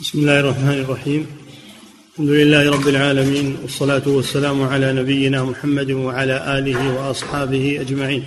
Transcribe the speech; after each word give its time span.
بسم 0.00 0.18
الله 0.18 0.40
الرحمن 0.40 0.78
الرحيم. 0.78 1.26
الحمد 2.12 2.28
لله 2.28 2.70
رب 2.70 2.88
العالمين 2.88 3.56
والصلاة 3.62 4.02
والسلام 4.06 4.62
على 4.62 4.92
نبينا 4.92 5.44
محمد 5.44 5.90
وعلى 5.90 6.58
آله 6.58 6.94
وأصحابه 6.94 7.80
أجمعين. 7.80 8.24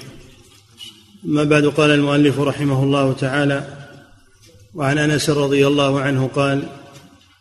أما 1.25 1.43
بعد 1.43 1.65
قال 1.65 1.91
المؤلف 1.91 2.39
رحمه 2.39 2.83
الله 2.83 3.13
تعالى 3.13 3.87
وعن 4.75 4.97
أنس 4.97 5.29
رضي 5.29 5.67
الله 5.67 5.99
عنه 6.01 6.27
قال 6.27 6.63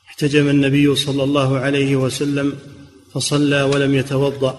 احتجم 0.09 0.49
النبي 0.49 0.95
صلى 0.95 1.23
الله 1.25 1.59
عليه 1.59 1.97
وسلم 1.97 2.53
فصلى 3.15 3.63
ولم 3.63 3.95
يتوضأ 3.95 4.55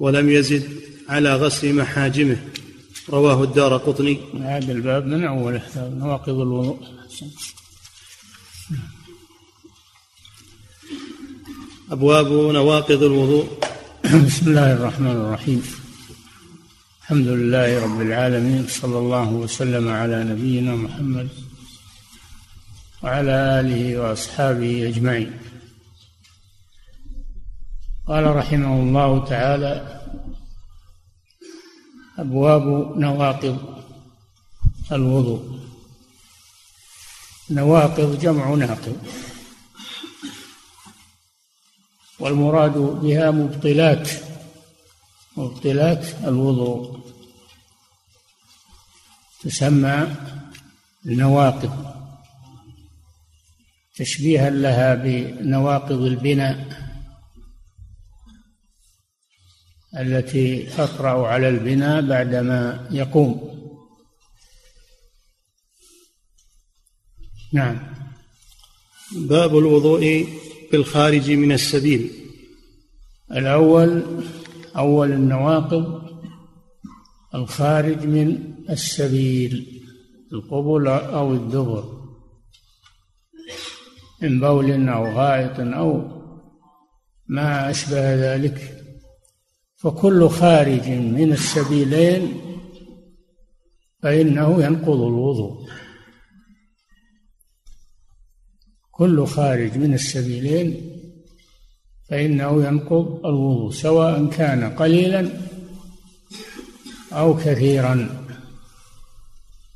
ولم 0.00 0.30
يزد 0.30 0.62
على 1.08 1.36
غسل 1.36 1.74
محاجمه. 1.74 2.36
رواه 3.10 3.42
الدار 3.42 3.76
قطني. 3.76 4.18
هذا 4.40 4.72
الباب 4.72 5.06
من 5.06 5.24
أوله 5.24 5.62
نواقض 5.76 6.40
الوضوء. 6.40 6.78
أبواب 11.90 12.26
نواقض 12.26 13.02
الوضوء. 13.02 13.46
بسم 14.26 14.48
الله 14.48 14.72
الرحمن 14.72 15.10
الرحيم. 15.10 15.62
الحمد 17.02 17.26
لله 17.26 17.84
رب 17.84 18.00
العالمين 18.00 18.66
صلى 18.68 18.98
الله 18.98 19.28
وسلم 19.30 19.88
على 19.88 20.24
نبينا 20.24 20.76
محمد 20.76 21.28
وعلى 23.02 23.60
آله 23.60 23.98
وأصحابه 23.98 24.88
أجمعين. 24.88 25.32
قال 28.06 28.36
رحمه 28.36 28.82
الله 28.82 29.24
تعالى 29.24 30.00
أبواب 32.18 32.96
نواقض 32.98 33.58
الوضوء. 34.92 35.60
نواقض 37.50 38.18
جمع 38.20 38.54
ناقض. 38.54 38.96
والمراد 42.20 42.78
بها 42.78 43.30
مبطلات 43.30 44.10
مبطلات 45.36 46.06
الوضوء. 46.24 47.00
تسمى 49.42 50.16
النواقض. 51.06 51.94
تشبيها 53.96 54.50
لها 54.50 54.94
بنواقض 54.94 56.00
البناء 56.00 56.68
التي 59.98 60.62
تطرأ 60.62 61.28
على 61.28 61.48
البناء 61.48 62.00
بعدما 62.06 62.88
يقوم. 62.90 63.50
نعم. 67.52 67.94
باب 69.12 69.58
الوضوء 69.58 70.26
بالخارج 70.72 71.30
من 71.30 71.52
السبيل. 71.52 72.10
الأول 73.32 74.02
أول 74.76 75.12
النواقض 75.12 76.02
الخارج 77.34 78.06
من 78.06 78.54
السبيل 78.70 79.82
القبل 80.32 80.88
أو 80.88 81.32
الدبر. 81.32 82.00
من 84.22 84.40
بول 84.40 84.88
أو 84.88 85.04
غائط 85.04 85.60
أو 85.60 86.20
ما 87.26 87.70
أشبه 87.70 88.34
ذلك. 88.34 88.76
فكل 89.76 90.28
خارج 90.28 90.88
من 90.88 91.32
السبيلين 91.32 92.40
فإنه 94.02 94.64
ينقض 94.64 95.00
الوضوء. 95.00 95.68
كل 99.00 99.26
خارج 99.26 99.78
من 99.78 99.94
السبيلين 99.94 100.80
فإنه 102.10 102.64
ينقض 102.64 103.20
الوضوء 103.24 103.70
سواء 103.70 104.26
كان 104.26 104.70
قليلا 104.70 105.28
أو 107.12 107.36
كثيرا. 107.36 108.26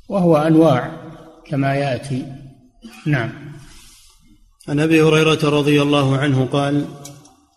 وهو 0.09 0.37
أنواع 0.37 0.91
كما 1.47 1.75
يأتي. 1.75 2.25
نعم. 3.05 3.31
عن 4.67 4.79
أبي 4.79 5.01
هريرة 5.01 5.49
رضي 5.49 5.81
الله 5.81 6.17
عنه 6.17 6.45
قال 6.45 6.85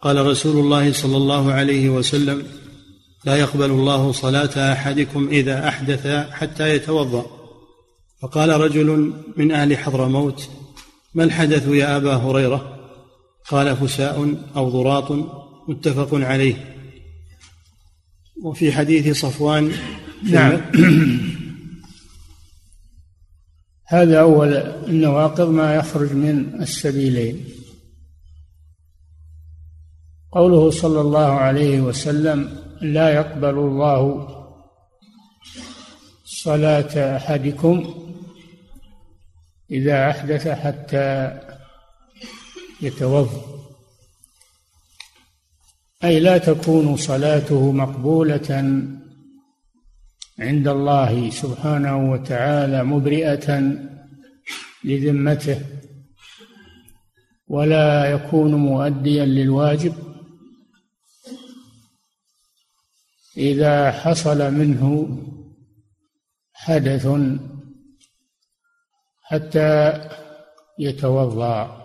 قال 0.03 0.27
رسول 0.27 0.57
الله 0.65 0.93
صلى 0.93 1.17
الله 1.17 1.53
عليه 1.53 1.91
وسلم 1.91 2.43
لا 3.25 3.37
يقبل 3.37 3.71
الله 3.71 4.13
صلاة 4.13 4.73
أحدكم 4.73 5.29
إذا 5.29 5.69
أحدث 5.69 6.07
حتى 6.31 6.75
يتوضأ. 6.75 7.27
فقال 8.23 8.49
رجل 8.49 9.13
من 9.37 9.53
أهل 9.53 9.77
حضرموت 9.77 10.49
ما 11.15 11.25
الحدث 11.25 11.69
يا 11.69 11.97
أبا 11.97 12.15
هريرة؟ 12.15 12.75
قال 13.49 13.77
فساء 13.77 14.35
أو 14.57 14.69
ضراط 14.69 15.13
متفق 15.69 16.09
عليه. 16.13 16.75
وفي 18.43 18.73
حديث 18.73 19.21
صفوان 19.21 19.73
نعم. 20.23 20.61
هذا 23.87 24.21
أول 24.21 24.53
النواقض 24.89 25.51
ما 25.51 25.75
يخرج 25.75 26.13
من 26.13 26.63
السبيلين. 26.63 27.45
قوله 30.33 30.71
صلى 30.71 31.01
الله 31.01 31.27
عليه 31.27 31.81
وسلم 31.81 32.59
لا 32.83 33.09
يقبل 33.15 33.59
الله 33.59 34.29
صلاة 36.25 37.17
أحدكم 37.17 37.95
إذا 39.71 40.11
أحدث 40.11 40.49
حتى 40.49 41.41
يتوضأ. 42.81 43.59
أي 46.05 46.21
لا 46.21 46.39
تكون 46.39 46.97
صلاته 46.97 47.73
مقبولة 47.73 48.51
عند 50.39 50.69
الله 50.69 51.31
سبحانه 51.31 52.11
وتعالى 52.11 52.85
مبرئة 52.85 53.73
لذمته 54.85 55.61
ولا 57.49 58.11
يكون 58.11 58.55
مؤديا 58.55 59.25
للواجب. 59.25 59.95
إذا 63.37 63.91
حصل 63.91 64.53
منه 64.55 65.09
حدث 66.53 67.07
حتى 69.31 70.01
يتوضأ. 70.79 71.79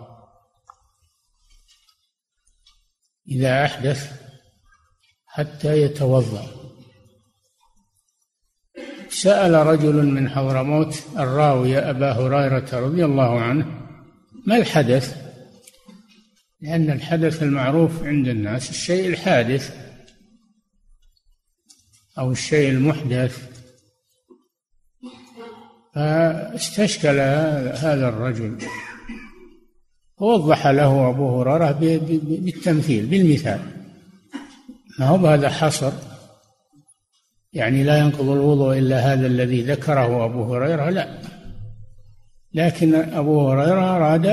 إذا 3.28 3.64
أحدث 3.64 4.12
حتى 5.26 5.82
يتوضأ. 5.82 6.46
سأل 9.08 9.54
رجل 9.54 10.06
من 10.06 10.30
حضرموت 10.30 11.02
الراوي 11.16 11.78
أبا 11.78 12.12
هريرة 12.12 12.68
رضي 12.72 13.04
الله 13.04 13.40
عنه 13.40 13.80
ما 14.46 14.56
الحدث؟ 14.56 15.24
لأن 16.60 16.90
الحدث 16.90 17.42
المعروف 17.42 18.02
عند 18.02 18.28
الناس 18.28 18.70
الشيء 18.70 19.08
الحادث 19.08 19.76
أو 22.18 22.30
الشيء 22.30 22.70
المحدث 22.70 23.53
فاستشكل 25.94 27.20
هذا 27.84 28.08
الرجل. 28.08 28.58
ووضح 30.20 30.66
له 30.66 31.10
أبو 31.10 31.40
هريرة 31.40 31.72
بالتمثيل 32.22 33.06
بالمثال. 33.06 33.60
ما 34.98 35.06
هو 35.06 35.18
بهذا 35.18 35.48
حصر 35.48 35.92
يعني 37.52 37.84
لا 37.84 37.98
ينقض 37.98 38.28
الوضوء 38.28 38.78
إلا 38.78 39.12
هذا 39.12 39.26
الذي 39.26 39.62
ذكره 39.62 40.24
أبو 40.24 40.54
هريرة 40.54 40.90
لا. 40.90 41.18
لكن 42.54 42.94
أبو 42.94 43.50
هريرة 43.50 43.96
أراد 43.96 44.26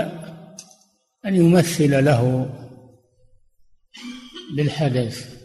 أن 1.26 1.36
يمثل 1.36 2.06
له 2.06 2.50
بالحدث. 4.56 5.42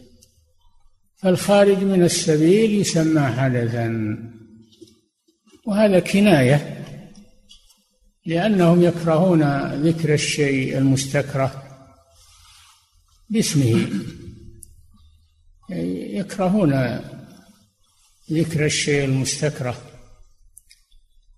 فالخارج 1.17 1.79
من 1.85 2.03
السبيل 2.03 2.81
يسمى 2.81 3.21
حدثا. 3.21 4.17
وهذا 5.67 6.01
كناية 6.01 6.85
لأنهم 8.27 8.83
يكرهون 8.83 9.43
ذكر 9.73 10.15
الشيء 10.15 10.79
المستكره 10.79 11.63
باسمه. 13.31 13.89
يكرهون 16.21 17.01
ذكر 18.33 18.65
الشيء 18.67 19.05
المستكره 19.05 19.83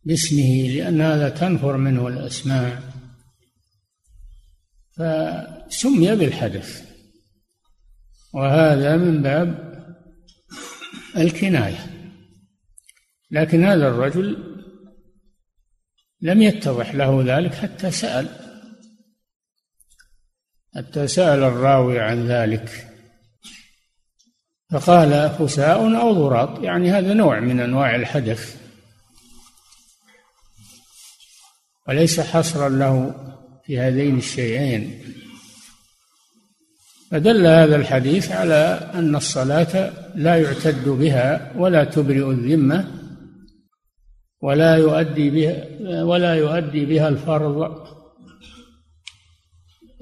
باسمه 0.05 0.69
لأن 0.69 1.01
هذا 1.01 1.29
تنفر 1.29 1.77
منه 1.77 2.09
الأسماء. 2.09 2.83
فسمي 4.97 6.17
بالحدث 6.17 6.83
وهذا 8.35 8.97
من 8.97 9.23
باب 9.23 9.69
الكناية. 11.17 11.98
لكن 13.31 13.65
هذا 13.65 13.89
الرجل 13.89 14.59
لم 16.21 16.43
يتضح 16.43 16.95
له 16.95 17.23
ذلك 17.27 17.55
حتى 17.55 17.91
سأل. 17.91 18.29
حتى 20.77 21.09
سأل 21.09 21.43
الراوي 21.43 22.01
عن 22.01 22.29
ذلك. 22.29 22.87
فقال 24.71 25.31
فساء 25.31 26.01
أو 26.01 26.13
ضراط. 26.13 26.65
يعني 26.65 26.91
هذا 26.91 27.15
نوع 27.15 27.41
من 27.41 27.61
أنواع 27.61 27.95
الحدث. 27.95 28.57
وليس 31.89 32.21
حصرا 32.21 32.69
له 32.69 33.15
في 33.65 33.81
هذين 33.81 34.19
الشيئين. 34.19 35.15
فدل 37.11 37.47
هذا 37.47 37.77
الحديث 37.77 38.33
على 38.33 38.91
أن 38.95 39.17
الصلاة 39.17 39.93
لا 40.15 40.37
يعتد 40.37 40.89
بها 40.89 41.53
ولا 41.57 41.85
تبرئ 41.85 42.31
الذمة 42.31 42.98
ولا 44.43 44.77
يؤدي 44.77 45.31
بها 45.31 46.03
ولا 46.03 46.35
يؤدي 46.35 46.87
بها 46.87 47.09
الفرض 47.09 47.87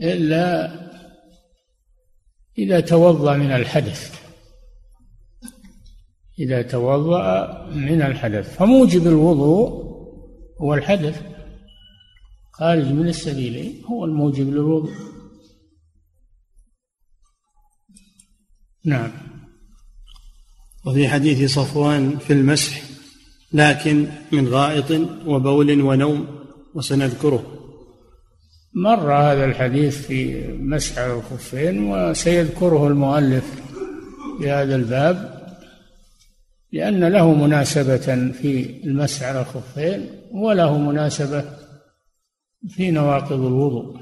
إلا 0.02 0.76
إذا 2.58 2.80
توضأ 2.80 3.36
من 3.36 3.52
الحدث. 3.52 4.20
إذا 6.38 6.62
توضأ 6.62 7.64
من 7.70 8.02
الحدث. 8.02 8.56
فموجب 8.56 9.06
الوضوء 9.06 9.86
هو 10.62 10.74
الحدث. 10.74 11.22
خارج 12.52 12.86
من 12.86 13.08
السبيلين 13.08 13.84
هو 13.84 14.04
الموجب 14.04 14.50
للوضوء. 14.50 14.92
نعم. 18.84 19.12
وفي 20.86 21.08
حديث 21.08 21.54
صفوان 21.54 22.18
في 22.18 22.32
المسح 22.32 22.85
لكن 23.52 24.06
من 24.32 24.48
غائط 24.48 24.90
وبول 25.26 25.80
ونوم 25.80 26.26
وسنذكره. 26.74 27.52
مر 28.74 29.12
هذا 29.12 29.44
الحديث 29.44 30.06
في 30.06 30.48
مسح 30.58 30.98
الخفين 30.98 31.84
وسيذكره 31.92 32.86
المؤلف 32.86 33.44
في 34.38 34.50
هذا 34.50 34.76
الباب 34.76 35.36
لأن 36.72 37.04
له 37.04 37.34
مناسبة 37.34 38.32
في 38.32 38.80
المسح 38.84 39.22
على 39.22 39.40
الخفين 39.40 40.10
وله 40.32 40.78
مناسبة 40.78 41.44
في 42.68 42.90
نواقض 42.90 43.44
الوضوء. 43.44 43.96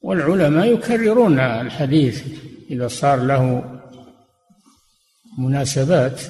والعلماء 0.00 0.72
يكررون 0.72 1.38
الحديث 1.38 2.22
إذا 2.70 2.88
صار 2.88 3.22
له 3.22 3.64
مناسبات 5.38 6.20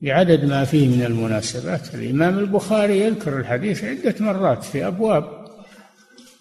بعدد 0.00 0.44
ما 0.44 0.64
فيه 0.64 0.88
من 0.88 1.02
المناسبات. 1.02 1.94
الإمام 1.94 2.38
البخاري 2.38 3.00
يذكر 3.00 3.38
الحديث 3.38 3.84
عدة 3.84 4.14
مرات 4.20 4.64
في 4.64 4.86
أبواب 4.86 5.46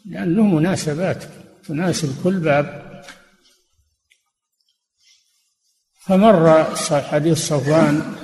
لأن 0.06 0.36
له 0.36 0.44
مناسبات 0.44 1.24
تناسب 1.68 2.24
كل 2.24 2.40
باب. 2.40 2.86
فمر 6.06 6.64
حديث 6.92 7.38
صفوان 7.38 8.16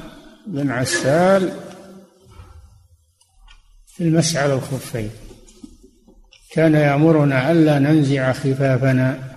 بن 0.48 0.72
عسال 0.72 1.52
في 3.88 4.04
المسح 4.04 4.42
على 4.42 4.54
الخفين. 4.54 5.10
كان 6.52 6.74
يأمرنا 6.74 7.52
ألا 7.52 7.80
ننزع 7.80 8.34
خفافنا 8.34 9.32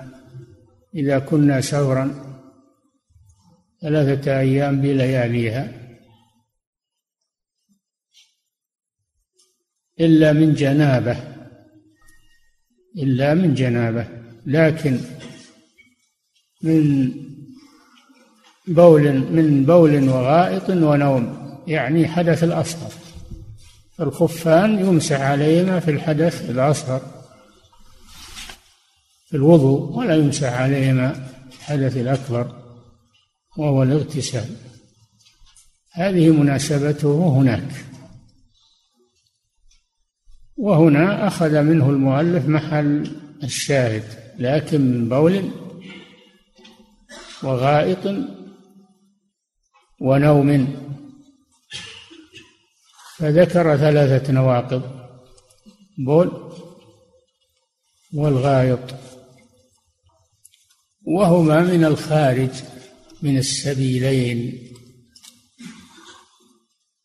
إذا 0.94 1.19
كنا 1.19 1.61
سفرا 1.61 2.14
ثلاثة 3.82 4.38
أيام 4.38 4.81
بلياليها. 4.81 5.83
إلا 10.00 10.32
من 10.32 10.55
جنابة. 10.55 11.17
إلا 12.99 13.35
من 13.35 13.55
جنابة. 13.55 14.08
لكن 14.46 15.00
من 16.62 17.11
بول 18.67 19.12
من 19.12 19.64
بول 19.64 20.08
وغائط 20.08 20.70
ونوم 20.70 21.44
يعني 21.67 22.08
حدث 22.08 22.44
الأصغر. 22.44 22.93
الخفان 24.00 24.79
يمسح 24.79 25.20
عليهما 25.20 25.81
في 25.81 25.91
الحدث 25.91 26.50
الأصغر 26.50 27.00
في 29.29 29.37
الوضوء 29.37 29.96
ولا 29.99 30.14
يمسح 30.14 30.52
عليهما 30.52 31.29
الحدث 31.58 31.96
الأكبر 31.96 32.56
وهو 33.58 33.82
الاغتسال. 33.82 34.56
هذه 35.93 36.31
مناسبته 36.31 37.29
هناك. 37.29 37.94
وهنا 40.56 41.26
أخذ 41.26 41.62
منه 41.62 41.90
المؤلف 41.90 42.48
محل 42.48 43.16
الشاهد 43.42 44.04
لكن 44.38 44.80
من 44.80 45.08
بول 45.08 45.50
وغائط 47.42 48.14
ونوم. 50.00 50.76
فذكر 53.16 53.76
ثلاثة 53.76 54.32
نواقض 54.32 54.82
بول 55.98 56.52
والغائط 58.14 58.94
وهما 61.06 61.60
من 61.60 61.84
الخارج 61.84 62.50
من 63.22 63.38
السبيلين. 63.38 64.70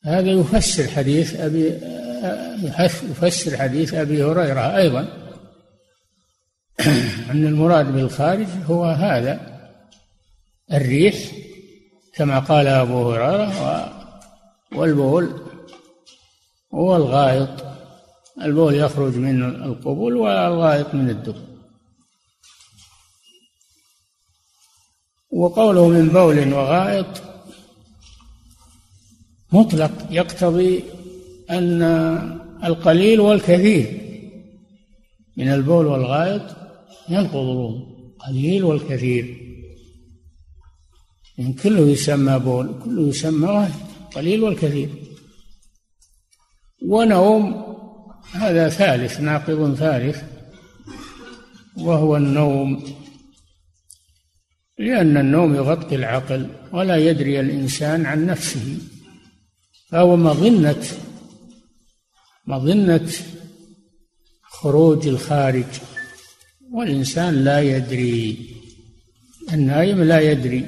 هذا 0.04 0.32
يفسر 0.32 0.88
حديث 0.88 1.36
أبي 1.36 1.99
يفسر 3.04 3.58
حديث 3.58 3.94
أبي 3.94 4.24
هريرة 4.24 4.78
أيضا. 4.78 5.02
أن 7.32 7.46
المراد 7.46 7.92
بالخارج 7.92 8.48
هو 8.66 8.86
هذا 8.86 9.60
الريح 10.74 11.16
كما 12.16 12.40
قال 12.40 12.68
أبو 12.68 13.12
هريرة 13.12 13.94
والبول 14.76 15.42
هو 16.74 16.96
الغائط 16.96 17.66
البول 18.42 18.76
يخرج 18.76 19.16
من 19.16 19.44
القبول 19.44 20.16
والغائط 20.16 20.96
من 20.96 21.10
الدبر. 21.10 21.50
وقوله 25.32 25.88
من 25.88 26.10
بول 26.10 26.54
وغائط 26.54 27.22
مطلق 29.52 29.92
يقتضي 30.10 30.84
أن 31.50 31.82
القليل 32.64 33.20
والكثير 33.20 34.02
من 35.38 35.48
البول 35.48 35.86
والغائط 35.86 36.42
ينقض 37.10 37.36
الوضوء 37.36 38.00
القليل 38.16 38.64
والكثير. 38.64 39.38
يعني 41.38 41.54
كله 41.54 41.90
يسمى 41.90 42.40
بول 42.40 42.80
كله 42.84 43.08
يسمى 43.08 43.48
غائط. 43.48 43.74
قليل 44.16 44.44
والكثير. 44.44 44.90
ونوم 46.88 47.64
هذا 48.32 48.70
ثالث 48.70 49.20
ناقض 49.20 49.76
ثالث 49.76 50.24
وهو 51.78 52.18
النوم. 52.18 52.84
لأن 54.78 55.18
النوم 55.18 55.56
يغطي 55.56 55.96
العقل 55.96 56.48
ولا 56.72 56.98
يدري 56.98 57.40
الإنسان 57.40 58.06
عن 58.06 58.26
نفسه 58.26 58.78
فهو 59.90 60.16
مظنة 60.16 60.84
مظنة 62.50 63.10
خروج 64.44 65.08
الخارج. 65.08 65.66
والإنسان 66.72 67.44
لا 67.44 67.62
يدري 67.62 68.38
النايم 69.54 70.04
لا 70.04 70.20
يدري. 70.20 70.66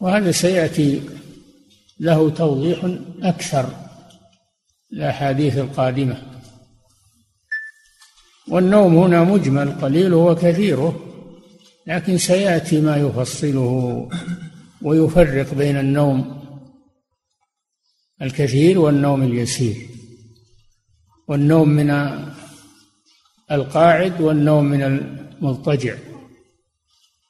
وهذا 0.00 0.30
سيأتي 0.30 1.00
له 2.00 2.30
توضيح 2.30 2.98
أكثر 3.22 3.74
الأحاديث 4.92 5.58
القادمة. 5.58 6.22
والنوم 8.48 8.96
هنا 8.96 9.24
مجمل 9.24 9.70
قليله 9.70 10.16
وكثيره 10.16 11.00
لكن 11.86 12.18
سيأتي 12.18 12.80
ما 12.80 12.96
يفصله 12.96 14.08
ويفرق 14.82 15.54
بين 15.54 15.76
النوم 15.76 16.38
الكثير 18.22 18.78
والنوم 18.78 19.22
اليسير. 19.22 19.97
والنوم 21.28 21.68
من 21.68 21.90
القاعد 23.50 24.20
والنوم 24.20 24.64
من 24.64 24.82
المضطجع. 24.82 25.94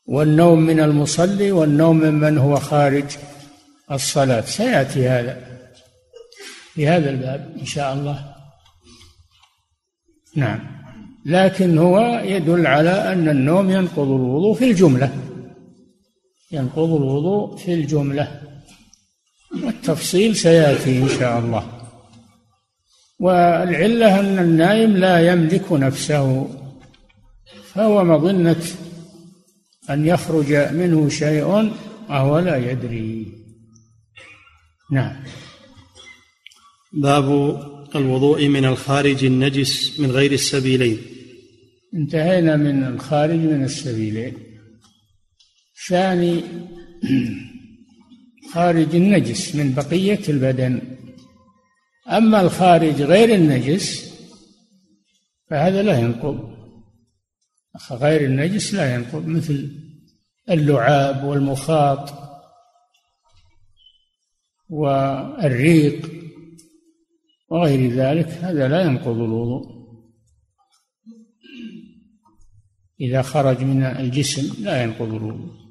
والنوم 0.06 0.60
من 0.60 0.80
المصلي 0.80 1.52
والنوم 1.52 1.96
ممن 1.96 2.38
هو 2.38 2.56
خارج 2.56 3.04
الصلاة. 3.90 4.40
سيأتي 4.40 5.08
هذا 5.08 5.48
في 6.74 6.88
هذا 6.88 7.10
الباب 7.10 7.56
إن 7.60 7.66
شاء 7.66 7.94
الله. 7.94 8.34
نعم. 10.36 10.60
لكن 11.26 11.78
هو 11.78 12.22
يدل 12.24 12.66
على 12.66 13.12
أن 13.12 13.28
النوم 13.28 13.70
ينقض 13.70 14.10
الوضوء 14.10 14.54
في 14.54 14.70
الجملة. 14.70 15.10
ينقض 16.52 16.92
الوضوء 16.92 17.56
في 17.56 17.74
الجملة. 17.74 18.40
والتفصيل 19.64 20.36
سيأتي 20.36 21.02
إن 21.02 21.08
شاء 21.08 21.38
الله. 21.38 21.77
والعلة 23.20 24.20
أن 24.20 24.38
النائم 24.38 24.96
لا 24.96 25.32
يملك 25.32 25.72
نفسه 25.72 26.50
فهو 27.64 28.04
مظنة 28.04 28.62
أن 29.90 30.06
يخرج 30.06 30.52
منه 30.52 31.08
شيء 31.08 31.44
وهو 32.08 32.38
لا 32.38 32.70
يدري. 32.70 33.26
نعم. 34.92 35.16
باب 36.92 37.28
الوضوء 37.94 38.48
من 38.48 38.64
الخارج 38.64 39.24
النجس 39.24 40.00
من 40.00 40.10
غير 40.10 40.32
السبيلين. 40.32 40.98
انتهينا 41.94 42.56
من 42.56 42.84
الخارج 42.84 43.38
من 43.38 43.64
السبيلين. 43.64 44.34
ثاني 45.88 46.42
خارج 48.52 48.94
النجس 48.94 49.54
من 49.54 49.74
بقية 49.74 50.20
البدن. 50.28 50.97
أما 52.08 52.40
الخارج 52.40 53.02
غير 53.02 53.34
النجس 53.34 54.08
فهذا 55.50 55.82
لا 55.82 55.98
ينقض. 55.98 56.58
غير 57.90 58.24
النجس 58.24 58.74
لا 58.74 58.94
ينقض 58.94 59.26
مثل 59.26 59.70
اللعاب 60.50 61.24
والمخاط 61.24 62.14
والريق 64.68 66.10
وغير 67.48 67.90
ذلك 67.92 68.28
هذا 68.28 68.68
لا 68.68 68.82
ينقض 68.82 69.08
الوضوء. 69.08 69.78
إذا 73.00 73.22
خرج 73.22 73.64
من 73.64 73.82
الجسم 73.82 74.64
لا 74.64 74.82
ينقض 74.82 75.14
الوضوء. 75.14 75.68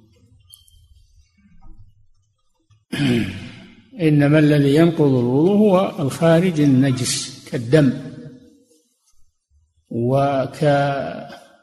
إنما 4.01 4.39
الذي 4.39 4.75
ينقض 4.75 5.01
الوضوء 5.01 5.58
هو 5.58 5.96
الخارج 6.00 6.62
النجس 6.62 7.46
كالدم. 7.51 7.94
وك 9.89 10.58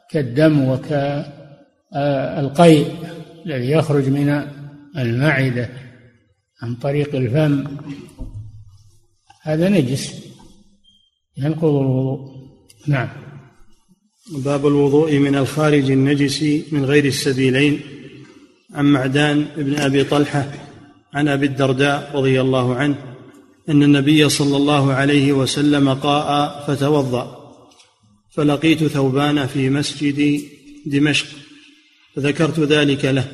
كالدم 0.09 0.69
وكالقيء 1.93 2.87
الذي 3.45 3.71
يخرج 3.71 4.09
من 4.09 4.47
المعدة 4.97 5.69
عن 6.61 6.75
طريق 6.75 7.15
الفم. 7.15 7.77
هذا 9.41 9.69
نجس 9.69 10.25
ينقض 11.37 11.75
الوضوء. 11.75 12.35
نعم. 12.87 13.09
باب 14.37 14.67
الوضوء 14.67 15.17
من 15.17 15.35
الخارج 15.35 15.91
النجس 15.91 16.43
من 16.71 16.85
غير 16.85 17.05
السبيلين. 17.05 17.79
عن 18.73 18.85
معدان 18.85 19.45
بن 19.57 19.75
أبي 19.75 20.03
طلحة 20.03 20.51
عن 21.15 21.27
أبي 21.27 21.45
الدرداء 21.45 22.11
رضي 22.13 22.41
الله 22.41 22.75
عنه 22.75 22.95
أن 23.69 23.83
النبي 23.83 24.29
صلى 24.29 24.57
الله 24.57 24.93
عليه 24.93 25.33
وسلم 25.33 25.93
قاء 25.93 26.63
فتوضأ 26.67 27.53
فلقيت 28.31 28.83
ثوبان 28.83 29.45
في 29.47 29.69
مسجد 29.69 30.41
دمشق 30.85 31.27
فذكرت 32.15 32.59
ذلك 32.59 33.05
له 33.05 33.27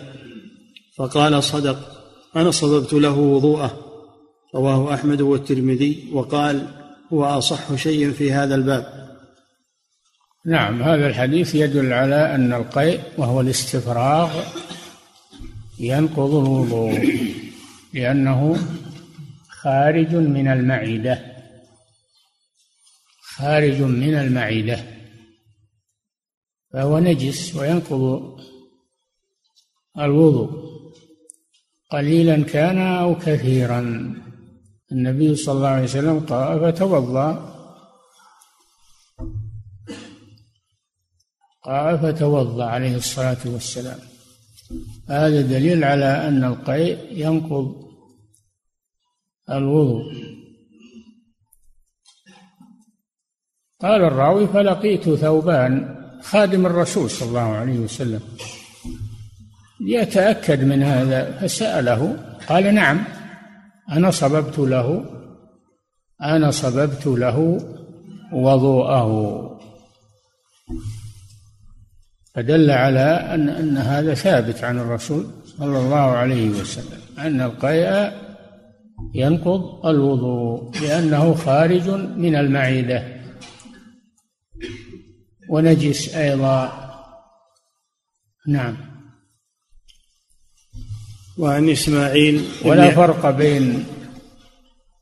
فقال 0.98 1.44
صدق 1.44 1.78
أنا 2.36 2.52
صببت 2.52 2.94
له 2.94 3.18
وضوءه 3.18 3.80
رواه 4.56 4.94
أحمد 4.94 5.22
والترمذي 5.22 6.10
وقال 6.14 6.68
هو 7.14 7.26
أصح 7.26 7.76
شيء 7.76 8.12
في 8.12 8.32
هذا 8.32 8.56
الباب. 8.56 9.12
نعم 10.46 10.84
هذا 10.84 11.08
الحديث 11.08 11.56
يدل 11.56 11.94
على 11.94 12.36
أن 12.36 12.54
القيء 12.54 13.00
وهو 13.18 13.42
الاستفراغ 13.42 14.30
ينقض 15.80 16.36
الوضوء. 16.36 17.51
لأنه 17.94 18.58
خارج 19.50 20.16
من 20.16 20.48
المعدة. 20.48 21.26
خارج 23.22 23.82
من 23.82 24.14
المعدة. 24.14 24.84
فهو 26.74 27.00
نجس 27.00 27.56
وينقض 27.56 28.38
الوضوء. 30.00 30.72
قليلا 31.90 32.44
كان 32.44 32.78
أو 32.78 33.16
كثيرا. 33.16 33.80
النبي 34.92 35.36
صلى 35.36 35.56
الله 35.56 35.68
عليه 35.68 35.84
وسلم 35.84 36.20
قال 36.20 36.74
فتوضأ 36.74 37.52
قال 41.64 42.00
فتوضأ 42.00 42.66
عليه 42.66 42.96
الصلاة 42.96 43.38
والسلام. 43.46 44.11
هذا 45.10 45.42
دليل 45.42 45.84
على 45.84 46.28
أن 46.28 46.44
القيء 46.44 46.98
ينقض 47.12 47.76
الوضوء. 49.50 50.04
قال 53.82 54.04
الراوي 54.04 54.48
فلقيت 54.48 55.10
ثوبان 55.10 55.96
خادم 56.22 56.66
الرسول 56.66 57.10
صلى 57.10 57.30
الله 57.30 57.40
عليه 57.40 57.80
وسلم. 57.80 58.22
يتأكد 59.88 60.64
من 60.64 60.84
هذا 60.84 61.32
فسأله. 61.32 62.18
قال 62.50 62.76
نعم 62.76 63.04
أنا 63.92 64.12
صببت 64.12 64.60
له 64.60 65.06
أنا 66.22 66.52
صببت 66.52 67.08
له 67.08 67.58
وضوءه. 68.34 69.42
فدل 72.36 72.72
على 72.72 73.00
أن 73.34 73.50
أن 73.50 73.78
هذا 73.78 74.14
ثابت 74.14 74.64
عن 74.64 74.80
الرسول 74.80 75.26
صلى 75.46 75.80
الله 75.80 75.96
عليه 75.96 76.50
وسلم 76.50 77.00
أن 77.20 77.42
القيء 77.42 78.12
ينقض 79.14 79.86
الوضوء 79.86 80.72
لأنه 80.82 81.34
خارج 81.34 81.90
من 82.18 82.36
المعدة. 82.36 83.22
ونجس 85.50 86.16
أيضا. 86.16 86.72
نعم. 88.48 88.78
وعن 91.38 91.70
إسماعيل 91.70 92.46
ولا 92.66 92.92
فرق 92.92 93.30
بين 93.30 93.86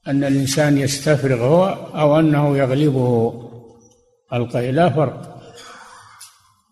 أن 0.08 0.24
الإنسان 0.24 0.78
يستفرغ 0.78 1.44
هو 1.44 1.66
أو 1.96 2.20
أنه 2.20 2.58
يغلبه 2.58 3.34
القي 4.34 4.72
لا 4.72 4.90
فرق. 4.90 5.39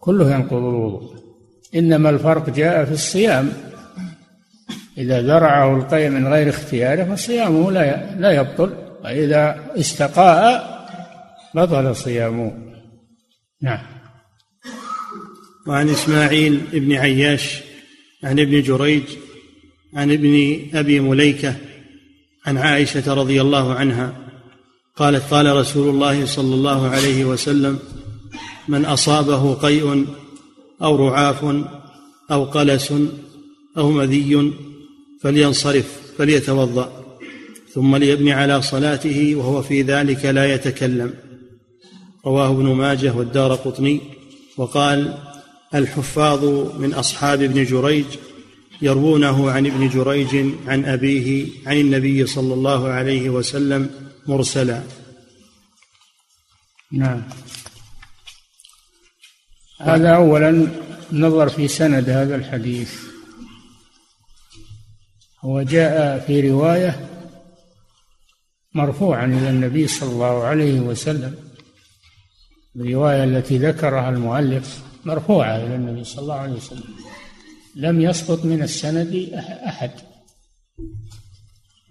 كله 0.08 0.36
ينقض 0.36 0.54
الوضوء. 0.54 1.16
إنما 1.76 2.10
الفرق 2.10 2.50
جاء 2.50 2.86
في 2.86 2.92
الصيام. 2.92 3.54
إذا 4.98 5.22
ذرعه 5.22 5.78
القي 5.78 6.10
من 6.10 6.28
غير 6.28 6.50
اختياره 6.50 7.16
فصيامه 7.16 7.72
لا 7.72 8.16
لا 8.16 8.32
يبطل 8.32 8.74
وإذا 9.04 9.60
استقاء 9.76 10.78
بطل 11.56 11.96
صيامه. 11.96 12.52
نعم. 13.62 13.80
وعن 15.68 15.90
إسماعيل 15.90 16.62
بن 16.74 16.94
عياش 16.96 17.62
عن 18.24 18.40
ابن 18.40 18.62
جريج 18.62 19.04
عن 19.94 20.12
ابن 20.12 20.62
أبي 20.74 21.00
مليكة 21.00 21.56
عن 22.46 22.58
عائشة 22.58 23.14
رضي 23.14 23.42
الله 23.42 23.74
عنها 23.74 24.14
قالت 24.96 25.24
قال 25.34 25.56
رسول 25.56 25.90
الله 25.90 26.26
صلى 26.26 26.56
الله 26.56 26.90
عليه 26.90 27.26
وسلم 27.26 27.80
من 28.68 28.86
أصابه 28.86 29.54
قيء 29.54 30.06
أو 30.82 31.08
رعاف 31.08 31.46
أو 32.32 32.44
قلس 32.44 32.94
أو 33.78 33.92
مذي 33.92 34.54
فلينصرف 35.22 36.00
فليتوضأ 36.18 37.18
ثم 37.74 37.96
ليبني 37.96 38.34
على 38.34 38.62
صلاته 38.62 39.36
وهو 39.36 39.62
في 39.62 39.82
ذلك 39.82 40.26
لا 40.26 40.54
يتكلم. 40.54 41.14
رواه 42.26 42.52
ابن 42.52 42.66
ماجه 42.66 43.14
والدار 43.16 43.56
قطني 43.56 44.02
وقال 44.58 45.18
الحفاظ 45.76 46.46
من 46.80 46.94
أصحاب 46.94 47.42
ابن 47.42 47.64
جريج 47.64 48.06
يروونه 48.82 49.52
عن 49.52 49.66
ابن 49.66 49.90
جريج 49.90 50.36
عن 50.68 50.86
أبيه 50.86 51.48
عن 51.66 51.78
النبي 51.78 52.26
صلى 52.26 52.54
الله 52.54 52.88
عليه 52.88 53.30
وسلم 53.30 53.90
مرسلا. 54.28 54.84
نعم. 56.92 57.24
هذا 59.82 60.16
أولا 60.16 60.68
نظر 61.12 61.50
في 61.50 61.68
سند 61.68 62.10
هذا 62.10 62.36
الحديث. 62.36 62.94
هو 65.42 65.62
جاء 65.62 66.20
في 66.20 66.50
رواية 66.52 67.10
مرفوعا 68.74 69.26
إلى 69.26 69.50
النبي 69.50 69.88
صلى 69.88 70.12
الله 70.12 70.44
عليه 70.44 70.80
وسلم. 70.80 71.36
الرواية 72.76 73.24
التي 73.24 73.58
ذكرها 73.58 74.10
المؤلف 74.10 74.84
مرفوعة 75.06 75.58
إلى 75.58 75.76
النبي 75.76 76.04
صلى 76.04 76.22
الله 76.22 76.36
عليه 76.36 76.54
وسلم. 76.54 76.96
لم 77.76 78.02
يسقط 78.02 78.46
من 78.46 78.62
السند 78.62 79.30
أحد. 79.68 79.92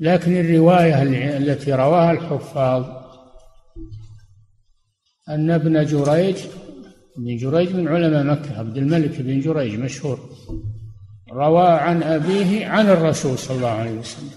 لكن 0.00 0.36
الرواية 0.40 1.02
التي 1.36 1.72
رواها 1.72 2.12
الحفاظ 2.12 2.84
أن 5.28 5.50
ابن 5.50 5.84
جريج 5.86 6.36
ابن 7.16 7.36
جريج 7.36 7.74
من 7.74 7.88
علماء 7.88 8.24
مكة 8.24 8.58
عبد 8.58 8.76
الملك 8.76 9.20
بن 9.20 9.40
جريج 9.40 9.78
مشهور. 9.78 10.30
روى 11.32 11.68
عن 11.68 12.02
أبيه 12.02 12.66
عن 12.66 12.86
الرسول 12.88 13.38
صلى 13.38 13.56
الله 13.56 13.68
عليه 13.68 13.90
وسلم. 13.90 14.30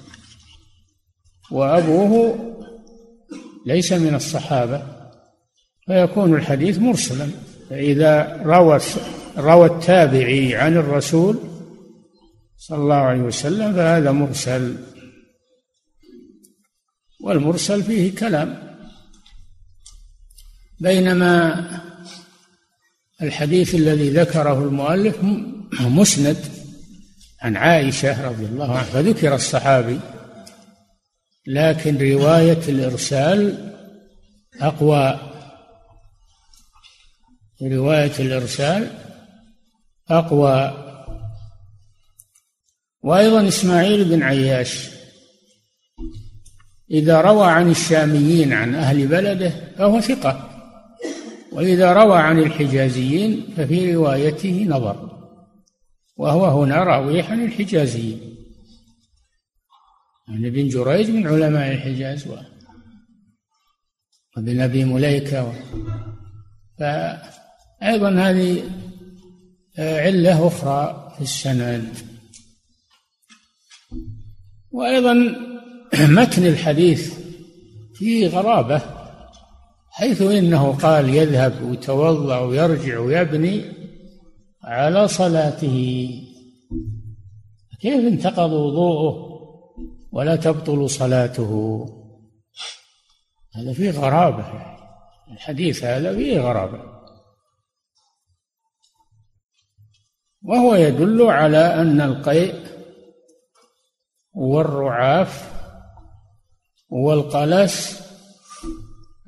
وأبوه 1.51 2.39
ليس 3.65 3.93
من 3.93 4.15
الصحابة 4.15 4.83
فيكون 5.85 6.35
الحديث 6.35 6.79
مرسلا. 6.79 7.27
فإذا 7.69 8.41
روى 8.45 8.79
روى 9.37 9.65
التابعي 9.65 10.55
عن 10.55 10.77
الرسول 10.77 11.37
صلى 12.57 12.77
الله 12.77 12.95
عليه 12.95 13.21
وسلم 13.21 13.73
فهذا 13.73 14.11
مرسل. 14.11 14.77
والمرسل 17.23 17.83
فيه 17.83 18.15
كلام. 18.15 18.77
بينما 20.79 21.88
الحديث 23.21 23.75
الذي 23.75 24.09
ذكره 24.09 24.63
المؤلف 24.63 25.17
مسند 25.81 26.37
عن 27.41 27.57
عائشة 27.57 28.29
رضي 28.29 28.45
الله 28.45 28.71
عنها 28.71 28.83
فذكر 28.83 29.35
الصحابي 29.35 29.99
لكن 31.47 31.97
رواية 31.97 32.59
الإرسال 32.69 33.71
أقوى. 34.61 35.19
رواية 37.61 38.11
الإرسال 38.19 38.91
أقوى. 40.09 40.85
وأيضا 43.03 43.47
إسماعيل 43.47 44.03
بن 44.03 44.23
عياش 44.23 44.89
إذا 46.91 47.21
روى 47.21 47.51
عن 47.51 47.71
الشاميين 47.71 48.53
عن 48.53 48.75
أهل 48.75 49.07
بلده 49.07 49.53
فهو 49.77 50.01
ثقة. 50.01 50.48
وإذا 51.51 51.93
روى 51.93 52.17
عن 52.17 52.39
الحجازيين 52.39 53.53
ففي 53.57 53.95
روايته 53.95 54.65
نظر 54.69 55.09
وهو 56.17 56.63
هنا 56.63 56.83
راوي 56.83 57.21
عن 57.21 57.45
الحجازيين. 57.45 58.35
يعني 60.27 60.47
ابن 60.47 60.67
جريج 60.67 61.09
من 61.09 61.27
علماء 61.27 61.71
الحجاز 61.71 62.27
وابن 64.37 64.61
أبي 64.61 64.85
مليكة 64.85 65.47
و... 65.47 65.51
فأيضا 66.79 68.11
هذه 68.11 68.63
علة 69.77 70.47
أخرى 70.47 71.13
في 71.15 71.21
السند. 71.21 71.97
وأيضا 74.71 75.13
متن 76.17 76.45
الحديث 76.45 77.13
فيه 77.93 78.27
غرابة 78.27 78.98
حيث 79.99 80.21
إنه 80.21 80.77
قال 80.77 81.09
يذهب 81.09 81.61
ويتوضأ 81.61 82.39
ويرجع 82.39 82.99
ويبني 82.99 83.73
على 84.63 85.07
صلاته. 85.07 86.09
كيف 87.81 88.05
انتقض 88.05 88.51
وضوءه 88.51 89.29
ولا 90.11 90.35
تبطل 90.35 90.89
صلاته؟ 90.89 91.85
هذا 93.55 93.73
فيه 93.73 93.91
غرابة 93.91 94.45
الحديث 95.31 95.83
هذا 95.83 96.15
فيه 96.15 96.39
غرابة. 96.39 96.79
وهو 100.43 100.75
يدل 100.75 101.21
على 101.21 101.73
أن 101.73 102.01
القيء 102.01 102.55
والرعاف 104.33 105.53
والقلس 106.89 107.98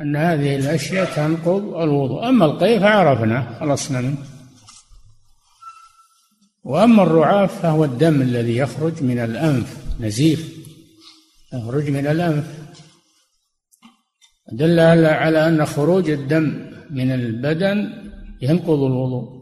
أن 0.02 0.16
هذه 0.16 0.56
الأشياء 0.56 1.16
تنقض 1.16 1.76
الوضوء. 1.76 2.30
أما 2.30 2.46
القيء 2.46 2.80
فعرفنا 2.80 3.60
خلصنا 3.60 4.02
منه. 4.02 4.18
وأما 6.64 7.04
الرعاف 7.04 7.62
فهو 7.62 7.86
الدم 7.86 8.22
الذي 8.22 8.58
يخرج 8.58 9.04
من 9.04 9.20
الأنف 9.20 9.78
نزيف. 10.00 10.58
يخرج 11.54 11.90
من 11.90 12.08
الأنف. 12.08 12.60
دل 14.52 14.80
على 15.06 15.48
أن 15.48 15.66
خروج 15.66 16.10
الدم 16.10 16.72
من 16.90 17.12
البدن 17.12 17.94
ينقض 18.42 18.84
الوضوء. 18.84 19.42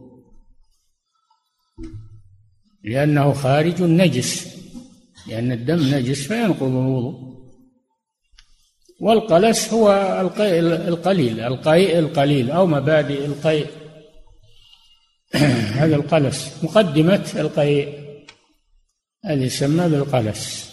لأنه 2.84 3.34
خارج 3.34 3.82
نجس. 3.82 4.60
لأن 5.28 5.52
الدم 5.52 5.96
نجس 5.96 6.28
فينقض 6.28 6.64
الوضوء. 6.64 7.39
والقلس 9.00 9.74
هو 9.74 9.92
القيء 10.22 10.60
القليل 10.60 11.40
القيء 11.40 12.00
القليل 12.00 12.52
أو 12.52 12.68
مبادئ 12.68 13.26
القيء 13.26 13.68
هذا 15.80 15.96
القلس 15.96 16.52
مقدمة 16.64 17.30
القيء 17.36 18.00
هذا 19.26 19.44
يسمى 19.44 19.90
بالقلس 19.90 20.70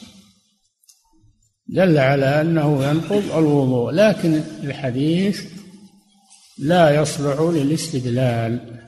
دل 1.68 1.98
على 1.98 2.40
أنه 2.40 2.84
ينقض 2.84 3.36
الوضوء 3.36 3.90
لكن 3.90 4.42
الحديث 4.62 5.44
لا 6.58 7.02
يصلح 7.02 7.40
للاستدلال 7.40 8.80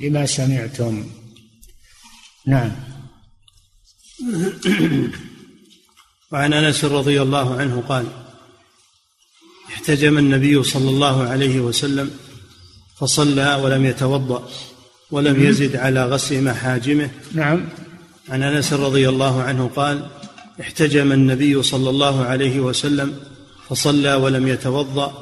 لما 0.00 0.26
سمعتم. 0.26 1.06
نعم. 2.46 2.72
وعن 6.32 6.52
أنس 6.52 6.84
رضي 6.84 7.22
الله 7.22 7.60
عنه 7.60 7.80
قال 7.80 8.06
احتجم 9.70 10.18
النبي 10.18 10.62
صلى 10.62 10.90
الله 10.90 11.22
عليه 11.22 11.60
وسلم 11.60 12.10
فصلى 12.98 13.54
ولم 13.54 13.84
يتوضأ 13.84 14.48
ولم 15.10 15.42
يزد 15.42 15.76
على 15.76 16.04
غسل 16.04 16.44
محاجمه. 16.44 17.10
نعم. 17.32 17.68
عن 18.28 18.42
أنس 18.42 18.72
رضي 18.72 19.08
الله 19.08 19.42
عنه 19.42 19.70
قال 19.76 20.06
احتجم 20.60 21.12
النبي 21.12 21.62
صلى 21.62 21.90
الله 21.90 22.24
عليه 22.24 22.60
وسلم 22.60 23.14
فصلى 23.68 24.14
ولم 24.14 24.48
يتوضأ 24.48 25.12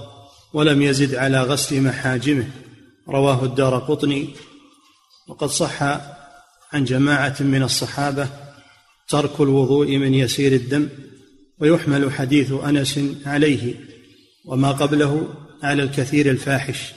ولم 0.53 0.83
يزد 0.83 1.15
على 1.15 1.43
غسل 1.43 1.81
محاجمه. 1.81 2.45
رواه 3.09 3.45
الدار 3.45 3.79
قطني. 3.79 4.29
وقد 5.29 5.49
صح 5.49 5.83
عن 6.73 6.85
جماعة 6.85 7.37
من 7.41 7.63
الصحابة 7.63 8.29
ترك 9.09 9.41
الوضوء 9.41 9.97
من 9.97 10.15
يسير 10.15 10.53
الدم 10.53 10.89
ويحمل 11.61 12.13
حديث 12.13 12.53
أنس 12.53 13.01
عليه. 13.27 13.88
وما 14.49 14.73
قبله 14.73 15.29
على 15.63 15.83
الكثير 15.83 16.31
الفاحش 16.31 16.93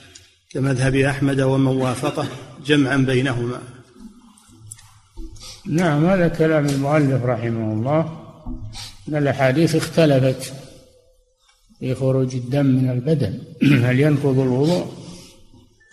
كمذهب 0.49 0.95
أحمد 0.95 1.41
ومن 1.41 1.67
وافقه 1.67 2.27
جمعا 2.65 2.97
بينهما. 2.97 3.61
نعم 5.67 6.05
هذا 6.05 6.27
كلام 6.27 6.65
المؤلف 6.65 7.23
رحمه 7.25 7.73
الله. 7.73 8.17
ان 9.09 9.15
الأحاديث 9.15 9.75
اختلفت 9.75 10.53
في 11.79 11.95
خروج 11.95 12.35
الدم 12.35 12.65
من 12.65 12.89
البدن. 12.89 13.39
هل 13.85 13.99
ينقض 13.99 14.39
الوضوء 14.39 14.93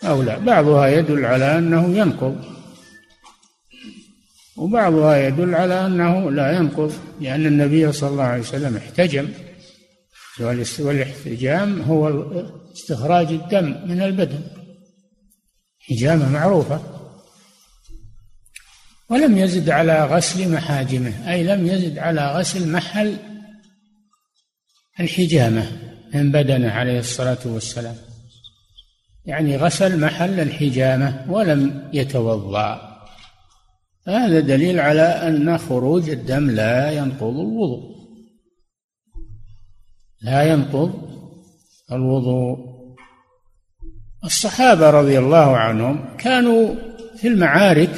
أو 0.03 0.21
لا؟ 0.23 0.39
بعضها 0.39 0.87
يدل 0.87 1.25
على 1.25 1.57
أنه 1.57 1.97
ينقض. 1.97 2.35
وبعضها 4.57 5.27
يدل 5.27 5.55
على 5.55 5.85
أنه 5.85 6.31
لا 6.31 6.57
ينقض 6.57 6.93
لأن 7.21 7.45
النبي 7.45 7.91
صلى 7.91 8.09
الله 8.09 8.23
عليه 8.23 8.41
وسلم 8.41 8.77
احتجم. 8.77 9.27
والإحتجام 10.41 11.81
هو 11.81 12.31
استخراج 12.73 13.27
الدم 13.27 13.87
من 13.87 14.01
البدن. 14.01 14.41
حجامة 15.79 16.29
معروفة. 16.29 16.81
ولم 19.09 19.37
يزد 19.37 19.69
على 19.69 20.05
غسل 20.05 20.51
محاجمه 20.51 21.31
أي 21.31 21.43
لم 21.43 21.67
يزد 21.67 21.97
على 21.97 22.33
غسل 22.33 22.71
محل 22.71 23.17
الحجامة 24.99 25.71
من 26.13 26.31
بدنه 26.31 26.71
عليه 26.71 26.99
الصلاة 26.99 27.37
والسلام. 27.45 27.95
يعني 29.25 29.57
غسل 29.57 29.99
محل 29.99 30.39
الحجامة 30.39 31.25
ولم 31.29 31.89
يتوضأ. 31.93 32.89
هذا 34.07 34.39
دليل 34.39 34.79
على 34.79 35.01
أن 35.01 35.57
خروج 35.57 36.09
الدم 36.09 36.49
لا 36.49 36.91
ينقض 36.91 37.39
الوضوء. 37.39 37.98
لا 40.21 40.43
ينقض 40.43 41.09
الوضوء. 41.91 42.57
الصحابة 44.23 44.89
رضي 44.89 45.19
الله 45.19 45.57
عنهم 45.57 46.17
كانوا 46.17 46.75
في 47.17 47.27
المعارك 47.27 47.95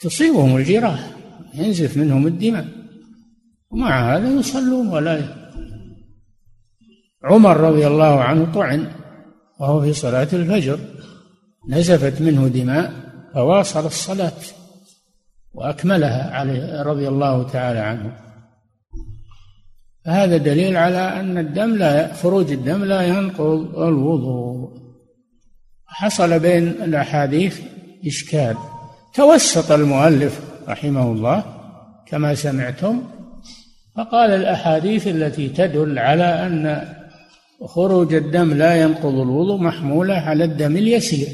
تصيبهم 0.00 0.56
الجراح 0.56 1.10
ينزف 1.54 1.96
منهم 1.96 2.26
الدماء 2.26 2.68
ومع 3.70 4.16
هذا 4.16 4.28
يصلون. 4.28 4.88
ولا 4.88 5.42
عمر 7.24 7.56
رضي 7.56 7.86
الله 7.86 8.20
عنه 8.22 8.52
طعن 8.52 8.92
وهو 9.60 9.80
في 9.80 9.92
صلاة 9.92 10.28
الفجر 10.32 10.78
نزفت 11.68 12.22
منه 12.22 12.48
دماء 12.48 12.92
فواصل 13.34 13.86
الصلاة 13.86 14.32
وأكملها 15.52 16.30
عليه 16.30 16.82
رضي 16.82 17.08
الله 17.08 17.48
تعالى 17.48 17.78
عنه. 17.78 18.31
فهذا 20.04 20.36
دليل 20.36 20.76
على 20.76 21.20
أن 21.20 21.38
الدم 21.38 21.76
لا 21.76 22.14
خروج 22.14 22.52
الدم 22.52 22.84
لا 22.84 23.02
ينقض 23.02 23.78
الوضوء. 23.78 24.70
حصل 25.86 26.38
بين 26.38 26.68
الأحاديث 26.68 27.60
إشكال. 28.06 28.56
توسط 29.14 29.72
المؤلف 29.72 30.40
رحمه 30.68 31.12
الله 31.12 31.44
كما 32.06 32.34
سمعتم 32.34 33.02
فقال 33.96 34.30
الأحاديث 34.30 35.08
التي 35.08 35.48
تدل 35.48 35.98
على 35.98 36.24
أن 36.24 36.88
خروج 37.64 38.14
الدم 38.14 38.54
لا 38.54 38.82
ينقض 38.82 39.14
الوضوء 39.14 39.60
محمولة 39.60 40.14
على 40.14 40.44
الدم 40.44 40.76
اليسير. 40.76 41.28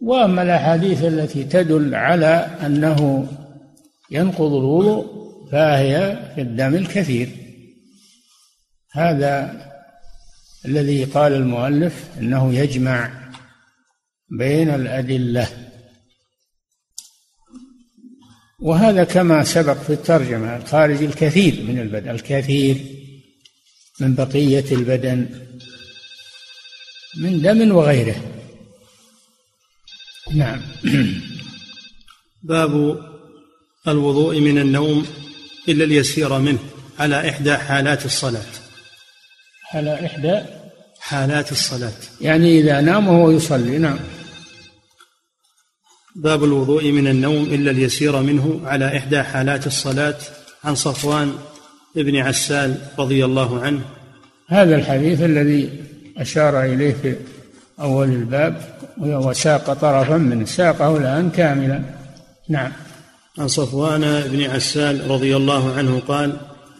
وأما 0.00 0.42
الأحاديث 0.42 1.04
التي 1.04 1.44
تدل 1.44 1.94
على 1.94 2.46
أنه 2.66 3.26
ينقض 4.10 4.52
الوضوء 4.52 5.29
فهي 5.50 6.18
في 6.34 6.40
الدم 6.40 6.74
الكثير. 6.74 7.28
هذا 8.92 9.66
الذي 10.64 11.04
قال 11.04 11.32
المؤلف 11.32 12.08
إنه 12.18 12.54
يجمع 12.54 13.30
بين 14.30 14.70
الأدلة. 14.70 15.48
وهذا 18.60 19.04
كما 19.04 19.44
سبق 19.44 19.82
في 19.82 19.92
الترجمة 19.92 20.56
الخارج 20.56 21.02
الكثير 21.02 21.62
من 21.62 21.78
البدن 21.78 22.10
الكثير 22.10 22.76
من 24.00 24.14
بقية 24.14 24.64
البدن 24.72 25.28
من 27.16 27.42
دم 27.42 27.76
وغيره. 27.76 28.16
نعم. 30.34 30.60
باب 32.42 33.00
الوضوء 33.88 34.40
من 34.40 34.58
النوم. 34.58 35.06
إلا 35.70 35.84
اليسير 35.84 36.38
منه. 36.38 36.58
على 36.98 37.28
إحدى 37.28 37.56
حالات 37.56 38.04
الصلاة. 38.04 38.50
على 39.74 40.06
إحدى 40.06 40.40
حالات 41.00 41.52
الصلاة. 41.52 41.92
يعني 42.20 42.60
إذا 42.60 42.80
نام 42.80 43.08
وهو 43.08 43.30
يصلي 43.30 43.78
نعم. 43.78 43.98
باب 46.16 46.44
الوضوء 46.44 46.90
من 46.90 47.06
النوم 47.06 47.44
إلا 47.44 47.70
اليسير 47.70 48.20
منه. 48.20 48.60
على 48.64 48.96
إحدى 48.96 49.22
حالات 49.22 49.66
الصلاة. 49.66 50.18
عن 50.64 50.74
صفوان 50.74 51.34
بن 51.96 52.16
عسال 52.16 52.74
رضي 52.98 53.24
الله 53.24 53.60
عنه. 53.60 53.80
هذا 54.48 54.76
الحديث 54.76 55.22
الذي 55.22 55.70
أشار 56.16 56.64
إليه 56.64 56.96
في 57.02 57.16
أول 57.80 58.08
الباب 58.08 58.62
وساق 58.98 59.72
طرفا 59.72 60.16
منه 60.16 60.44
ساقه 60.44 60.96
الآن 60.96 61.30
كاملا. 61.30 61.82
نعم. 62.48 62.72
عن 63.38 63.48
صفوان 63.48 64.22
بن 64.32 64.42
عسال 64.42 65.10
رضي 65.10 65.36
الله 65.36 65.72
عنه 65.74 66.02
قال 66.08 66.36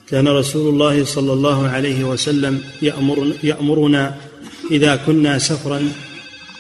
كان 0.09 0.29
رسول 0.29 0.75
الله 0.75 1.05
صلى 1.05 1.33
الله 1.33 1.69
عليه 1.69 2.05
وسلم 2.05 2.63
يأمر 2.83 3.33
يأمرنا 3.43 4.17
إذا 4.71 4.97
كنا 4.97 5.39
سفرا 5.39 5.93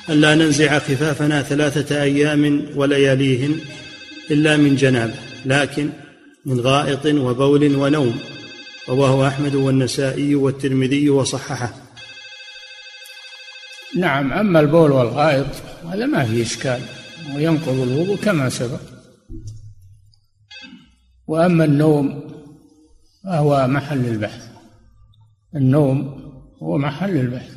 ألا 0.09 0.35
ننزع 0.35 0.79
خفافنا 0.79 1.42
ثلاثة 1.42 2.03
أيام 2.03 2.66
ولياليهن 2.74 3.61
إلا 4.31 4.57
من 4.57 4.76
جنابة 4.76 5.14
لكن 5.46 5.90
من 6.46 6.61
غائط 6.61 7.07
وبول 7.07 7.76
ونوم 7.76 8.20
رواه 8.88 9.29
أحمد 9.29 9.55
والنسائي 9.55 10.35
والترمذي 10.35 11.11
وصححه. 11.11 11.74
نعم 13.96 14.33
أما 14.33 14.61
البول 14.61 14.92
والغائط 14.92 15.46
هذا 15.92 16.07
ما 16.07 16.24
فيه 16.24 16.42
إشكال 16.42 16.81
وينقض 17.35 17.81
الوضوء 17.81 18.16
كما 18.16 18.48
سبق. 18.48 18.81
وأما 21.31 21.64
النوم 21.64 22.23
فهو 23.25 23.66
محل 23.66 24.07
البحث. 24.07 24.51
النوم 25.55 25.97
هو 26.62 26.79
محل 26.79 27.16
البحث. 27.16 27.57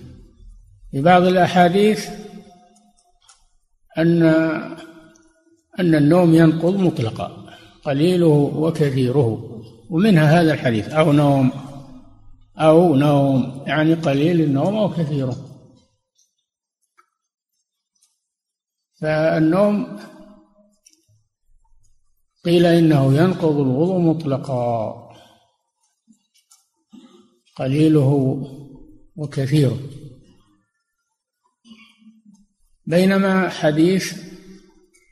في 0.91 1.01
بعض 1.01 1.21
الأحاديث 1.21 2.09
أن 3.97 4.23
أن 5.79 5.95
النوم 5.95 6.33
ينقض 6.33 6.75
مطلقا 6.75 7.45
قليله 7.83 8.51
وكثيره 8.55 9.59
ومنها 9.89 10.41
هذا 10.41 10.53
الحديث 10.53 10.89
أو 10.89 11.11
نوم 11.11 11.51
أو 12.57 12.95
نوم 12.95 13.63
يعني 13.67 13.93
قليل 13.93 14.41
النوم 14.41 14.75
أو 14.75 14.89
كثيره. 14.89 15.35
فالنوم 19.01 19.97
قيل 22.45 22.65
إنه 22.65 23.13
ينقض 23.13 23.59
الوضوء 23.59 23.99
مطلقا. 23.99 25.03
قليله 27.55 28.41
وكثيره 29.15 29.79
بينما 32.85 33.49
حديث 33.49 34.23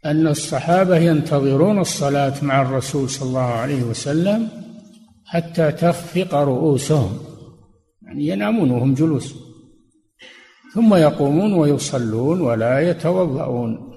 أن 0.06 0.28
الصحابة 0.28 0.98
ينتظرون 0.98 1.80
الصلاة 1.80 2.46
مع 2.46 2.62
الرسول 2.62 3.10
صلى 3.10 3.28
الله 3.28 3.40
عليه 3.40 3.84
وسلم 3.84 4.50
حتى 5.26 5.72
تخفق 5.72 6.34
رؤوسهم. 6.34 7.20
يعني 8.02 8.28
ينامون 8.28 8.72
وهم 8.72 8.94
جلوس. 8.94 9.36
ثم 10.74 10.94
يقومون 10.96 11.54
ويصلون 11.54 12.42
ولا 12.42 12.90
يتوضؤون. 12.90 13.91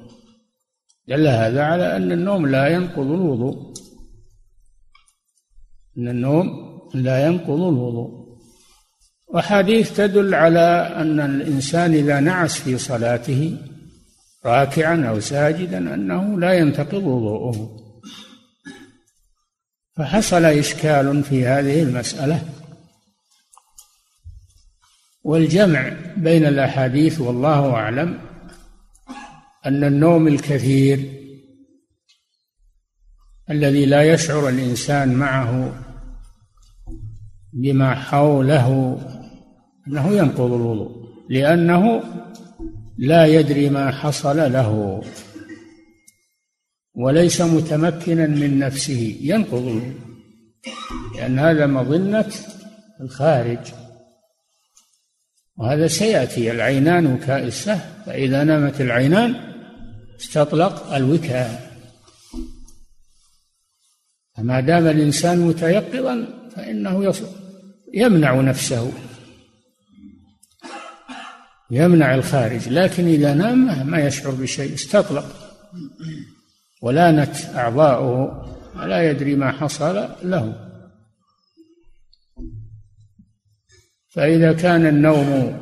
دل 1.08 1.26
هذا 1.26 1.62
على 1.62 1.96
أن 1.96 2.12
النوم 2.12 2.46
لا 2.46 2.68
ينقض 2.68 3.10
الوضوء. 3.10 3.74
أن 5.98 6.08
النوم 6.08 6.46
لا 6.94 7.26
ينقض 7.26 7.60
الوضوء. 7.60 8.38
وحديث 9.26 9.96
تدل 9.96 10.34
على 10.34 10.94
أن 10.96 11.20
الإنسان 11.20 11.94
إذا 11.94 12.20
نعس 12.20 12.58
في 12.58 12.78
صلاته 12.78 13.58
راكعا 14.46 15.06
أو 15.08 15.20
ساجدا 15.20 15.94
أنه 15.94 16.40
لا 16.40 16.52
ينتقض 16.52 17.04
وضوءه. 17.04 17.80
فحصل 19.96 20.44
إشكال 20.44 21.22
في 21.22 21.46
هذه 21.46 21.82
المسألة. 21.82 22.42
والجمع 25.24 25.92
بين 26.16 26.46
الأحاديث 26.46 27.20
والله 27.20 27.70
أعلم. 27.70 28.33
أن 29.66 29.84
النوم 29.84 30.28
الكثير 30.28 31.10
الذي 33.50 33.86
لا 33.86 34.02
يشعر 34.02 34.48
الإنسان 34.48 35.14
معه 35.14 35.82
بما 37.52 37.94
حوله 37.94 38.98
أنه 39.88 40.12
ينقض 40.12 40.52
الوضوء 40.52 41.04
لأنه 41.28 42.02
لا 42.98 43.26
يدري 43.26 43.70
ما 43.70 43.90
حصل 43.90 44.36
له 44.52 45.02
وليس 46.94 47.40
متمكنا 47.40 48.26
من 48.26 48.58
نفسه 48.58 49.16
ينقض 49.20 49.54
الوضوء 49.54 49.94
لأن 51.16 51.38
هذا 51.38 51.66
مظنة 51.66 52.32
الخارج. 53.00 53.58
وهذا 55.56 55.86
سيأتي 55.86 56.50
العينان 56.50 57.18
السهم 57.28 57.80
فإذا 58.06 58.44
نامت 58.44 58.80
العينان 58.80 59.53
استطلق 60.24 60.94
الوكاء. 60.94 61.74
فما 64.36 64.60
دام 64.60 64.86
الإنسان 64.86 65.38
متيقظا 65.38 66.28
فإنه 66.56 67.14
يمنع 67.94 68.40
نفسه. 68.40 68.92
يمنع 71.70 72.14
الخارج 72.14 72.68
لكن 72.68 73.06
إذا 73.06 73.34
نام 73.34 73.90
ما 73.90 74.06
يشعر 74.06 74.30
بشيء 74.30 74.74
استطلق. 74.74 75.26
ولانت 76.82 77.36
أعضاؤه 77.54 78.44
ولا 78.76 79.10
يدري 79.10 79.36
ما 79.36 79.52
حصل 79.52 80.08
له. 80.22 80.70
فإذا 84.08 84.52
كان 84.52 84.86
النوم 84.86 85.60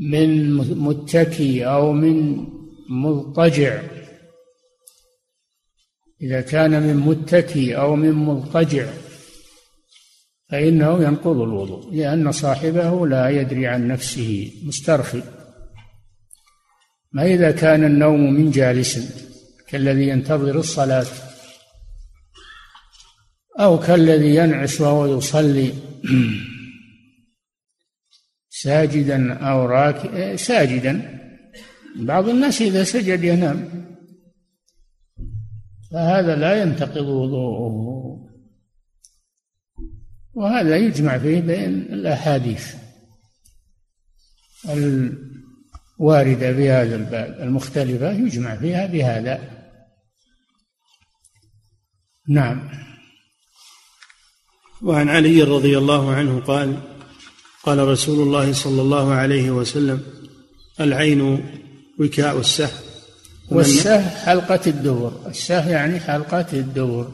من 0.00 0.54
متكي 0.56 1.66
أو 1.66 1.92
من 1.92 2.46
مضطجع. 2.90 3.82
إذا 6.22 6.40
كان 6.40 6.82
من 6.82 6.96
متكي 6.96 7.76
أو 7.76 7.96
من 7.96 8.12
مضطجع 8.12 8.86
فإنه 10.50 11.02
ينقض 11.02 11.40
الوضوء 11.40 11.94
لأن 11.94 12.32
صاحبه 12.32 13.06
لا 13.06 13.28
يدري 13.30 13.66
عن 13.66 13.88
نفسه 13.88 14.52
مسترخي. 14.64 15.22
ما 17.12 17.26
إذا 17.26 17.50
كان 17.50 17.84
النوم 17.84 18.32
من 18.32 18.50
جالس 18.50 18.98
كالذي 19.68 20.08
ينتظر 20.08 20.58
الصلاة 20.58 21.06
أو 23.60 23.78
كالذي 23.78 24.36
ينعس 24.36 24.80
وهو 24.80 25.18
يصلي 25.18 25.72
ساجدا 28.62 29.34
أو 29.34 29.66
راكع 29.66 30.36
ساجدا 30.36 31.25
بعض 32.04 32.28
الناس 32.28 32.62
إذا 32.62 32.84
سجد 32.84 33.24
ينام. 33.24 33.86
فهذا 35.90 36.36
لا 36.36 36.62
ينتقض 36.62 37.06
وضوءه. 37.06 37.76
وهذا 40.34 40.76
يجمع 40.76 41.18
فيه 41.18 41.40
بين 41.40 41.68
الأحاديث 41.68 42.74
الواردة 44.68 46.52
في 46.52 46.70
هذا 46.70 46.96
الباب. 46.96 47.40
المختلفة 47.40 48.12
يجمع 48.12 48.56
فيها 48.56 48.86
بهذا. 48.86 49.56
نعم. 52.28 52.68
وعن 54.82 55.08
علي 55.08 55.42
رضي 55.42 55.78
الله 55.78 56.14
عنه 56.14 56.40
قال 56.40 56.80
قال 57.62 57.88
رسول 57.88 58.28
الله 58.28 58.52
صلى 58.52 58.82
الله 58.82 59.12
عليه 59.12 59.50
وسلم 59.50 60.02
العين 60.80 61.44
وكاء 62.00 62.40
السه 62.40 62.70
والسه 63.50 64.08
حلقة 64.08 64.60
الدبر 64.66 65.12
السه 65.26 65.70
يعني 65.70 66.00
حلقة 66.00 66.46
الدبر 66.52 67.12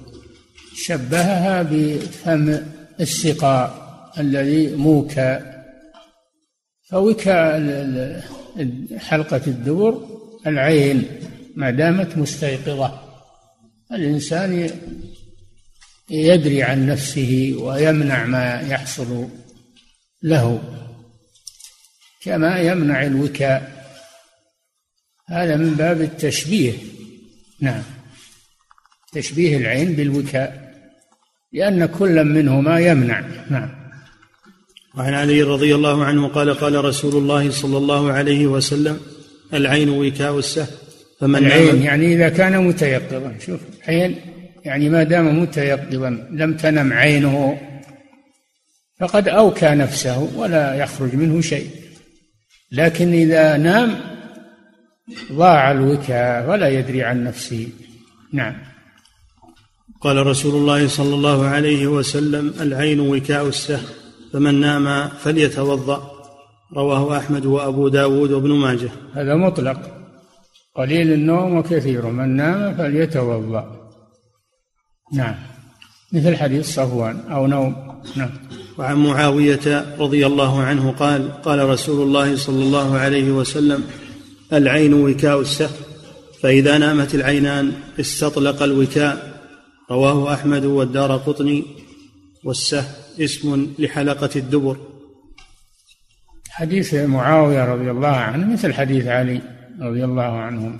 شبهها 0.74 1.62
بفم 1.62 2.58
السقاء 3.00 3.82
الذي 4.18 4.76
موكى. 4.76 5.40
فوكاء 6.90 7.60
حلقة 8.98 9.40
الدبر 9.46 10.08
العين 10.46 11.06
ما 11.56 11.70
دامت 11.70 12.18
مستيقظة. 12.18 13.00
الإنسان 13.92 14.70
يدري 16.10 16.62
عن 16.62 16.86
نفسه 16.86 17.54
ويمنع 17.58 18.24
ما 18.24 18.60
يحصل 18.60 19.28
له. 20.22 20.62
كما 22.22 22.58
يمنع 22.60 23.06
الوكاء. 23.06 23.71
هذا 25.28 25.56
من 25.56 25.74
باب 25.74 26.00
التشبيه. 26.00 26.72
نعم. 27.60 27.82
تشبيه 29.12 29.56
العين 29.56 29.92
بالوكاء 29.92 30.72
لأن 31.52 31.86
كل 31.86 32.24
منهما 32.24 32.80
يمنع. 32.80 33.24
نعم. 33.50 33.68
وعن 34.94 35.14
علي 35.14 35.42
رضي 35.42 35.74
الله 35.74 36.04
عنه 36.04 36.28
قال 36.28 36.54
قال 36.54 36.84
رسول 36.84 37.22
الله 37.22 37.50
صلى 37.50 37.76
الله 37.78 38.12
عليه 38.12 38.46
وسلم 38.46 39.00
العين 39.54 39.88
وكاء 39.88 40.38
السهم 40.38 40.66
فمن 41.20 41.36
العين 41.36 41.82
يعني 41.82 42.14
إذا 42.14 42.28
كان 42.28 42.64
متيقظا. 42.64 43.34
شوف 43.46 43.60
العين 43.88 44.16
يعني 44.64 44.88
ما 44.88 45.02
دام 45.02 45.42
متيقظا 45.42 46.10
لم 46.30 46.56
تنم 46.56 46.92
عينه 46.92 47.58
فقد 49.00 49.28
أوكى 49.28 49.68
نفسه 49.68 50.18
ولا 50.36 50.74
يخرج 50.74 51.14
منه 51.14 51.40
شيء. 51.40 51.70
لكن 52.72 53.12
إذا 53.12 53.56
نام 53.56 54.00
ضاع 55.32 55.70
الوكاء 55.70 56.50
ولا 56.50 56.68
يدري 56.68 57.02
عن 57.02 57.24
نفسه. 57.24 57.68
نعم. 58.32 58.54
قال 60.00 60.26
رسول 60.26 60.54
الله 60.54 60.88
صلى 60.88 61.14
الله 61.14 61.46
عليه 61.46 61.86
وسلم 61.86 62.54
العين 62.60 63.00
وكاء 63.00 63.48
السهم 63.48 63.86
فمن 64.32 64.60
نام 64.60 65.08
فليتوضأ. 65.08 66.12
رواه 66.76 67.18
أحمد 67.18 67.46
وأبو 67.46 67.88
داود 67.88 68.30
وابن 68.30 68.50
ماجه. 68.50 68.90
هذا 69.14 69.36
مطلق. 69.36 69.78
قليل 70.76 71.12
النوم 71.12 71.56
وكثير 71.56 72.06
من 72.06 72.36
نام 72.36 72.74
فليتوضأ. 72.74 73.90
نعم. 75.12 75.34
مثل 76.12 76.36
حديث 76.36 76.74
صفوان 76.74 77.20
أو 77.30 77.46
نوم. 77.46 78.02
نعم. 78.16 78.30
وعن 78.78 78.96
معاوية 78.96 79.96
رضي 79.98 80.26
الله 80.26 80.62
عنه 80.62 80.90
قال 80.90 81.42
قال 81.42 81.68
رسول 81.68 82.06
الله 82.06 82.36
صلى 82.36 82.62
الله 82.62 82.98
عليه 82.98 83.32
وسلم 83.32 83.84
العين 84.52 84.94
وكاء 84.94 85.40
السهم 85.40 85.76
فإذا 86.42 86.78
نامت 86.78 87.14
العينان 87.14 87.72
استطلق 88.00 88.62
الوكاء. 88.62 89.42
رواه 89.90 90.34
أحمد 90.34 90.64
والدار 90.64 91.16
قطني. 91.16 91.64
والسه 92.44 92.84
اسم 93.20 93.74
لحلقة 93.78 94.30
الدبر. 94.36 94.76
حديث 96.50 96.94
معاوية 96.94 97.64
رضي 97.64 97.90
الله 97.90 98.08
عنه 98.08 98.52
مثل 98.52 98.74
حديث 98.74 99.06
علي 99.06 99.40
رضي 99.80 100.04
الله 100.04 100.22
عنهم. 100.22 100.78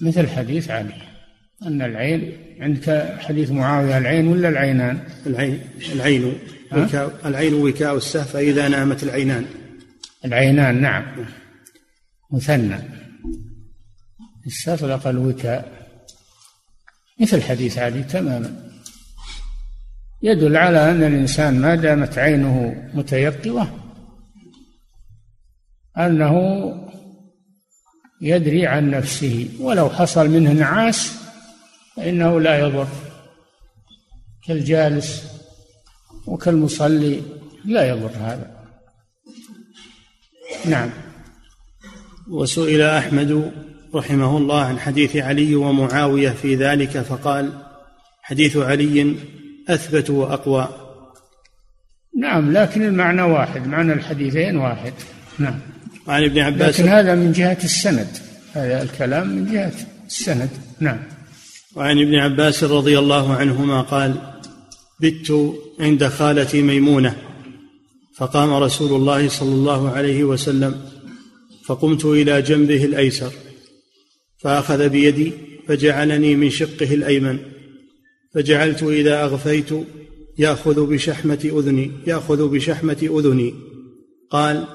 مثل 0.00 0.28
حديث 0.28 0.70
علي. 0.70 0.94
أن 1.66 1.82
العين 1.82 2.32
عندك 2.60 3.16
حديث 3.18 3.50
معاوية 3.50 3.98
العين 3.98 4.26
ولا 4.28 4.48
العينان؟ 4.48 4.98
العين 5.26 5.60
العين 5.92 6.32
وكاء 6.72 7.20
العين 7.24 7.54
وكاء 7.54 7.96
السهف 7.96 8.32
فإذا 8.32 8.68
نامت 8.68 9.02
العينان. 9.02 9.46
العينان 10.24 10.80
نعم. 10.80 11.04
مثنى. 12.30 12.78
استطلق 14.46 15.06
الوكاء 15.06 15.88
مثل 17.20 17.42
حديث 17.42 17.78
علي 17.78 18.02
تماما. 18.02 18.70
يدل 20.22 20.56
على 20.56 20.90
أن 20.90 21.02
الإنسان 21.02 21.60
ما 21.60 21.74
دامت 21.74 22.18
عينه 22.18 22.90
متيقظة 22.94 23.68
أنه 25.98 26.34
يدري 28.20 28.66
عن 28.66 28.90
نفسه. 28.90 29.48
ولو 29.60 29.90
حصل 29.90 30.28
منه 30.28 30.52
نعاس 30.52 31.12
فإنه 31.96 32.40
لا 32.40 32.58
يضر. 32.58 32.88
كالجالس 34.46 35.34
وكالمصلي 36.26 37.22
لا 37.64 37.88
يضر 37.88 38.10
هذا. 38.16 38.64
نعم. 40.64 41.03
وسئل 42.30 42.80
أحمد 42.80 43.52
رحمه 43.94 44.36
الله 44.36 44.64
عن 44.64 44.78
حديث 44.78 45.16
علي 45.16 45.54
ومعاوية 45.54 46.30
في 46.30 46.54
ذلك 46.54 46.90
فقال 46.90 47.52
حديث 48.22 48.56
علي 48.56 49.14
أثبت 49.68 50.10
وأقوى. 50.10 50.68
نعم 52.20 52.52
لكن 52.52 52.82
المعنى 52.82 53.22
واحد 53.22 53.66
معنى 53.66 53.92
الحديثين 53.92 54.56
واحد. 54.56 54.92
نعم. 55.38 55.58
وعن 56.08 56.24
ابن 56.24 56.38
عباس 56.38 56.80
لكن 56.80 56.88
هذا 56.88 57.14
من 57.14 57.32
جهة 57.32 57.58
السند. 57.64 58.08
هذا 58.52 58.82
الكلام 58.82 59.28
من 59.28 59.52
جهة 59.52 59.72
السند. 60.06 60.50
نعم. 60.80 60.98
وعن 61.76 61.98
ابن 61.98 62.14
عباس 62.14 62.64
رضي 62.64 62.98
الله 62.98 63.34
عنهما 63.34 63.80
قال 63.80 64.14
بت 65.00 65.54
عند 65.80 66.08
خالتي 66.08 66.62
ميمونة 66.62 67.16
فقام 68.16 68.52
رسول 68.52 69.00
الله 69.00 69.28
صلى 69.28 69.54
الله 69.54 69.90
عليه 69.90 70.24
وسلم 70.24 70.74
فقمت 71.66 72.04
إلى 72.04 72.42
جنبه 72.42 72.84
الأيسر 72.84 73.32
فأخذ 74.38 74.88
بيدي 74.88 75.32
فجعلني 75.68 76.36
من 76.36 76.50
شقه 76.50 76.94
الأيمن 76.94 77.38
فجعلت 78.34 78.82
إذا 78.82 79.24
أغفيت 79.24 79.70
يأخذ 80.38 80.86
بشحمة 80.86 81.38
أذني 81.44 81.92
يأخذ 82.06 82.48
بشحمة 82.48 82.98
أذني. 83.02 83.54
قال 84.30 84.66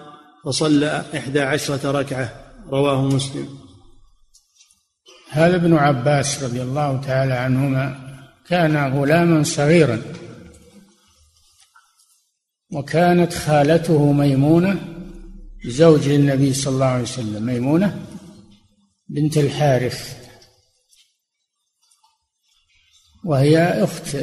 فصلى 0.46 1.06
إحدى 1.16 1.40
عشرة 1.40 1.92
ركعة 1.92 2.54
رواه 2.70 3.06
مسلم. 3.06 3.48
هذا 5.30 5.56
ابن 5.56 5.74
عباس 5.74 6.44
رضي 6.44 6.62
الله 6.62 7.02
تعالى 7.02 7.34
عنهما 7.34 8.10
كان 8.48 8.94
غلاما 8.94 9.44
صغيرا 9.44 10.02
وكانت 12.72 13.34
خالته 13.34 14.12
ميمونة 14.12 14.99
زوج 15.66 16.10
النبي 16.10 16.54
صلى 16.54 16.74
الله 16.74 16.86
عليه 16.86 17.04
وسلم 17.04 17.46
ميمونة 17.46 18.06
بنت 19.10 19.38
الحارث 19.38 20.30
وهي 23.26 23.84
أخت 23.84 24.18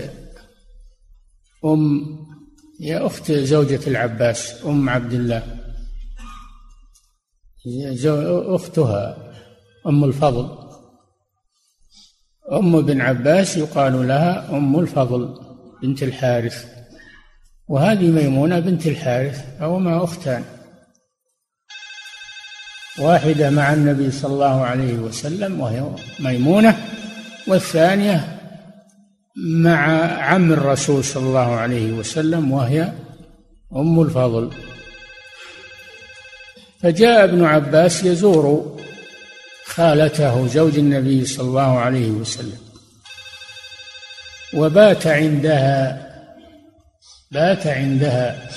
أم 1.64 2.06
هي 2.80 2.98
أخت 2.98 3.32
زوجة 3.32 3.80
العباس 3.86 4.64
أم 4.64 4.88
عبد 4.88 5.12
الله. 5.12 5.58
أختها 8.54 9.32
أم 9.86 10.04
الفضل. 10.04 10.66
أم 12.52 12.76
ابن 12.76 13.00
عباس 13.00 13.56
يقال 13.56 14.08
لها 14.08 14.56
أم 14.56 14.78
الفضل 14.78 15.40
بنت 15.82 16.02
الحارث 16.02 16.66
وهذه 17.68 18.10
ميمونة 18.10 18.60
بنت 18.60 18.86
الحارث 18.86 19.60
أو 19.60 20.04
أختان. 20.04 20.55
واحدة 22.98 23.50
مع 23.50 23.72
النبي 23.72 24.10
صلى 24.10 24.32
الله 24.32 24.64
عليه 24.64 24.94
وسلم 24.94 25.60
وهي 25.60 25.84
ميمونة. 26.20 26.76
والثانية 27.46 28.38
مع 29.36 29.78
عم 30.22 30.52
الرسول 30.52 31.04
صلى 31.04 31.22
الله 31.22 31.54
عليه 31.54 31.92
وسلم 31.92 32.52
وهي 32.52 32.92
أم 33.76 34.00
الفضل. 34.00 34.50
فجاء 36.82 37.24
ابن 37.24 37.44
عباس 37.44 38.04
يزور 38.04 38.76
خالته 39.64 40.46
زوج 40.46 40.78
النبي 40.78 41.24
صلى 41.24 41.48
الله 41.48 41.78
عليه 41.78 42.10
وسلم 42.10 42.58
وبات 44.54 45.06
عندها 45.06 46.06
بات 47.30 47.66
عندها. 47.66 48.48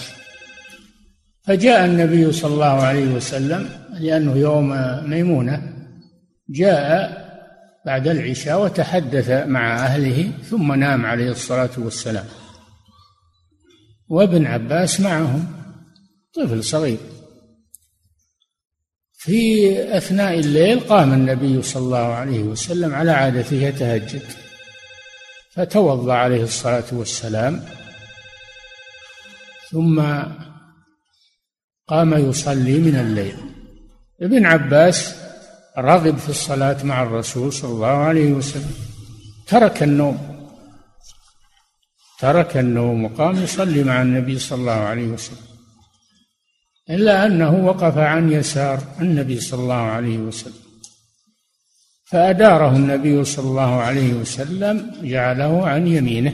فجاء 1.44 1.86
النبي 1.86 2.32
صلى 2.32 2.54
الله 2.54 2.66
عليه 2.66 3.06
وسلم 3.06 3.79
لأنه 4.00 4.38
يوم 4.38 4.70
ميمونة 5.10 5.74
جاء 6.50 7.20
بعد 7.86 8.08
العشاء 8.08 8.64
وتحدث 8.64 9.30
مع 9.30 9.86
أهله 9.86 10.32
ثم 10.50 10.74
نام 10.74 11.06
عليه 11.06 11.32
الصلاة 11.32 11.70
والسلام. 11.78 12.26
وابن 14.10 14.46
عباس 14.46 15.00
معهم 15.02 15.48
طفل 16.34 16.64
صغير. 16.64 16.98
في 19.12 19.98
أثناء 19.98 20.40
الليل 20.40 20.80
قام 20.80 21.14
النبي 21.14 21.62
صلى 21.62 21.84
الله 21.84 21.98
عليه 21.98 22.40
وسلم 22.40 22.96
على 22.96 23.12
عادته 23.12 23.56
يتهجد 23.56 24.24
فتوضأ 25.54 26.14
عليه 26.14 26.44
الصلاة 26.44 26.84
والسلام. 26.92 27.66
ثم 29.72 30.02
قام 31.88 32.30
يصلي 32.30 32.78
من 32.78 32.96
الليل. 32.96 33.49
ابن 34.22 34.46
عباس 34.46 35.16
رغب 35.78 36.18
في 36.18 36.30
الصلاة 36.30 36.84
مع 36.84 37.04
الرسول 37.04 37.54
صلى 37.54 37.72
الله 37.72 37.88
عليه 37.88 38.32
وسلم. 38.32 38.74
ترك 39.48 39.84
النوم. 39.84 40.18
ترك 42.20 42.58
النوم 42.58 43.06
وقام 43.06 43.44
يصلي 43.44 43.84
مع 43.84 44.02
النبي 44.02 44.40
صلى 44.40 44.60
الله 44.60 44.72
عليه 44.72 45.08
وسلم. 45.08 45.38
إلا 46.90 47.26
أنه 47.26 47.66
وقف 47.66 47.98
عن 47.98 48.32
يسار 48.32 48.80
النبي 49.02 49.40
صلى 49.40 49.62
الله 49.62 49.74
عليه 49.74 50.18
وسلم. 50.18 50.54
فأداره 52.06 52.76
النبي 52.76 53.24
صلى 53.26 53.48
الله 53.50 53.82
عليه 53.82 54.14
وسلم 54.14 54.92
جعله 55.02 55.68
عن 55.68 55.88
يمينه. 55.88 56.34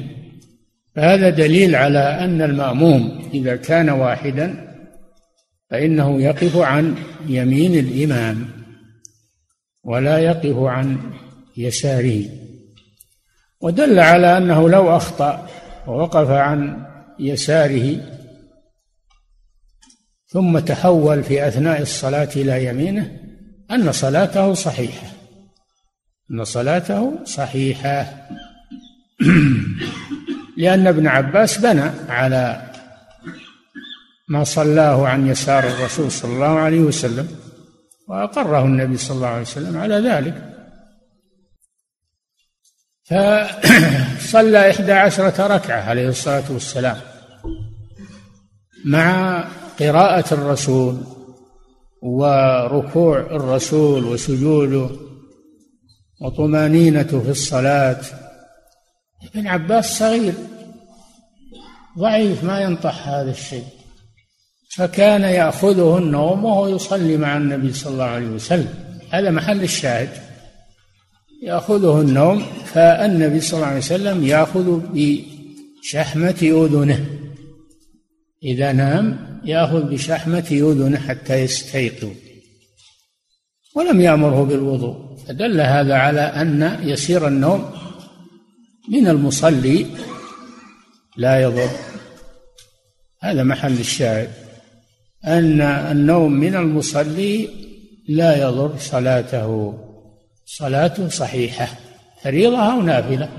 فهذا 0.95 1.29
دليل 1.29 1.75
على 1.75 1.99
أن 1.99 2.41
المأموم 2.41 3.29
إذا 3.33 3.55
كان 3.55 3.89
واحدا 3.89 4.64
فإنه 5.69 6.21
يقف 6.21 6.57
عن 6.57 6.95
يمين 7.27 7.79
الإمام 7.79 8.47
ولا 9.83 10.17
يقف 10.17 10.57
عن 10.57 10.97
يساره. 11.57 12.25
ودل 13.61 13.99
على 13.99 14.37
أنه 14.37 14.69
لو 14.69 14.97
أخطأ 14.97 15.49
ووقف 15.87 16.29
عن 16.29 16.85
يساره 17.19 18.15
ثم 20.27 20.59
تحول 20.59 21.23
في 21.23 21.47
أثناء 21.47 21.81
الصلاة 21.81 22.29
إلى 22.35 22.65
يمينه 22.65 23.19
أن 23.71 23.91
صلاته 23.91 24.53
صحيحة. 24.53 25.07
أن 26.31 26.43
صلاته 26.43 27.25
صحيحة. 27.25 28.27
لأن 30.57 30.87
ابن 30.87 31.07
عباس 31.07 31.57
بنى 31.57 31.91
على 32.09 32.64
ما 34.27 34.43
صلاه 34.43 35.07
عن 35.07 35.27
يسار 35.27 35.63
الرسول 35.63 36.11
صلى 36.11 36.33
الله 36.33 36.59
عليه 36.59 36.79
وسلم 36.79 37.27
وأقره 38.07 38.65
النبي 38.65 38.97
صلى 38.97 39.15
الله 39.15 39.27
عليه 39.27 39.41
وسلم 39.41 39.77
على 39.77 39.95
ذلك. 39.95 40.51
فصلى 43.03 44.71
إحدى 44.71 44.91
عشرة 44.91 45.47
ركعة 45.47 45.81
عليه 45.81 46.07
الصلاة 46.09 46.43
والسلام 46.49 46.97
مع 48.85 49.43
قراءة 49.79 50.33
الرسول 50.33 50.97
وركوع 52.01 53.19
الرسول 53.19 54.05
وسجوده 54.05 54.89
وطمأنينته 56.21 57.23
في 57.23 57.29
الصلاة. 57.29 58.01
ابن 59.35 59.47
عباس 59.47 59.97
صغير 59.97 60.33
ضعيف 61.99 62.43
ما 62.43 62.61
ينطح 62.61 63.07
هذا 63.07 63.31
الشيء. 63.31 63.65
فكان 64.75 65.21
يأخذه 65.21 65.97
النوم 65.97 66.45
وهو 66.45 66.67
يصلي 66.67 67.17
مع 67.17 67.37
النبي 67.37 67.73
صلى 67.73 67.93
الله 67.93 68.03
عليه 68.03 68.27
وسلم. 68.27 68.73
هذا 69.11 69.31
محل 69.31 69.63
الشاهد. 69.63 70.09
يأخذه 71.43 72.01
النوم 72.01 72.45
فالنبي 72.65 73.41
صلى 73.41 73.57
الله 73.57 73.67
عليه 73.67 73.77
وسلم 73.77 74.23
يأخذ 74.23 74.81
بشحمة 74.93 76.35
أذنه. 76.41 77.05
إذا 78.43 78.71
نام 78.71 79.39
يأخذ 79.45 79.83
بشحمة 79.83 80.47
أذنه 80.51 80.99
حتى 80.99 81.33
يستيقظ. 81.33 82.09
ولم 83.75 84.01
يأمره 84.01 84.43
بالوضوء. 84.43 85.17
فدل 85.27 85.61
هذا 85.61 85.95
على 85.95 86.21
أن 86.21 86.79
يسير 86.83 87.27
النوم 87.27 87.71
من 88.89 89.07
المصلي 89.07 89.85
لا 91.17 91.41
يضر. 91.41 91.69
هذا 93.21 93.43
محل 93.43 93.79
الشاهد. 93.79 94.44
أن 95.25 95.61
النوم 95.61 96.31
من 96.31 96.55
المصلي 96.55 97.49
لا 98.07 98.47
يضر 98.47 98.77
صلاته. 98.79 99.73
صلاته 100.45 101.09
صحيحة. 101.09 101.67
فريضة 102.23 102.57
أو 102.57 102.81
نافلة؟ 102.81 103.29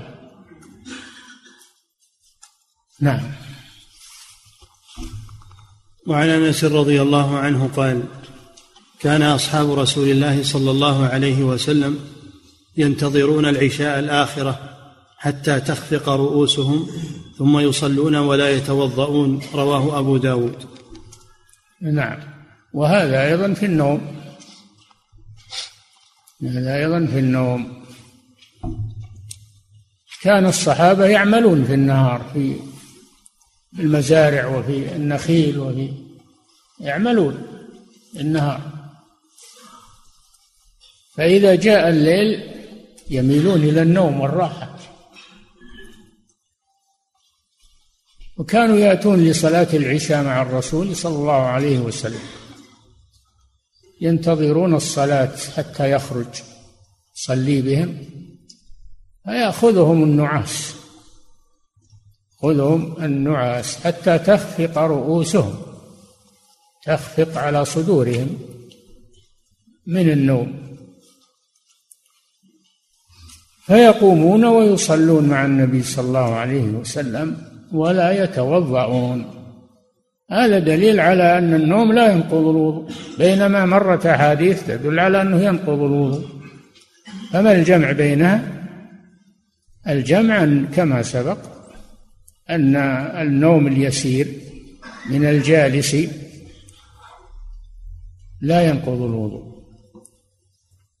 نعم. 3.01 3.21
وعن 6.07 6.29
أنس 6.29 6.63
رضي 6.63 7.01
الله 7.01 7.37
عنه 7.37 7.69
قال 7.75 8.03
كان 8.99 9.21
أصحاب 9.21 9.71
رسول 9.71 10.09
الله 10.09 10.43
صلى 10.43 10.71
الله 10.71 11.05
عليه 11.05 11.43
وسلم 11.43 11.99
ينتظرون 12.77 13.45
العشاء 13.45 13.99
الآخرة 13.99 14.59
حتى 15.17 15.59
تخفق 15.59 16.09
رؤوسهم 16.09 16.87
ثم 17.37 17.59
يصلون 17.59 18.15
ولا 18.15 18.49
يتوضؤون. 18.49 19.41
رواه 19.53 19.99
أبو 19.99 20.17
داود. 20.17 20.55
نعم. 21.81 22.19
وهذا 22.73 23.27
أيضا 23.27 23.53
في 23.53 23.65
النوم. 23.65 24.17
هذا 26.43 26.75
أيضا 26.75 27.05
في 27.05 27.19
النوم. 27.19 27.83
كان 30.21 30.45
الصحابة 30.45 31.05
يعملون 31.05 31.65
في 31.65 31.73
النهار 31.73 32.31
في 32.33 32.55
المزارع 33.79 34.45
وفي 34.45 34.95
النخيل 34.95 35.59
وفي 35.59 35.93
يعملون 36.79 37.47
النهار. 38.19 38.61
فإذا 41.15 41.55
جاء 41.55 41.89
الليل 41.89 42.51
يميلون 43.09 43.63
إلى 43.63 43.81
النوم 43.81 44.19
والراحة. 44.19 44.76
وكانوا 48.37 48.77
يأتون 48.77 49.23
لصلاة 49.23 49.67
العشاء 49.73 50.23
مع 50.23 50.41
الرسول 50.41 50.95
صلى 50.95 51.15
الله 51.15 51.33
عليه 51.33 51.79
وسلم. 51.79 52.19
ينتظرون 54.01 54.75
الصلاة 54.75 55.35
حتى 55.55 55.91
يخرج 55.91 56.27
صلي 57.13 57.61
بهم 57.61 58.05
فيأخذهم 59.25 60.03
النعاس. 60.03 60.73
خذهم 62.41 63.03
النعاس 63.03 63.77
حتى 63.77 64.19
تخفق 64.19 64.77
رؤوسهم 64.77 65.55
تخفق 66.85 67.37
على 67.37 67.65
صدورهم 67.65 68.39
من 69.87 70.09
النوم. 70.09 70.77
فيقومون 73.65 74.45
ويصلون 74.45 75.29
مع 75.29 75.45
النبي 75.45 75.83
صلى 75.83 76.07
الله 76.07 76.35
عليه 76.35 76.63
وسلم. 76.63 77.46
ولا 77.71 78.23
يتوضؤون. 78.23 79.25
هذا 80.31 80.59
دليل 80.59 80.99
على 80.99 81.37
أن 81.37 81.53
النوم 81.53 81.93
لا 81.93 82.11
ينقض 82.11 82.47
الوضوء 82.47 82.89
بينما 83.17 83.65
مرت 83.65 84.05
أحاديث 84.05 84.67
تدل 84.67 84.99
على 84.99 85.21
أنه 85.21 85.41
ينقض 85.41 85.81
الوضوء. 85.81 86.25
فما 87.31 87.51
الجمع 87.51 87.91
بينها 87.91 88.41
الجمع؟ 89.87 90.47
كما 90.75 91.01
سبق 91.01 91.37
أن 92.49 92.75
النوم 93.21 93.67
اليسير 93.67 94.27
من 95.09 95.25
الجالس 95.25 95.95
لا 98.41 98.61
ينقض 98.61 99.01
الوضوء. 99.01 99.57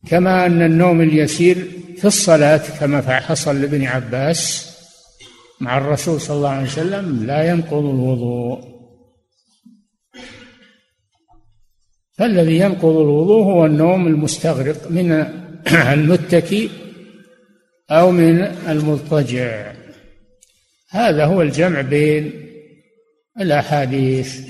كما 0.07 0.45
أن 0.45 0.61
النوم 0.61 1.01
اليسير 1.01 1.67
في 1.97 2.05
الصلاة 2.05 2.61
كما 2.79 3.19
حصل 3.19 3.61
لابن 3.61 3.83
عباس 3.83 4.66
مع 5.59 5.77
الرسول 5.77 6.21
صلى 6.21 6.37
الله 6.37 6.49
عليه 6.49 6.67
وسلم 6.67 7.25
لا 7.25 7.49
ينقض 7.49 7.85
الوضوء. 7.85 8.77
فالذي 12.17 12.57
ينقض 12.59 12.97
الوضوء 12.97 13.43
هو 13.43 13.65
النوم 13.65 14.07
المستغرق 14.07 14.91
من 14.91 15.11
المتكي 15.93 16.69
أو 17.91 18.11
من 18.11 18.41
المضطجع. 18.41 19.73
هذا 20.89 21.25
هو 21.25 21.41
الجمع 21.41 21.81
بين 21.81 22.31
الأحاديث. 23.41 24.47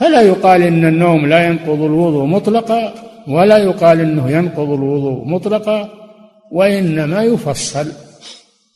فلا 0.00 0.22
يقال 0.22 0.62
إن 0.62 0.84
النوم 0.84 1.26
لا 1.26 1.46
ينقض 1.46 1.82
الوضوء 1.82 2.24
مطلقا 2.24 2.94
ولا 3.28 3.58
يقال 3.58 4.00
إنه 4.00 4.30
ينقض 4.30 4.70
الوضوء 4.70 5.24
مطلقا 5.24 5.90
وإنما 6.52 7.22
يفصل. 7.22 7.92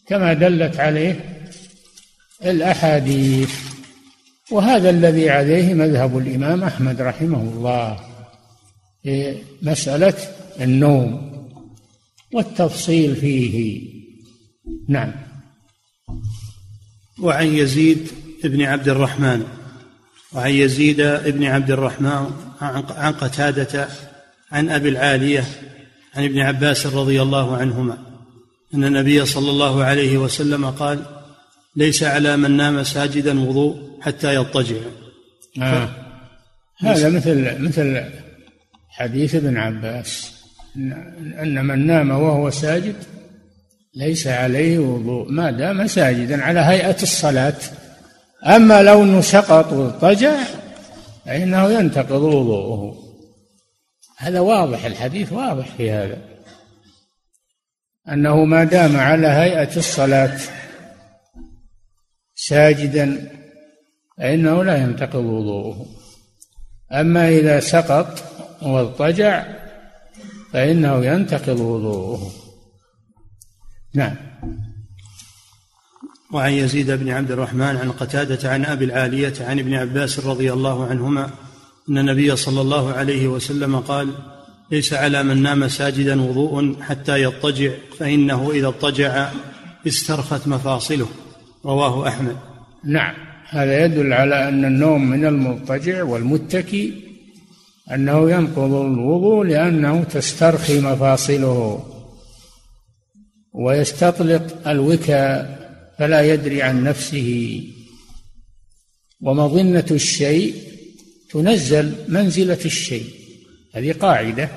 كما 0.08 0.32
دلت 0.32 0.80
عليه 0.80 1.44
الأحاديث. 2.44 3.54
وهذا 4.50 4.90
الذي 4.90 5.30
عليه 5.30 5.74
مذهب 5.74 6.18
الإمام 6.18 6.64
أحمد 6.64 7.00
رحمه 7.00 7.42
الله 7.42 8.00
في 9.02 9.36
مسألة 9.62 10.14
النوم 10.60 11.28
والتفصيل 12.32 13.16
فيه. 13.16 13.82
نعم. 14.88 15.12
وعن 17.22 17.46
يزيد 17.46 18.08
بن 18.44 18.62
عبد 18.62 18.88
الرحمن 18.88 19.44
وعن 20.32 20.50
يزيد 20.50 20.96
بن 21.26 21.44
عبد 21.44 21.70
الرحمن 21.70 22.30
عن 22.60 23.12
قتادة 23.12 23.88
عن 24.52 24.70
أبي 24.70 24.88
العالية 24.88 25.44
عن 26.14 26.24
ابن 26.24 26.40
عباس 26.40 26.86
رضي 26.86 27.22
الله 27.22 27.56
عنهما. 27.56 28.07
أن 28.74 28.84
النبي 28.84 29.26
صلى 29.26 29.50
الله 29.50 29.84
عليه 29.84 30.18
وسلم 30.18 30.70
قال 30.70 30.98
ليس 31.76 32.02
على 32.02 32.36
من 32.36 32.56
نام 32.56 32.82
ساجدا 32.82 33.40
وضوء 33.48 34.00
حتى 34.00 34.34
يضطجع. 34.34 34.76
آه. 35.62 35.88
هذا 36.80 37.08
مثل 37.08 37.62
مثل 37.62 38.04
حديث 38.88 39.34
ابن 39.34 39.56
عباس. 39.56 40.32
أن 41.42 41.64
من 41.64 41.86
نام 41.86 42.10
وهو 42.10 42.50
ساجد 42.50 42.96
ليس 43.94 44.26
عليه 44.26 44.78
وضوء 44.78 45.30
ما 45.30 45.50
دام 45.50 45.86
ساجدا 45.86 46.42
على 46.42 46.60
هيئة 46.60 47.02
الصلاة. 47.02 47.56
أما 48.46 48.82
لو 48.82 49.02
أنه 49.02 49.20
سقط 49.20 49.72
واضطجع 49.72 50.36
فإنه 51.26 51.72
ينتقض 51.72 52.22
وضوءه. 52.22 52.94
هذا 54.18 54.40
واضح 54.40 54.84
الحديث 54.84 55.32
واضح 55.32 55.66
في 55.76 55.90
هذا. 55.90 56.18
أنه 58.12 58.44
ما 58.44 58.64
دام 58.64 58.96
على 58.96 59.26
هيئة 59.26 59.76
الصلاة 59.76 60.38
ساجدا 62.34 63.30
فإنه 64.18 64.64
لا 64.64 64.76
ينتقض 64.76 65.24
وضوءه. 65.24 65.86
أما 66.92 67.28
إذا 67.28 67.60
سقط 67.60 68.24
واضطجع 68.62 69.46
فإنه 70.52 71.04
ينتقض 71.04 71.60
وضوءه. 71.60 72.30
نعم. 73.94 74.16
وعن 76.32 76.52
يزيد 76.52 76.90
بن 76.90 77.10
عبد 77.10 77.30
الرحمن 77.30 77.76
عن 77.76 77.92
قتادة 77.92 78.50
عن 78.50 78.64
أبي 78.64 78.84
العالية 78.84 79.34
عن 79.40 79.58
ابن 79.58 79.74
عباس 79.74 80.26
رضي 80.26 80.52
الله 80.52 80.86
عنهما 80.86 81.30
أن 81.88 81.98
النبي 81.98 82.36
صلى 82.36 82.60
الله 82.60 82.92
عليه 82.92 83.28
وسلم 83.28 83.80
قال 83.80 84.14
ليس 84.70 84.92
على 84.92 85.22
من 85.22 85.42
نام 85.42 85.68
ساجدا 85.68 86.22
وضوء 86.22 86.82
حتى 86.82 87.22
يضطجع 87.22 87.70
فإنه 87.98 88.50
إذا 88.50 88.66
اضطجع 88.66 89.30
استرخت 89.86 90.48
مفاصله. 90.48 91.08
رواه 91.64 92.08
أحمد. 92.08 92.36
نعم. 92.84 93.14
هذا 93.48 93.84
يدل 93.84 94.12
على 94.12 94.48
أن 94.48 94.64
النوم 94.64 95.10
من 95.10 95.24
المضطجع 95.24 96.02
والمتكي 96.02 96.92
أنه 97.94 98.30
ينقض 98.30 98.72
الوضوء 98.72 99.44
لأنه 99.44 100.04
تسترخي 100.04 100.80
مفاصله 100.80 101.84
ويستطلق 103.52 104.68
الوكاء 104.68 105.58
فلا 105.98 106.32
يدري 106.32 106.62
عن 106.62 106.84
نفسه. 106.84 107.62
ومظنة 109.20 109.86
الشيء 109.90 110.54
تنزل 111.30 111.92
منزلة 112.08 112.58
الشيء. 112.64 113.17
هذه 113.78 113.92
قاعدة. 113.92 114.48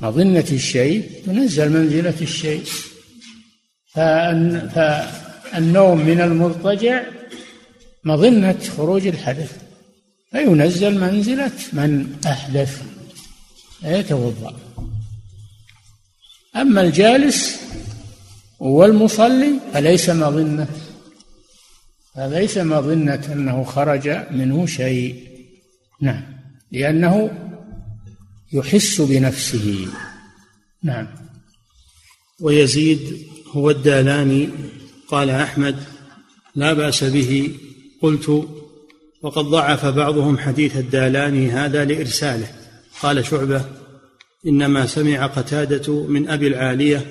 مظنة 0.00 0.44
الشيء 0.52 1.10
تنزل 1.26 1.72
منزلة 1.72 2.14
الشيء. 2.20 2.64
فالنوم 3.94 6.06
من 6.06 6.20
المضطجع 6.20 7.02
مظنة 8.04 8.58
خروج 8.76 9.06
الحدث. 9.06 9.52
فينزل 10.30 11.00
منزلة 11.00 11.50
من 11.72 12.16
أحدث. 12.26 12.82
يتوضأ. 13.84 14.56
أما 16.56 16.80
الجالس 16.80 17.60
والمصلي 18.58 19.52
فليس 19.72 20.10
مظنة. 20.10 20.68
فليس 22.14 22.58
مظنة 22.58 23.32
أنه 23.32 23.64
خرج 23.64 24.08
منه 24.30 24.66
شيء. 24.66 25.28
نعم. 26.00 26.22
لأنه 26.72 27.30
يحس 28.52 29.00
بنفسه. 29.00 29.88
نعم. 30.82 31.06
ويزيد 32.40 33.26
هو 33.52 33.70
الدالاني 33.70 34.48
قال 35.08 35.30
أحمد 35.30 35.76
لا 36.54 36.72
بأس 36.72 37.04
به. 37.04 37.54
قلت 38.02 38.48
وقد 39.22 39.44
ضعف 39.44 39.86
بعضهم 39.86 40.38
حديث 40.38 40.76
الدالاني 40.76 41.50
هذا 41.50 41.84
لإرساله. 41.84 42.48
قال 43.02 43.26
شعبة 43.26 43.64
إنما 44.46 44.86
سمع 44.86 45.26
قتادة 45.26 46.06
من 46.06 46.28
أبي 46.28 46.46
العالية 46.46 47.06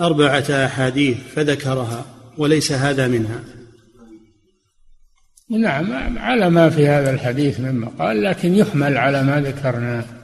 أربعة 0.00 0.44
أحاديث 0.50 1.16
فذكرها 1.34 2.04
وليس 2.38 2.72
هذا 2.72 3.08
منها. 3.08 3.44
نعم 5.50 6.18
على 6.18 6.50
ما 6.50 6.70
في 6.70 6.88
هذا 6.88 7.10
الحديث 7.10 7.60
مما 7.60 7.88
قال 7.98 8.22
لكن 8.22 8.54
يحمل 8.54 8.96
على 8.96 9.22
ما 9.22 9.40
ذكرناه. 9.40 10.19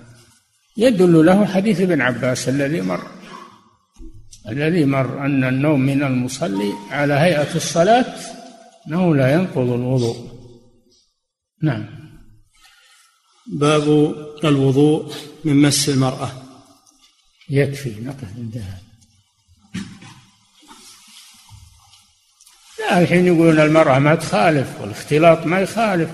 يدل 0.76 1.26
له 1.26 1.46
حديث 1.46 1.80
ابن 1.80 2.00
عباس 2.00 2.48
الذي 2.48 2.80
مر 2.80 3.06
الذي 4.48 4.84
مر 4.84 5.26
أن 5.26 5.44
النوم 5.44 5.80
من 5.80 6.02
المصلي 6.02 6.72
على 6.90 7.14
هيئة 7.14 7.54
الصلاة 7.54 8.14
أنه 8.88 9.14
لا 9.14 9.34
ينقض 9.34 9.70
الوضوء. 9.70 10.30
نعم. 11.62 11.86
باب 13.46 14.14
الوضوء 14.44 15.12
من 15.44 15.62
مس 15.62 15.88
المرأة. 15.88 16.32
يكفي 17.50 17.94
نقف 18.00 18.28
عندها 18.36 18.78
لا 22.78 23.00
الحين 23.00 23.26
يقولون 23.26 23.60
المرأة 23.60 23.98
ما 23.98 24.14
تخالف 24.14 24.80
والاختلاط 24.80 25.46
ما 25.46 25.60
يخالف 25.60 26.10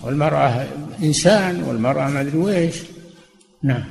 والمرأة 0.00 0.66
إنسان 1.02 1.62
والمرأة 1.62 2.10
ما 2.10 2.20
أدري 2.20 2.38
ويش 2.38 2.74
نعم. 3.62 3.84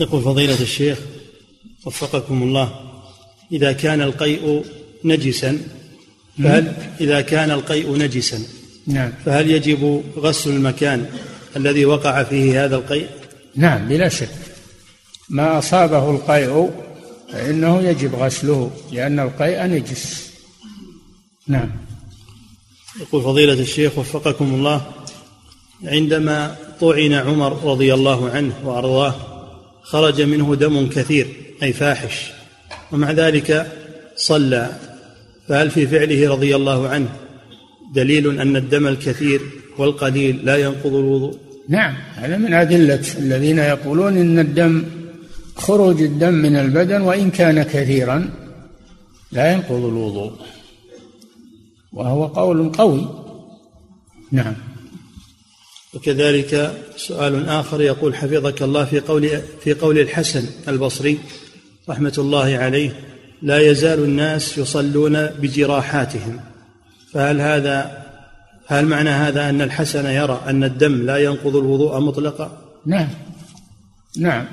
يقول 0.00 0.22
فضيلة 0.22 0.60
الشيخ 0.60 0.98
وفقكم 1.86 2.42
الله 2.42 2.90
إذا 3.52 3.72
كان 3.72 4.00
القيء 4.00 4.64
نجسا 5.04 5.58
فهل 6.38 6.74
إذا 7.00 7.20
كان 7.20 7.50
القيء 7.50 7.98
نجسا 7.98 8.42
نعم. 8.86 9.12
فهل 9.24 9.50
يجب 9.50 10.04
غسل 10.16 10.50
المكان 10.50 11.06
الذي 11.56 11.84
وقع 11.84 12.22
فيه 12.22 12.64
هذا 12.64 12.76
القيء؟ 12.76 13.08
نعم 13.56 13.88
بلا 13.88 14.08
شك. 14.08 14.28
ما 15.28 15.58
أصابه 15.58 16.10
القيء 16.10 16.70
فإنه 17.32 17.82
يجب 17.82 18.14
غسله 18.14 18.70
لأن 18.92 19.20
القيء 19.20 19.66
نجس. 19.66 20.30
نعم. 21.48 21.70
يقول 23.00 23.22
فضيلة 23.22 23.52
الشيخ 23.52 23.98
وفقكم 23.98 24.54
الله 24.54 24.92
عندما 25.84 26.56
طعن 26.80 27.12
عمر 27.12 27.64
رضي 27.64 27.94
الله 27.94 28.30
عنه 28.30 28.54
وأرضاه 28.64 29.14
خرج 29.82 30.22
منه 30.22 30.54
دم 30.54 30.88
كثير 30.88 31.26
أي 31.62 31.72
فاحش. 31.72 32.30
ومع 32.92 33.10
ذلك 33.12 33.72
صلى. 34.16 34.70
فهل 35.48 35.70
في 35.70 35.86
فعله 35.86 36.30
رضي 36.30 36.56
الله 36.56 36.88
عنه 36.88 37.08
دليل 37.94 38.40
أن 38.40 38.56
الدم 38.56 38.86
الكثير 38.86 39.40
والقليل 39.78 40.40
لا 40.44 40.56
ينقض 40.56 40.94
الوضوء؟ 40.94 41.38
نعم 41.68 41.94
هذا 42.14 42.36
من 42.36 42.54
أدلة 42.54 43.04
الذين 43.18 43.58
يقولون 43.58 44.16
إن 44.16 44.38
الدم 44.38 44.84
خروج 45.56 46.02
الدم 46.02 46.34
من 46.34 46.56
البدن 46.56 47.00
وإن 47.00 47.30
كان 47.30 47.62
كثيرا 47.62 48.30
لا 49.32 49.52
ينقض 49.52 49.84
الوضوء. 49.84 50.32
وهو 51.92 52.26
قول 52.26 52.72
قوي. 52.72 53.08
نعم. 54.32 54.54
وكذلك 55.94 56.82
سؤال 56.96 57.48
آخر 57.48 57.80
يقول 57.80 58.16
حفظك 58.16 58.62
الله 58.62 58.84
في 58.84 59.00
قول 59.00 59.28
في 59.64 59.74
قول 59.74 59.98
الحسن 59.98 60.44
البصري 60.68 61.18
رحمة 61.88 62.14
الله 62.18 62.58
عليه 62.58 62.90
لا 63.42 63.58
يزال 63.58 63.98
الناس 64.04 64.58
يصلون 64.58 65.26
بجراحاتهم. 65.26 66.40
فهل 67.12 67.40
هذا 67.40 68.04
هل 68.66 68.86
معنى 68.86 69.10
هذا 69.10 69.50
أن 69.50 69.62
الحسن 69.62 70.06
يرى 70.06 70.40
أن 70.46 70.64
الدم 70.64 71.06
لا 71.06 71.16
ينقض 71.16 71.56
الوضوء 71.56 72.00
مطلقا؟ 72.00 72.62
نعم. 72.86 73.08
نعم. 74.16 74.46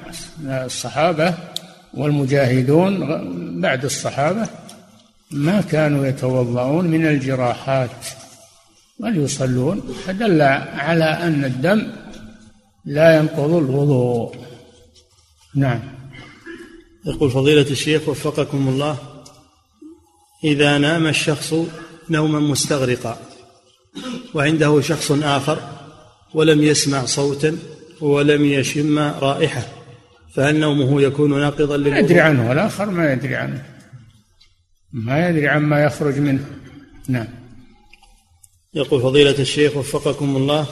الصحابة 0.46 1.34
والمجاهدون 1.94 3.00
بعد 3.62 3.86
الصحابة 3.86 4.48
ما 5.32 5.62
كانوا 5.62 6.08
يتوضؤون 6.08 6.88
من 6.88 7.08
الجراحات. 7.08 7.90
بل 9.00 9.18
يصلون 9.18 9.82
فدل 10.06 10.42
على 10.42 11.06
أن 11.06 11.46
الدم 11.46 11.92
لا 12.86 13.18
ينقض 13.18 13.54
الوضوء. 13.54 14.36
نعم. 15.56 15.80
يقول 17.06 17.32
فضيلة 17.32 17.72
الشيخ 17.72 18.10
وفقكم 18.10 18.68
الله 18.68 18.98
إذا 20.44 20.78
نام 20.78 21.08
الشخص 21.08 21.54
نوما 22.10 22.40
مستغرقا 22.40 23.20
وعنده 24.34 24.82
شخص 24.82 25.12
آخر 25.12 25.60
ولم 26.34 26.64
يسمع 26.64 27.06
صوتا 27.06 27.58
ولم 28.02 28.46
يشم 28.46 29.00
رائحة 29.00 29.62
فهل 30.34 30.60
نومه 30.60 31.02
يكون 31.02 31.40
ناقضا 31.40 31.78
للوضوء؟ 31.78 32.00
يدري 32.00 32.20
عنه. 32.20 32.52
الآخر 32.52 32.86
ما 32.90 33.14
يدري 33.14 33.36
عنه. 33.36 33.66
ما 34.94 35.30
يدري 35.30 35.48
عما 35.48 35.84
يخرج 35.84 36.20
منه. 36.20 36.46
نعم. 37.08 37.28
يقول 38.76 39.02
فضيلة 39.02 39.40
الشيخ 39.40 39.78
وفقكم 39.78 40.38
الله 40.38 40.68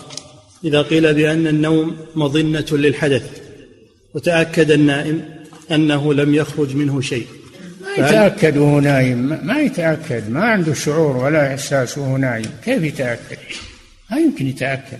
إذا 0.63 0.81
قيل 0.81 1.13
بأن 1.13 1.47
النوم 1.47 1.97
مظنة 2.15 2.65
للحدث 2.71 3.41
وتأكد 4.15 4.71
النائم 4.71 5.25
أنه 5.71 6.13
لم 6.13 6.35
يخرج 6.35 6.75
منه 6.75 7.01
شيء. 7.01 7.27
ما 7.81 8.07
يتأكد 8.07 8.57
وهو 8.57 8.79
نايم 8.79 9.39
ما 9.47 9.59
يتأكد. 9.59 10.29
ما 10.29 10.45
عنده 10.45 10.73
شعور 10.73 11.17
ولا 11.17 11.53
إحساس 11.53 11.97
وهو 11.97 12.17
نايم 12.17 12.51
كيف 12.65 12.83
يتأكد؟ 12.83 13.37
ما 14.11 14.17
يمكن 14.17 14.47
يتأكد. 14.47 14.99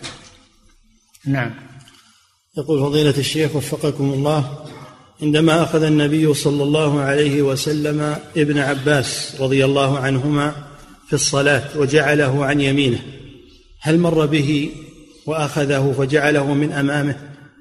نعم. 1.26 1.54
يقول 2.58 2.80
فضيلة 2.80 3.18
الشيخ 3.18 3.56
وفقكم 3.56 4.14
الله 4.14 4.66
عندما 5.22 5.64
أخذ 5.64 5.84
النبي 5.84 6.34
صلى 6.34 6.64
الله 6.64 7.00
عليه 7.00 7.42
وسلم 7.42 8.16
ابن 8.38 8.58
عباس 8.58 9.36
رضي 9.40 9.66
الله 9.66 10.00
عنهما 10.00 10.73
في 11.14 11.20
الصلاة 11.20 11.78
وجعله 11.78 12.46
عن 12.46 12.62
يمينه 12.62 13.00
هل 13.82 14.00
مر 14.00 14.26
به 14.26 14.70
وأخذه 15.26 15.96
فجعله 15.98 16.54
من 16.54 16.72
أمامه 16.72 17.16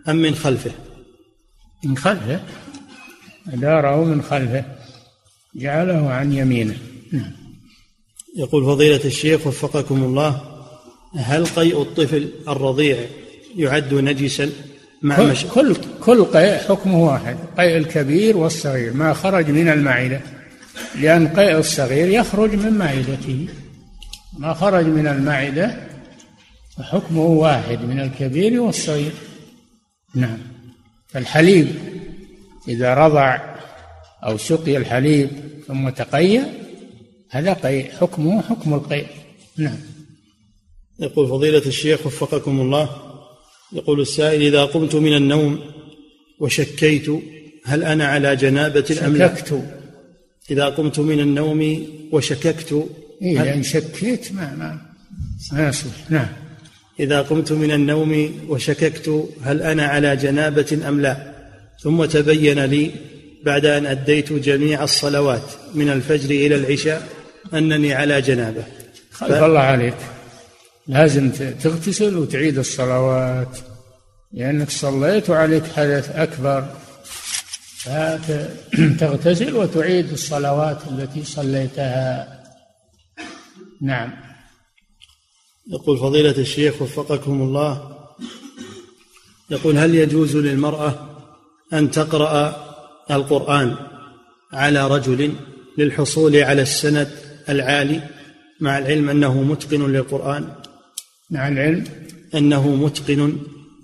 أم 0.09 0.17
من 0.17 0.35
خلفه؟ 0.35 0.71
من 1.85 1.97
خلفه 1.97 2.41
داره 3.47 4.05
من 4.05 4.23
خلفه 4.23 4.65
جعله 5.55 6.11
عن 6.11 6.33
يمينه. 6.33 6.77
نعم. 7.13 7.33
يقول 8.37 8.65
فضيلة 8.65 9.05
الشيخ 9.05 9.47
وفقكم 9.47 10.03
الله 10.05 10.41
هل 11.17 11.47
قيء 11.47 11.83
الطفل 11.83 12.29
الرضيع 12.49 12.99
يعد 13.57 13.95
نجسا 13.95 14.51
مع 15.03 15.17
كل, 15.17 15.31
مش... 15.31 15.45
كل 15.45 15.77
كل 16.01 16.25
قيء 16.25 16.59
حكمه 16.59 17.05
واحد 17.05 17.37
قيء 17.59 17.77
الكبير 17.77 18.37
والصغير 18.37 18.93
ما 18.93 19.13
خرج 19.13 19.51
من 19.51 19.69
المعدة. 19.69 20.21
لأن 21.01 21.29
قيء 21.29 21.59
الصغير 21.59 22.09
يخرج 22.09 22.55
من 22.55 22.73
معدته. 22.73 23.47
ما 24.39 24.55
خرج 24.55 24.85
من 24.85 25.07
المعدة 25.07 25.89
فحكمه 26.79 27.27
واحد 27.27 27.81
من 27.81 28.01
الكبير 28.01 28.61
والصغير. 28.61 29.13
نعم. 30.15 30.39
فالحليب 31.09 31.69
إذا 32.69 32.95
رضع 32.95 33.39
أو 34.25 34.37
سقي 34.37 34.77
الحليب 34.77 35.31
ثم 35.69 35.89
تقيأ 35.89 36.53
هذا 37.31 37.53
قيء 37.53 37.91
حكمه 37.91 38.43
حكم 38.43 38.75
القيء. 38.75 39.07
نعم. 39.57 39.79
يقول 41.01 41.29
فضيلة 41.29 41.67
الشيخ 41.67 42.07
وفقكم 42.07 42.61
الله 42.61 42.91
يقول 43.73 44.01
السائل 44.01 44.43
إذا 44.43 44.65
قمت 44.65 44.95
من 44.95 45.17
النوم 45.17 45.61
وشكيت 46.41 47.07
هل 47.65 47.85
أنا 47.85 48.07
على 48.07 48.37
جنابة 48.37 48.99
أم 49.07 49.17
لا؟ 49.17 49.35
شككت. 49.35 49.82
إذا 50.53 50.67
قمت 50.77 50.99
من 50.99 51.21
النوم 51.21 51.87
وشككت 52.13 52.71
إيه 53.23 53.43
لأن 53.43 53.63
شكيت 53.63 54.33
ما 54.33 54.47
ما 54.59 54.69
ما 55.53 55.69
يصلح. 55.69 56.11
نعم. 56.11 56.29
إذا 57.01 57.23
قمت 57.23 57.53
من 57.53 57.71
النوم 57.73 58.13
وشككت 58.49 59.29
هل 59.43 59.63
أنا 59.63 59.85
على 59.87 60.17
جنابة 60.17 60.81
أم 60.89 61.01
لا؟ 61.01 61.17
ثم 61.83 62.05
تبين 62.05 62.65
لي 62.65 62.91
بعد 63.45 63.67
أن 63.67 63.87
أديت 63.87 64.33
جميع 64.33 64.85
الصلوات 64.85 65.49
من 65.75 65.89
الفجر 65.89 66.31
إلى 66.31 66.55
العشاء 66.55 67.09
أنني 67.55 67.95
على 67.95 68.21
جنابة. 68.21 68.65
خلف 69.13 69.33
ف... 69.33 69.43
الله 69.43 69.61
عليك. 69.61 69.95
لازم 70.89 71.31
تغتسل 71.63 72.17
وتعيد 72.17 72.59
الصلوات 72.59 73.59
لأنك 74.33 74.71
صليت 74.71 75.31
وعليك 75.31 75.65
حدث 75.77 76.11
أكبر. 76.17 76.82
فتغتسل 77.83 79.57
وتعيد 79.61 80.13
الصلوات 80.13 80.79
التي 80.87 81.25
صليتها. 81.25 82.43
نعم. 83.81 84.11
يقول 85.73 85.99
فضيلة 85.99 86.39
الشيخ 86.39 86.83
وفقكم 86.83 87.43
الله 87.43 87.97
يقول 89.51 89.79
هل 89.79 89.95
يجوز 89.95 90.37
للمرأة 90.37 91.09
أن 91.73 91.91
تقرأ 91.91 92.57
القرآن 93.11 93.77
على 94.53 94.89
رجل 94.89 95.35
للحصول 95.79 96.37
على 96.37 96.63
السند 96.63 97.09
العالي 97.49 98.01
مع 98.61 98.79
العلم 98.79 99.11
أنه 99.11 99.43
متقن 99.43 99.93
للقرآن؟ 99.93 100.49
مع 101.31 101.49
العلم؟ 101.49 101.85
أنه 102.35 102.75
متقن 102.75 103.39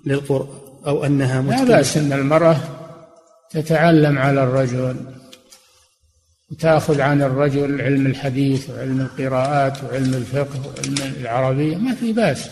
للقرآن 0.05 0.59
أو 0.87 1.05
أنها 1.05 1.41
متقنة. 1.41 1.63
لا 1.63 1.77
بأس 1.77 1.97
أن 1.97 2.13
المرأة 2.13 2.78
تتعلم 3.51 4.17
على 4.17 4.43
الرجل 4.43 4.95
وتأخذ 6.51 7.01
عن 7.01 7.21
الرجل 7.21 7.81
علم 7.81 8.05
الحديث 8.05 8.69
وعلم 8.69 9.01
القراءات 9.01 9.83
وعلم 9.83 10.13
الفقه 10.13 10.67
وعلم 10.67 11.13
العربية 11.21 11.77
ما 11.77 11.95
في 11.95 12.13
بأس. 12.13 12.49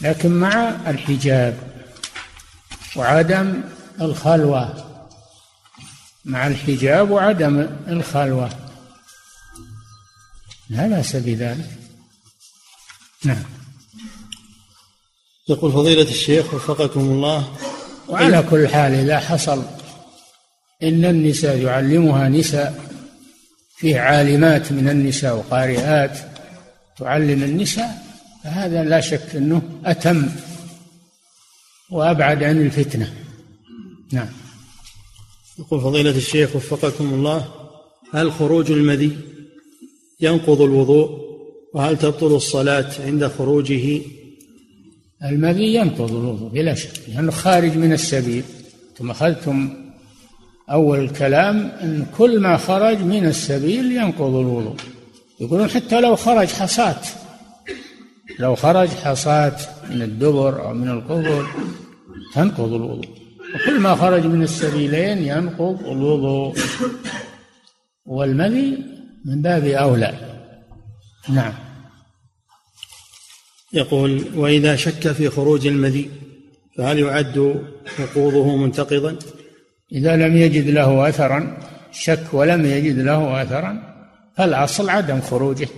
لكن 0.00 0.30
مع 0.30 0.76
الحجاب 0.86 1.58
وعدم 2.96 3.62
الخلوة 4.00 4.84
مع 6.24 6.46
الحجاب 6.46 7.10
وعدم 7.10 7.66
الخلوة. 7.88 8.50
لا 10.70 10.88
بأس 10.88 11.16
بذلك. 11.16 11.70
نعم. 13.24 13.44
يقول 15.48 15.72
فضيلة 15.72 16.10
الشيخ 16.10 16.54
وفقكم 16.54 17.00
الله. 17.00 17.56
وعلى 18.08 18.44
كل 18.50 18.68
حال 18.68 18.94
إذا 18.94 19.18
حصل 19.18 19.62
إن 20.82 21.04
النساء 21.04 21.58
يعلمها 21.58 22.28
نساء 22.28 22.84
فيه 23.76 24.00
عالمات 24.00 24.72
من 24.72 24.88
النساء 24.88 25.36
وقارئات 25.36 26.18
تعلم 26.98 27.42
النساء 27.42 28.04
فهذا 28.44 28.84
لا 28.84 29.00
شك 29.00 29.36
أنه 29.36 29.62
أتم 29.84 30.28
وأبعد 31.90 32.42
عن 32.42 32.60
الفتنة. 32.60 33.14
نعم. 34.12 34.28
يقول 35.58 35.80
فضيلة 35.80 36.16
الشيخ 36.16 36.56
وفقكم 36.56 37.14
الله 37.14 37.48
هل 38.12 38.32
خروج 38.32 38.70
المذي 38.70 39.16
ينقض 40.20 40.60
الوضوء؟ 40.60 41.24
وهل 41.74 41.98
تبطل 41.98 42.34
الصلاة 42.34 42.90
عند 43.00 43.26
خروجه؟ 43.26 44.00
المذي 45.24 45.74
ينقض 45.74 46.10
الوضوء 46.14 46.48
بلا 46.48 46.74
شك 46.74 47.00
لأنه 47.08 47.30
خارج 47.32 47.76
من 47.76 47.92
السبيل 47.92 48.44
ثم 48.98 49.10
أخذتم 49.10 49.83
أول 50.70 50.98
الكلام 50.98 51.72
أن 51.82 52.06
كل 52.18 52.40
ما 52.40 52.56
خرج 52.56 52.98
من 52.98 53.26
السبيل 53.26 53.92
ينقض 53.92 54.34
الوضوء. 54.34 54.76
يقولون 55.40 55.70
حتى 55.70 56.00
لو 56.00 56.16
خرج 56.16 56.48
حصاة 56.48 57.00
لو 58.38 58.54
خرج 58.54 58.88
حصاة 58.88 59.56
من 59.90 60.02
الدبر 60.02 60.66
أو 60.66 60.74
من 60.74 60.88
القبر 60.88 61.46
تنقض 62.34 62.72
الوضوء. 62.72 63.08
وكل 63.54 63.80
ما 63.80 63.94
خرج 63.94 64.26
من 64.26 64.42
السبيلين 64.42 65.18
ينقض 65.18 65.86
الوضوء. 65.86 66.56
والمذي 68.06 68.78
من 69.24 69.42
باب 69.42 69.64
أولى. 69.64 70.14
نعم. 71.28 71.52
يقول 73.72 74.24
وإذا 74.34 74.76
شك 74.76 75.12
في 75.12 75.30
خروج 75.30 75.66
المذي 75.66 76.10
فهل 76.76 76.98
يعد 76.98 77.64
نقوضه 78.00 78.56
منتقضا؟ 78.56 79.16
إذا 79.92 80.16
لم 80.16 80.36
يجد 80.36 80.70
له 80.70 81.08
أثرا 81.08 81.58
شك 81.92 82.24
ولم 82.32 82.66
يجد 82.66 82.98
له 82.98 83.42
أثرا 83.42 83.94
فالأصل 84.36 84.88
عدم 84.88 85.20
خروجه. 85.20 85.68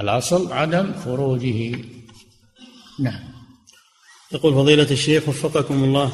الأصل 0.00 0.52
عدم 0.52 0.92
خروجه. 1.04 1.76
نعم. 3.00 3.34
يقول 4.32 4.54
فضيلة 4.54 4.90
الشيخ 4.90 5.28
وفقكم 5.28 5.84
الله 5.84 6.12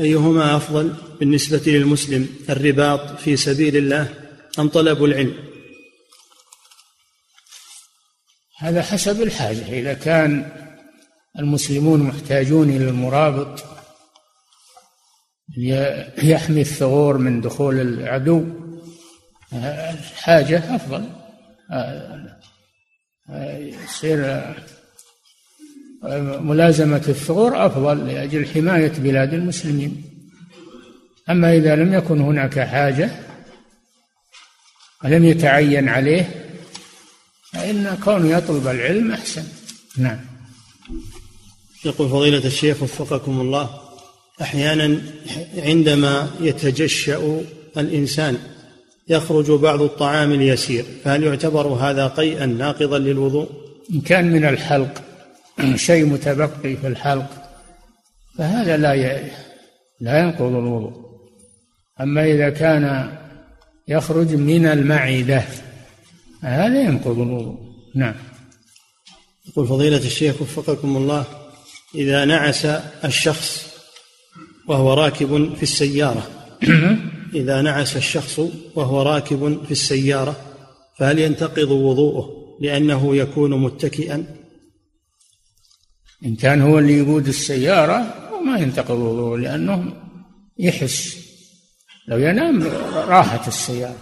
أيهما 0.00 0.56
أفضل 0.56 0.94
بالنسبة 1.20 1.62
للمسلم 1.66 2.28
الرباط 2.50 3.18
في 3.18 3.36
سبيل 3.36 3.76
الله 3.76 4.14
أم 4.58 4.68
طلب 4.68 5.04
العلم؟ 5.04 5.34
هذا 8.58 8.82
حسب 8.82 9.22
الحاجة. 9.22 9.68
إذا 9.68 9.92
كان 9.92 10.52
المسلمون 11.38 12.02
محتاجون 12.02 12.70
إلى 12.70 12.88
المرابط 12.88 13.71
يحمي 16.22 16.60
الثغور 16.60 17.18
من 17.18 17.40
دخول 17.40 17.80
العدو. 17.80 18.44
الحاجة 19.52 20.76
أفضل. 20.76 21.08
يصير 23.84 24.44
ملازمة 26.40 27.04
الثغور 27.08 27.66
أفضل 27.66 28.06
لأجل 28.06 28.48
حماية 28.48 28.92
بلاد 28.92 29.34
المسلمين. 29.34 30.04
أما 31.30 31.56
إذا 31.56 31.76
لم 31.76 31.94
يكن 31.94 32.20
هناك 32.20 32.60
حاجة 32.60 33.10
ولم 35.04 35.24
يتعين 35.24 35.88
عليه 35.88 36.48
فإن 37.52 37.98
كونه 38.04 38.28
يطلب 38.36 38.68
العلم 38.68 39.12
أحسن. 39.12 39.44
نعم. 39.98 40.20
يقول 41.84 42.08
فضيلة 42.08 42.46
الشيخ 42.46 42.82
وفقكم 42.82 43.40
الله. 43.40 43.81
أحيانا 44.42 45.02
عندما 45.56 46.30
يتجشأ 46.40 47.42
الإنسان 47.76 48.38
يخرج 49.08 49.50
بعض 49.50 49.82
الطعام 49.82 50.32
اليسير 50.32 50.84
فهل 51.04 51.22
يعتبر 51.22 51.66
هذا 51.66 52.06
قيئا 52.06 52.46
ناقضا 52.46 52.98
للوضوء؟ 52.98 53.48
إن 53.94 54.00
كان 54.00 54.32
من 54.32 54.44
الحلق 54.44 55.02
شيء 55.76 56.06
متبقي 56.06 56.76
في 56.76 56.86
الحلق 56.86 57.30
فهذا 58.38 58.76
لا 58.76 59.20
لا 60.00 60.18
ينقض 60.18 60.42
الوضوء. 60.42 60.92
أما 62.00 62.24
إذا 62.24 62.50
كان 62.50 63.12
يخرج 63.88 64.34
من 64.34 64.66
المعدة 64.66 65.44
هذا 66.40 66.82
ينقض 66.82 67.18
الوضوء. 67.18 67.58
نعم. 67.94 68.14
يقول 69.48 69.66
فضيلة 69.66 69.96
الشيخ 69.96 70.42
وفقكم 70.42 70.96
الله 70.96 71.24
إذا 71.94 72.24
نعس 72.24 72.66
الشخص 73.04 73.71
وهو 74.68 74.94
راكب 74.94 75.54
في 75.54 75.62
السيارة. 75.62 76.28
إذا 77.34 77.62
نعس 77.62 77.96
الشخص 77.96 78.40
وهو 78.74 79.02
راكب 79.02 79.64
في 79.64 79.70
السيارة 79.70 80.36
فهل 80.98 81.18
ينتقض 81.18 81.70
وضوءه 81.70 82.56
لأنه 82.60 83.16
يكون 83.16 83.60
متكئا؟ 83.60 84.26
إن 86.24 86.36
كان 86.36 86.62
هو 86.62 86.78
اللي 86.78 86.98
يقود 86.98 87.28
السيارة 87.28 88.14
ما 88.44 88.58
ينتقض 88.58 88.98
وضوءه 88.98 89.38
لأنه 89.38 89.92
يحس. 90.58 91.16
لو 92.08 92.18
ينام 92.18 92.62
راحت 92.94 93.48
السيارة. 93.48 93.96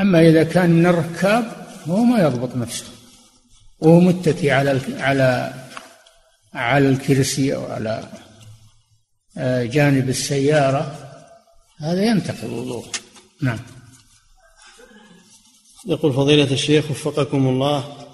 أما 0.00 0.28
إذا 0.28 0.42
كان 0.42 0.70
من 0.70 0.86
الركاب 0.86 1.66
هو 1.86 1.96
ما 1.96 2.18
يضبط 2.22 2.56
نفسه. 2.56 2.84
وهو 3.80 4.00
متكي 4.00 4.50
على 4.50 4.80
على 4.98 5.54
على 6.54 6.88
الكرسي 6.88 7.54
أو 7.54 7.64
على 7.64 8.08
جانب 9.64 10.08
السيارة. 10.08 11.12
هذا 11.78 12.04
ينتقض 12.04 12.44
الوضوء 12.44 12.86
نعم. 13.42 13.58
يقول 15.86 16.12
فضيلة 16.12 16.52
الشيخ 16.52 16.90
وفقكم 16.90 17.48
الله. 17.48 18.06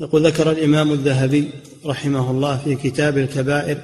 يقول 0.00 0.26
ذكر 0.26 0.50
الإمام 0.50 0.92
الذهبي 0.92 1.50
رحمه 1.86 2.30
الله 2.30 2.56
في 2.56 2.74
كتاب 2.74 3.18
الكبائر 3.18 3.78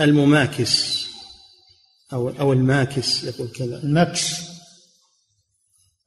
المماكس 0.00 1.06
أو 2.12 2.28
أو 2.28 2.52
الماكس 2.52 3.24
يقول 3.24 3.48
كذا. 3.48 3.82
المكس. 3.82 4.40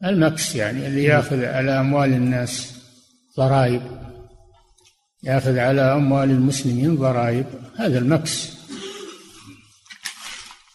المكس 0.05 0.55
يعني 0.55 0.87
اللي 0.87 1.03
ياخذ 1.03 1.43
على 1.45 1.79
أموال 1.79 2.13
الناس 2.13 2.73
ضرائب. 3.37 3.81
ياخذ 5.23 5.57
على 5.57 5.81
أموال 5.81 6.29
المسلمين 6.29 6.95
ضرائب. 6.95 7.45
هذا 7.77 7.97
المكس. 7.97 8.58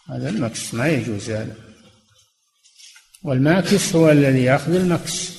هذا 0.09 0.29
المكس 0.29 0.73
ما 0.73 0.87
يجوز 0.87 1.29
هذا. 1.29 1.55
والماكس 3.23 3.95
هو 3.95 4.11
الذي 4.11 4.43
يأخذ 4.43 4.75
المكس. 4.75 5.31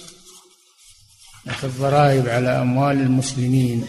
يأخذ 1.46 1.78
ضرائب 1.78 2.28
على 2.28 2.48
أموال 2.48 2.96
المسلمين. 2.96 3.86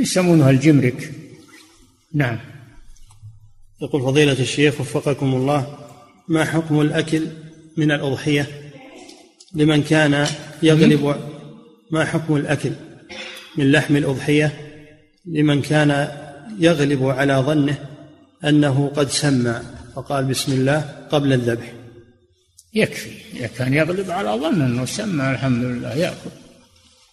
يسمونها 0.00 0.50
الجمرك. 0.50 1.12
نعم. 2.14 2.40
يقول 3.82 4.02
فضيلة 4.02 4.40
الشيخ 4.40 4.80
وفقكم 4.80 5.34
الله 5.34 5.78
ما 6.28 6.44
حكم 6.44 6.80
الأكل 6.80 7.28
من 7.76 7.92
الأضحية؟ 7.92 8.72
لمن 9.54 9.82
كان 9.82 10.26
يغلب 10.62 11.16
ما 11.90 12.04
حكم 12.04 12.36
الأكل 12.36 12.72
من 13.56 13.72
لحم 13.72 13.96
الأضحية؟ 13.96 14.52
لمن 15.26 15.62
كان 15.62 16.08
يغلب 16.58 17.06
على 17.06 17.34
ظنه؟ 17.34 17.93
أنه 18.48 18.92
قد 18.96 19.10
سمى 19.10 19.60
فقال 19.94 20.24
بسم 20.24 20.52
الله 20.52 20.80
قبل 21.10 21.32
الذبح. 21.32 21.72
يكفي. 22.74 23.10
إذا 23.36 23.46
كان 23.46 23.74
يغلب 23.74 24.10
على 24.10 24.30
ظن 24.30 24.62
أنه 24.62 24.84
سمى 24.84 25.30
الحمد 25.30 25.64
لله 25.64 25.94
يأكل. 25.94 26.30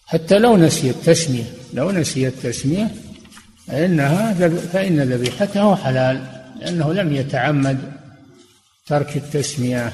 حتى 0.06 0.38
لو 0.38 0.56
نسي 0.56 0.90
التسمية 0.90 1.44
لو 1.74 1.90
نسي 1.90 2.28
التسمية 2.28 2.94
فإنها 3.66 4.34
فإن 4.72 5.00
ذبيحته 5.00 5.76
حلال 5.76 6.26
لأنه 6.60 6.92
لم 6.92 7.14
يتعمد 7.14 7.92
ترك 8.86 9.16
التسمية. 9.16 9.92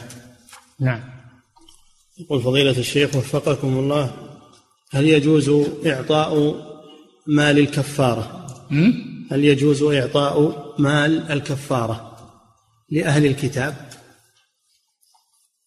نعم. 0.81 1.01
يقول 2.19 2.43
فضيلة 2.43 2.79
الشيخ 2.79 3.17
وفقكم 3.17 3.79
الله 3.79 4.11
هل 4.91 5.07
يجوز 5.07 5.51
إعطاء 5.87 6.57
مال 7.27 7.59
الكفارة؟ 7.59 8.47
هل 9.31 9.45
يجوز 9.45 9.83
إعطاء 9.83 10.65
مال 10.79 11.33
الكفارة 11.33 12.17
لأهل 12.91 13.27
الكتاب؟ 13.27 13.75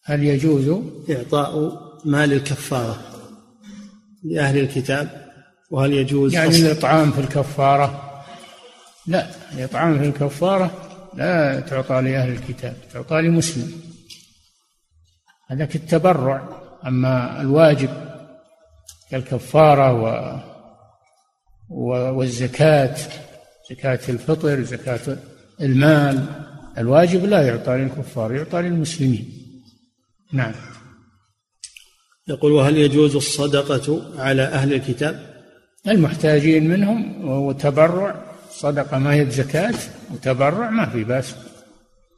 هل 0.03 0.23
يجوز 0.23 0.81
إعطاء 1.09 1.81
مال 2.05 2.33
الكفارة 2.33 2.97
لأهل 4.23 4.57
الكتاب؟ 4.57 5.31
وهل 5.71 5.93
يجوز 5.93 6.33
يعني 6.33 6.55
الإطعام 6.55 7.11
في 7.11 7.21
الكفارة؟ 7.21 8.11
لا 9.07 9.27
الإطعام 9.53 9.99
في 9.99 10.05
الكفارة 10.05 10.71
لا 11.13 11.59
تعطى 11.59 12.01
لأهل 12.01 12.31
الكتاب 12.31 12.75
تعطى 12.93 13.21
لمسلم. 13.21 13.81
هذاك 15.47 15.75
التبرع 15.75 16.49
أما 16.85 17.41
الواجب 17.41 17.89
كالكفارة 19.11 19.93
و 19.93 20.39
والزكاة. 22.17 22.97
زكاة 23.69 23.99
الفطر 24.09 24.63
زكاة 24.63 25.17
المال. 25.61 26.25
الواجب 26.77 27.25
لا 27.25 27.41
يعطى 27.47 27.71
للكفار 27.71 28.35
يعطى 28.35 28.61
للمسلمين. 28.61 29.29
نعم. 30.33 30.53
يقول 32.27 32.51
وهل 32.51 32.77
يجوز 32.77 33.15
الصدقة 33.15 34.01
على 34.21 34.41
أهل 34.41 34.73
الكتاب؟ 34.73 35.31
المحتاجين 35.87 36.69
منهم 36.69 37.29
وتبرع 37.29 38.35
صدقة 38.51 38.99
ما 38.99 39.13
هي 39.13 39.25
بزكاة 39.25 39.73
وتبرع 40.13 40.69
ما 40.69 40.89
في 40.89 41.03
بأس. 41.03 41.35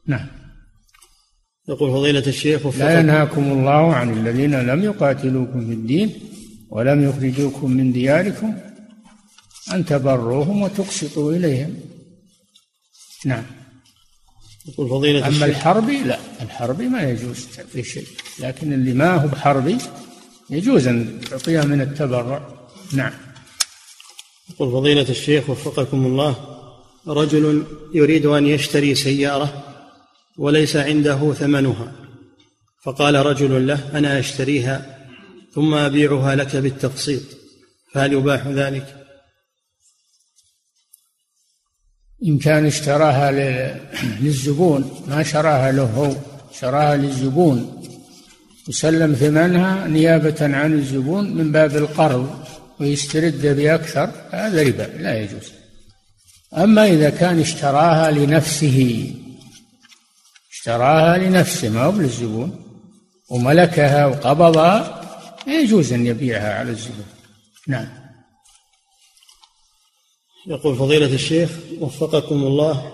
نعم. 0.07 0.27
يقول 1.69 1.91
فضيلة 1.91 2.27
الشيخ 2.27 2.77
لا 2.77 2.99
ينهاكم 2.99 3.51
الله 3.51 3.93
عن 3.95 4.13
الذين 4.13 4.55
لم 4.55 4.83
يقاتلوكم 4.83 5.65
في 5.67 5.73
الدين 5.73 6.13
ولم 6.69 7.03
يخرجوكم 7.03 7.71
من 7.71 7.91
دياركم 7.91 8.53
أن 9.71 9.85
تبروهم 9.85 10.61
وتقسطوا 10.61 11.33
إليهم. 11.33 11.79
نعم. 13.25 13.43
يقول 14.65 14.89
فضيلة 14.89 15.27
أما 15.27 15.45
الحربي 15.45 16.03
لا 16.03 16.19
الحربي 16.41 16.87
ما 16.87 17.03
يجوز 17.03 17.47
في 17.73 17.83
شيء 17.83 18.07
لكن 18.39 18.73
اللي 18.73 18.93
ما 18.93 19.15
هو 19.15 19.27
بحربي 19.27 19.77
يجوز 20.49 20.87
أن 20.87 21.21
تعطيها 21.29 21.63
من 21.63 21.81
التبرع. 21.81 22.67
نعم. 22.93 23.13
يقول 24.49 24.71
فضيلة 24.71 25.09
الشيخ 25.09 25.49
وفقكم 25.49 26.05
الله 26.05 26.59
رجل 27.07 27.65
يريد 27.93 28.25
أن 28.25 28.45
يشتري 28.45 28.95
سيارة 28.95 29.63
وليس 30.37 30.75
عنده 30.75 31.33
ثمنها 31.33 31.91
فقال 32.83 33.15
رجل 33.15 33.67
له 33.67 33.97
أنا 33.97 34.19
أشتريها 34.19 34.99
ثم 35.53 35.73
أبيعها 35.73 36.35
لك 36.35 36.55
بالتقسيط 36.55 37.21
فهل 37.93 38.13
يباح 38.13 38.47
ذلك؟ 38.47 39.02
إن 42.25 42.37
كان 42.37 42.65
اشتراها 42.65 43.31
للزبون 44.21 45.03
ما 45.07 45.23
شراها 45.23 45.71
له 45.71 45.83
هو 45.83 46.15
شراها 46.59 46.97
للزبون. 46.97 47.83
وسلم 48.67 49.13
ثمنها 49.13 49.87
نيابة 49.87 50.35
عن 50.41 50.73
الزبون 50.73 51.33
من 51.33 51.51
باب 51.51 51.75
القرض 51.75 52.45
ويسترد 52.79 53.45
بأكثر 53.45 54.11
هذا 54.31 54.63
ربا 54.63 54.89
لا 54.99 55.19
يجوز. 55.21 55.51
أما 56.57 56.87
إذا 56.87 57.09
كان 57.09 57.39
اشتراها 57.39 58.11
لنفسه 58.11 59.11
اشتراها 60.51 61.17
لنفسه 61.17 61.69
ما 61.69 61.83
هو 61.83 61.91
للزبون 61.91 62.63
وملكها 63.29 64.05
وقبضها 64.05 65.01
يجوز 65.47 65.93
أن 65.93 66.05
يبيعها 66.05 66.59
على 66.59 66.71
الزبون. 66.71 67.05
نعم. 67.67 68.02
يقول 70.47 70.75
فضيلة 70.75 71.13
الشيخ 71.13 71.51
وفقكم 71.79 72.35
الله 72.35 72.93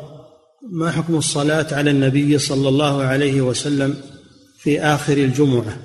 ما 0.71 0.91
حكم 0.91 1.15
الصلاة 1.15 1.67
على 1.71 1.91
النبي 1.91 2.37
صلى 2.37 2.69
الله 2.69 3.03
عليه 3.03 3.41
وسلم 3.41 4.01
في 4.57 4.81
آخر 4.81 5.17
الجمعة؟ 5.17 5.77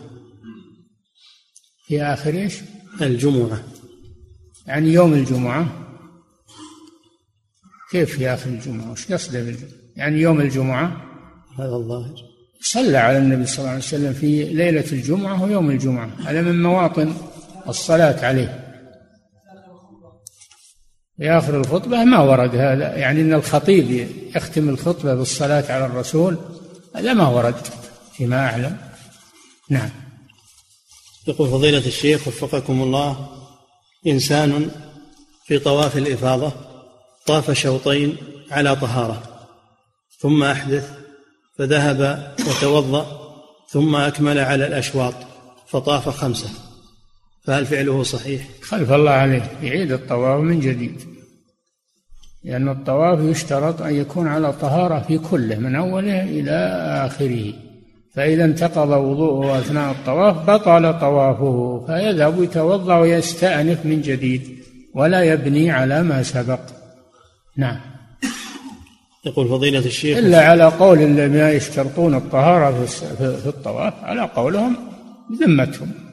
في 1.87 2.03
آخر 2.03 2.35
إيش؟ 2.35 2.55
الجمعة. 3.01 3.63
يعني 4.67 4.93
يوم 4.93 5.13
الجمعة. 5.13 5.87
كيف 7.91 8.17
في 8.17 8.29
آخر 8.29 8.51
الجمعة؟ 8.51 8.93
وش 8.93 9.13
قصده 9.13 9.57
يعني 9.97 10.21
يوم 10.21 10.41
الجمعة؟ 10.41 11.05
هذا 11.59 11.77
الظاهر. 11.77 12.15
صلى 12.61 12.99
على 12.99 13.19
النبي 13.19 13.47
صلى 13.47 13.59
الله 13.59 13.71
عليه 13.71 13.79
وسلم 13.79 14.13
في 14.13 14.45
ليلة 14.45 14.93
الجمعة 14.93 15.43
ويوم 15.43 15.71
الجمعة. 15.71 16.11
هذا 16.27 16.43
من 16.43 16.63
مواطن 16.63 17.15
الصلاة 17.69 18.27
عليه. 18.27 18.64
في 21.19 21.31
آخر 21.31 21.61
الخطبة 21.61 22.05
ما 22.05 22.21
ورد 22.21 22.55
هذا. 22.55 22.97
يعني 22.97 23.21
أن 23.21 23.35
الخطيب 23.35 24.09
يختم 24.37 24.69
الخطبة 24.69 25.15
بالصلاة 25.15 25.73
على 25.73 25.87
الرسول 25.87 26.39
هذا 26.97 27.13
ما 27.13 27.29
ورد 27.29 27.55
فيما 28.17 28.49
أعلم. 28.49 28.77
نعم. 29.71 29.91
يقول 31.27 31.49
فضيلة 31.49 31.87
الشيخ 31.87 32.29
وفقكم 32.29 32.83
الله 32.83 33.29
إنسان 34.07 34.71
في 35.47 35.59
طواف 35.59 35.97
الإفاضة 35.97 36.53
طاف 37.27 37.51
شوطين 37.51 38.17
على 38.51 38.77
طهارة 38.77 39.23
ثم 40.21 40.43
أحدث 40.43 40.91
فذهب 41.59 42.33
وتوضأ 42.49 43.35
ثم 43.69 43.97
أكمل 43.97 44.39
على 44.39 44.67
الأشواط 44.67 45.15
فطاف 45.67 46.09
خمسة. 46.09 46.49
فهل 47.45 47.67
فعله 47.67 48.03
صحيح؟ 48.03 48.43
خلف 48.63 48.93
الله 48.93 49.11
عليه. 49.11 49.43
يعيد 49.63 49.93
الطواف 49.93 50.41
من 50.41 50.61
جديد. 50.61 51.01
لأن 52.45 52.69
الطواف 52.69 53.21
يشترط 53.21 53.83
أن 53.83 53.95
يكون 53.95 54.29
على 54.29 54.53
طهارة 54.53 55.01
في 55.01 55.19
كله 55.19 55.59
من 55.59 55.75
أوله 55.75 56.23
إلى 56.23 56.57
آخره. 57.07 57.53
فإذا 58.15 58.45
انتقض 58.45 58.89
وضوءه 58.89 59.59
أثناء 59.59 59.91
الطواف 59.91 60.51
بطل 60.51 61.01
طوافه 61.01 61.85
فيذهب 61.87 62.43
يتوضأ 62.43 62.99
ويستأنف 62.99 63.87
من 63.87 64.03
جديد 64.03 64.59
ولا 64.95 65.23
يبني 65.23 65.71
على 65.71 66.03
ما 66.03 66.23
سبق. 66.23 66.61
نعم. 67.57 67.81
يقول 69.27 69.49
فضيلة 69.49 69.79
الشيخ 69.79 70.19
إلا 70.19 70.49
على 70.49 70.65
قول 70.65 70.99
الذين 70.99 71.41
يشترطون 71.41 72.15
الطهارة 72.15 72.85
في 73.19 73.47
الطواف 73.47 73.95
على 74.03 74.23
قولهم 74.23 74.77
ذمتهم 75.41 76.04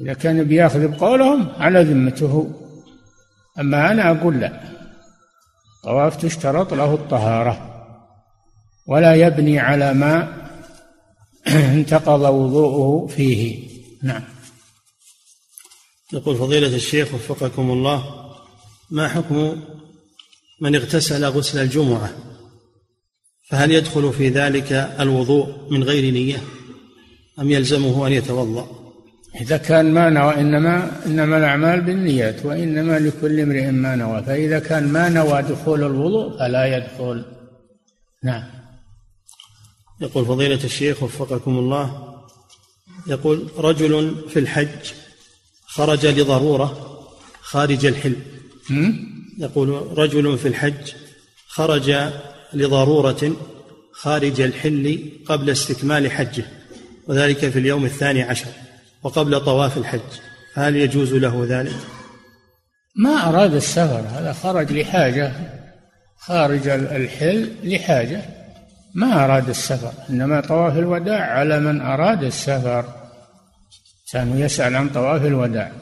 إذا 0.00 0.12
كان 0.12 0.44
بيأخذ 0.44 0.88
بقولهم 0.88 1.48
على 1.58 1.82
ذمته. 1.82 2.50
أما 3.58 3.90
أنا 3.90 4.10
أقول 4.10 4.40
لا. 4.40 4.60
الطواف 5.76 6.16
تشترط 6.16 6.74
له 6.74 6.94
الطهارة. 6.94 7.66
ولا 8.86 9.14
يبني 9.14 9.58
على 9.58 9.94
ما 9.94 10.36
انتقض 11.74 12.20
وضوءه 12.20 13.06
فيه. 13.06 13.68
نعم. 14.02 14.22
يقول 16.12 16.36
فضيلة 16.36 16.76
الشيخ 16.76 17.14
وفقكم 17.14 17.70
الله 17.70 18.30
ما 18.90 19.08
حكم 19.08 19.62
من 20.60 20.74
اغتسل 20.74 21.24
غسل 21.24 21.58
الجمعة؟ 21.58 22.14
فهل 23.48 23.70
يدخل 23.70 24.12
في 24.12 24.28
ذلك 24.28 24.72
الوضوء 25.00 25.72
من 25.72 25.82
غير 25.82 26.12
نية؟ 26.12 26.42
أم 27.38 27.50
يلزمه 27.50 28.06
أن 28.06 28.12
يتوضأ؟ 28.12 28.79
إذا 29.40 29.56
كان 29.56 29.94
ما 29.94 30.10
نوى 30.10 30.34
إنما 30.34 31.06
إنما 31.06 31.38
الأعمال 31.38 31.80
بالنيات 31.80 32.46
وإنما 32.46 32.98
لكل 32.98 33.40
امرئ 33.40 33.70
ما 33.70 33.96
نوى. 33.96 34.22
فإذا 34.22 34.58
كان 34.58 34.88
ما 34.88 35.08
نوى 35.08 35.42
دخول 35.42 35.84
الوضوء 35.84 36.38
فلا 36.38 36.76
يدخل. 36.76 37.24
نعم. 38.24 38.44
يقول 40.00 40.26
فضيلة 40.26 40.64
الشيخ 40.64 41.02
وفقكم 41.02 41.58
الله 41.58 42.14
يقول 43.06 43.48
رجل 43.58 44.14
في 44.28 44.38
الحج 44.38 44.92
خرج 45.66 46.06
لضرورة 46.06 46.96
خارج 47.40 47.86
الحل 47.86 48.16
يقول 49.38 49.98
رجل 49.98 50.38
في 50.38 50.48
الحج 50.48 50.92
خرج 51.48 51.96
لضرورة 52.52 53.36
خارج 53.92 54.40
الحل 54.40 55.10
قبل 55.26 55.50
استكمال 55.50 56.10
حجه 56.10 56.44
وذلك 57.08 57.48
في 57.48 57.58
اليوم 57.58 57.84
الثاني 57.84 58.22
عشر. 58.22 58.50
وقبل 59.02 59.40
طواف 59.40 59.78
الحج 59.78 60.20
هل 60.54 60.76
يجوز 60.76 61.14
له 61.14 61.46
ذلك؟ 61.48 61.76
ما 62.96 63.28
أراد 63.28 63.54
السفر 63.54 64.00
هذا 64.00 64.32
خرج 64.32 64.72
لحاجة 64.72 65.32
خارج 66.20 66.68
الحل 66.68 67.52
لحاجة. 67.62 68.22
ما 68.94 69.24
أراد 69.24 69.48
السفر 69.48 69.92
إنما 70.10 70.40
طواف 70.40 70.76
الوداع 70.76 71.38
على 71.38 71.60
من 71.60 71.80
أراد 71.80 72.22
السفر. 72.22 72.84
كان 74.12 74.38
يسأل 74.38 74.76
عن 74.76 74.88
طواف 74.88 75.24
الوداع. 75.24 75.72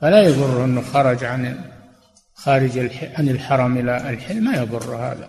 فلا 0.00 0.22
يضر 0.22 0.64
أنه 0.64 0.82
خرج 0.82 1.24
عن 1.24 1.64
خارج 2.34 2.78
عن 3.18 3.28
الحرم 3.28 3.78
إلى 3.78 4.10
الحل 4.10 4.44
ما 4.44 4.56
يضر 4.56 4.96
هذا. 4.96 5.28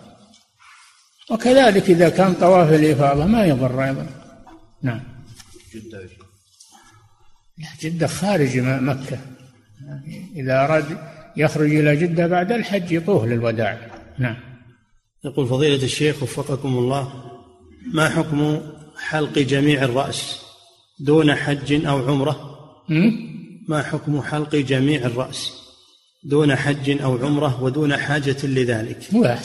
وكذلك 1.32 1.89
إذا 1.89 2.09
كان 2.09 2.34
طواف 2.34 2.74
الإفاضة 2.74 3.26
ما 3.26 3.45
يضر 3.45 3.84
أيضا. 3.84 4.05
نعم. 4.84 5.03
جدة 5.76 6.18
جدة 7.82 8.07
خارج 8.07 8.57
مكة. 8.60 9.18
إذا 10.36 10.66
أراد 10.66 10.86
يخرج 11.38 11.76
إلى 11.76 11.95
جدة 11.95 12.28
بعد 12.28 12.51
الحج 12.51 12.91
يطوف 12.91 13.24
للوداع. 13.24 13.78
نعم. 14.20 14.36
يقول 15.26 15.47
فضيلة 15.47 15.84
الشيخ 15.84 16.24
وفقكم 16.24 16.78
الله 16.78 17.14
ما 17.93 18.10
حكم 18.10 18.62
حلق 18.97 19.39
جميع 19.39 19.84
الرأس 19.84 20.39
دون 20.99 21.36
حج 21.36 21.86
أو 21.86 22.07
عمرة؟ 22.07 22.55
ما 23.68 23.84
حكم 23.84 24.22
حلق 24.22 24.55
جميع 24.55 25.05
الرأس 25.05 25.53
دون 26.24 26.55
حج 26.55 27.01
أو 27.01 27.26
عمرة 27.26 27.64
ودون 27.64 27.97
حاجة 27.97 28.38
لذلك؟ 28.43 28.97
مباح 29.12 29.41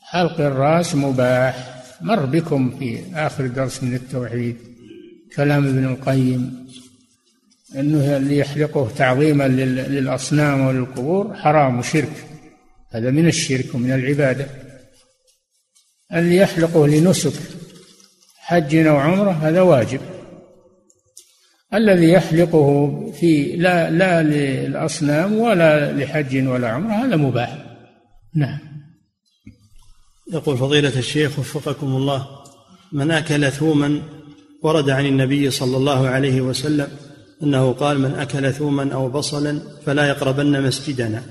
حلق 0.00 0.40
الرأس 0.40 0.94
مباح. 0.94 1.82
مر 2.00 2.26
بكم 2.26 2.78
في 2.78 3.02
آخر 3.14 3.46
درس 3.46 3.82
من 3.82 3.94
التوحيد 3.94 4.56
كلام 5.36 5.66
ابن 5.66 5.84
القيم. 5.84 6.66
أنه 7.74 8.16
اللي 8.16 8.38
يحلقه 8.38 8.90
تعظيما 8.96 9.48
للأصنام 9.48 10.66
وللقبور 10.66 11.34
حرام 11.34 11.78
وشرك. 11.78 12.26
هذا 12.90 13.10
من 13.10 13.26
الشرك 13.26 13.74
ومن 13.74 13.92
العبادة. 13.92 14.46
اللي 16.12 16.36
يحلقه 16.36 16.88
لنسك 16.88 17.32
حج 18.36 18.76
أو 18.76 18.96
عمرة 18.96 19.30
هذا 19.30 19.60
واجب. 19.60 20.00
الذي 21.74 22.12
يحلقه 22.12 22.90
في 23.20 23.56
لا 23.56 23.90
لا 23.90 24.22
للأصنام 24.22 25.38
ولا 25.38 25.92
لحج 25.92 26.48
ولا 26.48 26.68
عمرة 26.68 26.92
هذا 26.92 27.16
مباح. 27.16 27.66
نعم. 28.34 28.58
يقول 30.32 30.58
فضيلة 30.58 30.98
الشيخ 30.98 31.38
وفقكم 31.38 31.86
الله 31.86 32.26
من 32.92 33.10
أكل 33.10 33.52
ثوما 33.52 34.02
ورد 34.62 34.90
عن 34.90 35.06
النبي 35.06 35.50
صلى 35.50 35.76
الله 35.76 36.08
عليه 36.08 36.40
وسلم 36.40 36.88
أنه 37.42 37.72
قال 37.72 37.98
من 37.98 38.14
أكل 38.14 38.52
ثوما 38.52 38.92
أو 38.94 39.08
بصلا 39.08 39.60
فلا 39.86 40.08
يقربن 40.08 40.62
مسجدنا. 40.62 41.22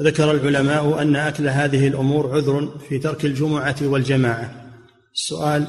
ذكر 0.00 0.30
العلماء 0.30 1.02
أن 1.02 1.16
أكل 1.16 1.48
هذه 1.48 1.88
الأمور 1.88 2.34
عذر 2.34 2.78
في 2.88 2.98
ترك 2.98 3.24
الجمعة 3.24 3.76
والجماعة. 3.82 4.50
السؤال 5.14 5.66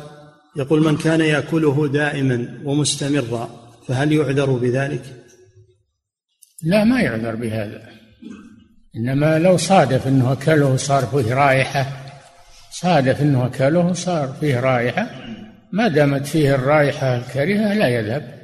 يقول 0.55 0.83
من 0.83 0.97
كان 0.97 1.21
يأكله 1.21 1.87
دائما 1.87 2.59
ومستمرا 2.63 3.49
فهل 3.87 4.11
يعذر 4.11 4.51
بذلك؟ 4.51 5.03
لا 6.63 6.83
ما 6.83 7.01
يعذر 7.01 7.35
بهذا. 7.35 7.89
إنما 8.95 9.39
لو 9.39 9.57
صادف 9.57 10.07
أنه 10.07 10.31
أكله 10.31 10.75
صار 10.75 11.05
فيه 11.05 11.33
رائحة 11.33 11.85
صادف 12.71 13.21
أنه 13.21 13.45
أكله 13.45 13.93
صار 13.93 14.35
فيه 14.39 14.59
رائحة 14.59 15.09
ما 15.71 15.87
دامت 15.87 16.25
فيه 16.25 16.55
الرائحة 16.55 17.17
الكريهة 17.17 17.73
لا 17.73 17.87
يذهب. 17.87 18.40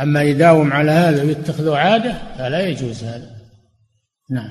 أما 0.00 0.22
يداوم 0.22 0.72
على 0.72 0.90
هذا 0.90 1.22
ويتخذه 1.22 1.76
عادة 1.76 2.18
فلا 2.38 2.60
يجوز 2.60 3.04
هذا. 3.04 3.30
نعم. 4.30 4.50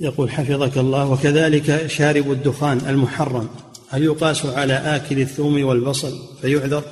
يقول 0.00 0.30
حفظك 0.30 0.78
الله 0.78 1.10
وكذلك 1.10 1.86
شارب 1.86 2.32
الدخان 2.32 2.78
المحرم 2.88 3.48
هل 3.90 4.02
يقاس 4.02 4.46
على 4.46 4.74
آكل 4.74 5.20
الثوم 5.20 5.64
والبصل؟ 5.64 6.38
فيعذر؟ 6.40 6.84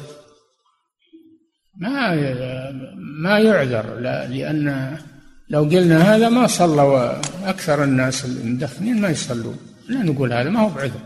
ما 1.76 2.14
ما 3.22 3.38
يعذر 3.38 4.00
لا 4.00 4.26
لأن 4.26 4.96
لو 5.50 5.60
قلنا 5.60 6.14
هذا 6.14 6.28
ما 6.28 6.46
صلوا 6.46 7.20
أكثر 7.48 7.84
الناس 7.84 8.24
المدخنين 8.24 9.00
ما 9.00 9.08
يصلون. 9.08 9.56
لا 9.88 10.02
نقول 10.02 10.32
هذا 10.32 10.50
ما 10.50 10.60
هو 10.60 10.68
بعذر. 10.68 11.00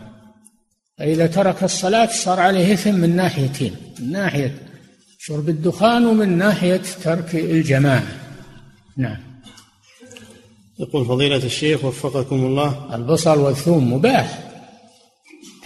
فإذا 0.97 1.27
ترك 1.27 1.63
الصلاة 1.63 2.05
صار 2.05 2.39
عليه 2.39 2.73
إثم 2.73 2.93
من 2.93 3.15
ناحيتين 3.15 3.75
من 3.99 4.11
ناحية 4.11 4.55
شرب 5.25 5.49
الدخان 5.49 6.05
ومن 6.05 6.37
ناحية 6.37 6.81
ترك 7.03 7.35
الجماعة. 7.35 8.03
نعم. 8.97 9.17
يقول 10.79 11.05
فضيلة 11.05 11.45
الشيخ 11.45 11.85
وفقكم 11.85 12.35
الله. 12.35 12.95
البصل 12.95 13.39
والثوم 13.39 13.93
مباح 13.93 14.39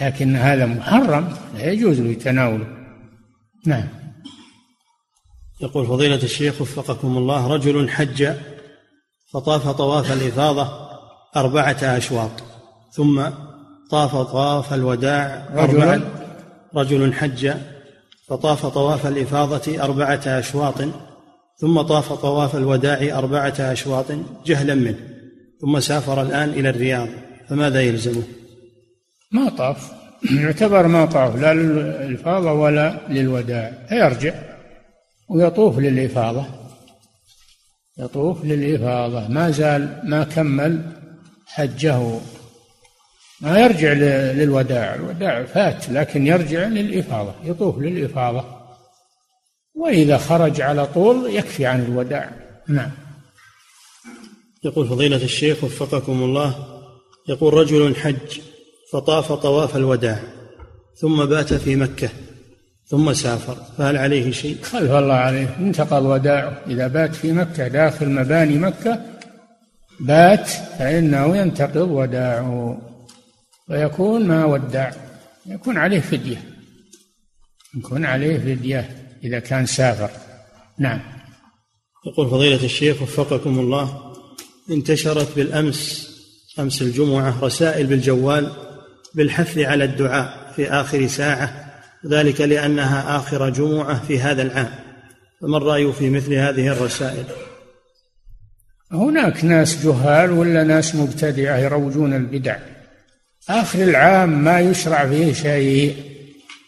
لكن 0.00 0.36
هذا 0.36 0.66
محرم 0.66 1.36
لا 1.54 1.72
يجوز 1.72 2.00
له 2.00 2.14
تناوله 2.14 2.66
نعم. 3.66 3.88
يقول 5.60 5.86
فضيلة 5.86 6.22
الشيخ 6.22 6.60
وفقكم 6.60 7.18
الله 7.18 7.46
رجل 7.46 7.90
حج 7.90 8.32
فطاف 9.32 9.68
طواف 9.68 10.12
الإفاضة 10.12 10.88
أربعة 11.36 11.78
أشواط 11.82 12.42
ثم 12.92 13.22
طاف 13.90 14.16
طواف 14.16 14.74
الوداع 14.74 15.48
رجل 15.54 16.02
رجل 16.74 17.14
حج 17.14 17.54
فطاف 18.28 18.66
طواف 18.66 19.06
الإفاضة 19.06 19.82
أربعة 19.82 20.20
أشواط 20.26 20.74
ثم 21.60 21.80
طاف 21.80 22.12
طواف 22.12 22.56
الوداع 22.56 23.18
أربعة 23.18 23.54
أشواط 23.58 24.06
جهلا 24.46 24.74
منه 24.74 24.98
ثم 25.60 25.80
سافر 25.80 26.22
الآن 26.22 26.48
إلى 26.48 26.70
الرياض 26.70 27.08
فماذا 27.48 27.80
يلزمه؟ 27.80 28.22
ما 29.32 29.48
طاف. 29.48 29.92
يعتبر 30.42 30.86
ما 30.86 31.04
طاف 31.04 31.36
لا 31.36 31.54
للإفاضة 31.54 32.52
ولا 32.52 32.98
للوداع 33.08 33.72
فيرجع 33.88 34.34
ويطوف 35.28 35.78
للإفاضة. 35.78 36.46
يطوف 37.98 38.44
للإفاضة 38.44 39.28
ما 39.28 39.50
زال 39.50 40.00
ما 40.04 40.24
كمل 40.24 40.82
حجه. 41.46 42.20
ما 43.40 43.58
يرجع 43.58 43.92
للوداع. 44.32 44.94
الوداع 44.94 45.44
فات 45.44 45.88
لكن 45.90 46.26
يرجع 46.26 46.66
للإفاضة 46.66 47.34
يطوف 47.44 47.78
للإفاضة. 47.78 48.44
وإذا 49.74 50.18
خرج 50.18 50.60
على 50.60 50.86
طول 50.86 51.34
يكفي 51.34 51.66
عن 51.66 51.84
الوداع. 51.84 52.30
نعم. 52.68 52.90
يقول 54.64 54.88
فضيلة 54.88 55.16
الشيخ 55.16 55.64
وفقكم 55.64 56.22
الله 56.22 56.54
يقول 57.28 57.54
رجل 57.54 57.96
حج 57.96 58.40
فطاف 58.92 59.32
طواف 59.32 59.76
الوداع 59.76 60.18
ثم 61.00 61.24
بات 61.24 61.54
في 61.54 61.76
مكة 61.76 62.08
ثم 62.86 63.12
سافر 63.12 63.56
فهل 63.78 63.96
عليه 63.96 64.30
شيء؟ 64.30 64.62
خلف 64.62 64.90
الله 64.90 65.14
عليه. 65.14 65.56
انتقل 65.60 66.06
وداعه 66.06 66.62
إذا 66.66 66.86
بات 66.86 67.14
في 67.14 67.32
مكة 67.32 67.68
داخل 67.68 68.08
مباني 68.08 68.58
مكة 68.58 69.02
بات 70.00 70.48
فإنه 70.48 71.36
ينتقض 71.36 71.90
وداعه. 71.90 72.80
ويكون 73.70 74.26
ما 74.26 74.44
ودع. 74.44 74.90
يكون 75.46 75.76
عليه 75.78 76.00
فدية. 76.00 76.42
يكون 77.76 78.04
عليه 78.04 78.38
فدية 78.38 79.06
إذا 79.24 79.38
كان 79.38 79.66
سافر. 79.66 80.10
نعم. 80.78 81.00
يقول 82.06 82.30
فضيلة 82.30 82.64
الشيخ 82.64 83.02
وفقكم 83.02 83.58
الله 83.58 84.14
انتشرت 84.70 85.36
بالأمس 85.36 86.08
أمس 86.58 86.82
الجمعة 86.82 87.44
رسائل 87.44 87.86
بالجوال 87.86 88.52
بالحث 89.14 89.58
على 89.58 89.84
الدعاء 89.84 90.52
في 90.56 90.70
آخر 90.70 91.06
ساعة 91.06 91.72
ذلك 92.06 92.40
لأنها 92.40 93.16
آخر 93.16 93.50
جمعة 93.50 94.04
في 94.06 94.20
هذا 94.20 94.42
العام. 94.42 94.70
فما 95.40 95.56
الرأي 95.56 95.92
في 95.92 96.10
مثل 96.10 96.34
هذه 96.34 96.68
الرسائل؟ 96.68 97.24
هناك 98.92 99.44
ناس 99.44 99.86
جهال 99.86 100.30
ولا 100.30 100.64
ناس 100.64 100.94
مبتدعة 100.94 101.56
يروجون 101.56 102.14
البدع؟ 102.14 102.56
آخر 103.48 103.82
العام 103.82 104.44
ما 104.44 104.60
يشرع 104.60 105.08
فيه 105.08 105.32
شيء 105.32 105.96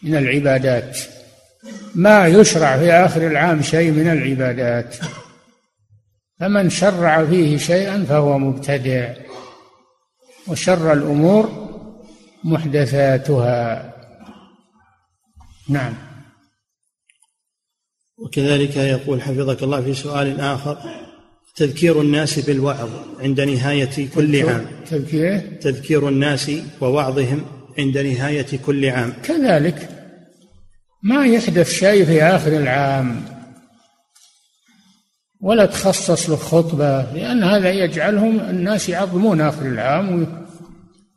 من 0.03 0.15
العبادات. 0.15 0.97
ما 1.95 2.27
يشرع 2.27 2.77
في 2.77 2.91
آخر 2.91 3.27
العام 3.27 3.61
شيء 3.61 3.91
من 3.91 4.07
العبادات. 4.07 4.95
فمن 6.39 6.69
شرع 6.69 7.25
فيه 7.25 7.57
شيئا 7.57 8.05
فهو 8.09 8.37
مبتدع. 8.39 9.13
وشر 10.47 10.93
الأمور 10.93 11.69
محدثاتها. 12.43 13.93
نعم. 15.69 15.93
وكذلك 18.17 18.75
يقول 18.75 19.21
حفظك 19.21 19.63
الله 19.63 19.81
في 19.81 19.93
سؤال 19.93 20.39
آخر. 20.41 20.77
تذكير 21.55 22.01
الناس 22.01 22.39
بالوعظ 22.39 22.89
عند 23.19 23.41
نهاية 23.41 24.09
كل 24.15 24.49
عام. 24.49 24.65
تذكير؟ 24.89 25.39
تذكير 25.61 26.09
الناس 26.09 26.51
ووعظهم 26.81 27.45
عند 27.77 27.97
نهاية 27.97 28.57
كل 28.65 28.85
عام. 28.85 29.13
كذلك 29.23 29.89
ما 31.03 31.25
يحدث 31.25 31.71
شيء 31.71 32.05
في 32.05 32.23
آخر 32.23 32.57
العام. 32.57 33.25
ولا 35.41 35.65
تخصص 35.65 36.29
له 36.29 36.35
خطبة 36.35 37.01
لأن 37.01 37.43
هذا 37.43 37.71
يجعلهم 37.71 38.39
الناس 38.39 38.89
يعظمون 38.89 39.41
آخر 39.41 39.65
العام 39.65 40.27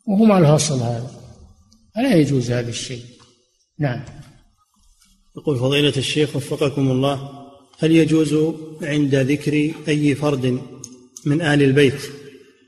وهم 0.06 0.32
الهصل 0.32 0.78
هذا. 0.78 1.10
فلا 1.94 2.14
يجوز 2.14 2.50
هذا 2.50 2.68
الشيء. 2.68 3.04
نعم. 3.78 4.04
يقول 5.36 5.58
فضيلة 5.58 5.92
الشيخ 5.96 6.36
وفقكم 6.36 6.90
الله 6.90 7.43
هل 7.78 7.92
يجوز 7.92 8.54
عند 8.82 9.14
ذكر 9.14 9.70
أي 9.88 10.14
فرد 10.14 10.60
من 11.26 11.42
آل 11.42 11.62
البيت 11.62 12.00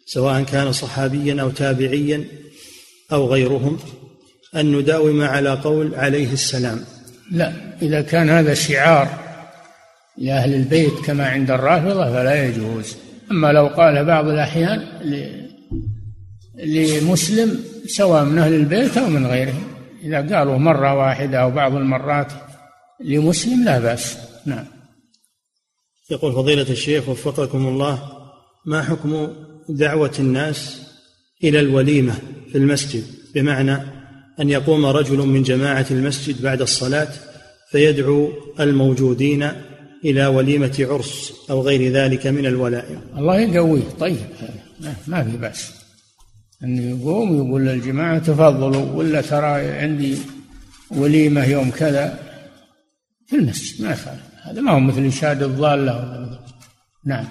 سواء 0.07 0.43
كان 0.43 0.73
صحابيا 0.73 1.43
أو 1.43 1.51
تابعيا 1.51 2.25
أو 3.13 3.27
غيرهم 3.27 3.79
أن 4.57 4.73
نداوم 4.73 5.23
على 5.23 5.51
قول 5.51 5.95
عليه 5.95 6.33
السلام. 6.33 6.81
لا 7.33 7.53
إذا 7.83 8.01
كان 8.01 8.31
هذا 8.31 8.55
شعار 8.55 9.09
لأهل 10.19 10.55
البيت 10.55 10.93
كما 11.05 11.27
عند 11.27 11.51
الرافضة 11.51 12.05
فلا 12.13 12.47
يجوز. 12.47 12.97
أما 13.31 13.53
لو 13.53 13.67
قال 13.67 14.05
بعض 14.05 14.29
الأحيان 14.29 14.83
لمسلم 16.65 17.61
سواء 17.87 18.25
من 18.25 18.39
أهل 18.39 18.55
البيت 18.55 18.99
أو 18.99 19.09
من 19.09 19.27
غيرهم. 19.27 19.65
إذا 20.05 20.37
قالوا 20.37 20.59
مرة 20.59 20.95
واحدة 20.95 21.39
أو 21.39 21.51
بعض 21.51 21.75
المرات 21.75 22.33
لمسلم 23.01 23.65
لا 23.65 23.79
بأس. 23.79 24.17
نعم. 24.47 24.76
يقول 26.11 26.33
فضيلة 26.33 26.71
الشيخ 26.71 27.09
وفقكم 27.09 27.67
الله 27.67 27.99
ما 28.67 28.83
حكم 28.83 29.29
دعوة 29.69 30.13
الناس 30.19 30.83
إلى 31.45 31.61
الوليمة 31.61 32.15
في 32.53 32.59
المسجد؟ 32.59 33.05
بمعنى 33.35 33.77
أن 34.41 34.51
يقوم 34.51 34.87
رجل 34.87 35.19
من 35.19 35.43
جماعة 35.43 35.87
المسجد 35.91 36.43
بعد 36.43 36.63
الصلاة 36.63 37.09
فيدعو 37.71 38.33
الموجودين 38.61 39.51
إلى 40.05 40.27
وليمة 40.27 40.87
عرس 40.91 41.33
أو 41.51 41.63
غير 41.63 41.93
ذلك 41.93 42.27
من 42.27 42.47
الولائم. 42.47 43.01
الله 43.17 43.41
يقويه 43.41 43.83
طيب 44.01 44.17
ما 45.07 45.25
في 45.25 45.37
بأس. 45.37 45.71
أنه 46.65 47.01
يقوم 47.01 47.41
ويقول 47.41 47.67
للجماعة 47.67 48.19
تفضلوا 48.19 48.93
ولا 48.93 49.21
ترى 49.21 49.69
عندي 49.71 50.17
وليمة 50.91 51.45
يوم 51.45 51.71
كذا؟ 51.71 52.19
في 53.27 53.37
المسجد 53.37 53.83
ما 53.83 53.93
يخالف. 53.93 54.36
هذا 54.47 54.61
ما 54.61 54.73
هو 54.73 54.81
مثل 54.81 55.05
إشهاد 55.05 55.43
الضالة 55.43 55.97
ولا 55.97 56.21
مثل 56.21 56.39
نعم. 57.05 57.25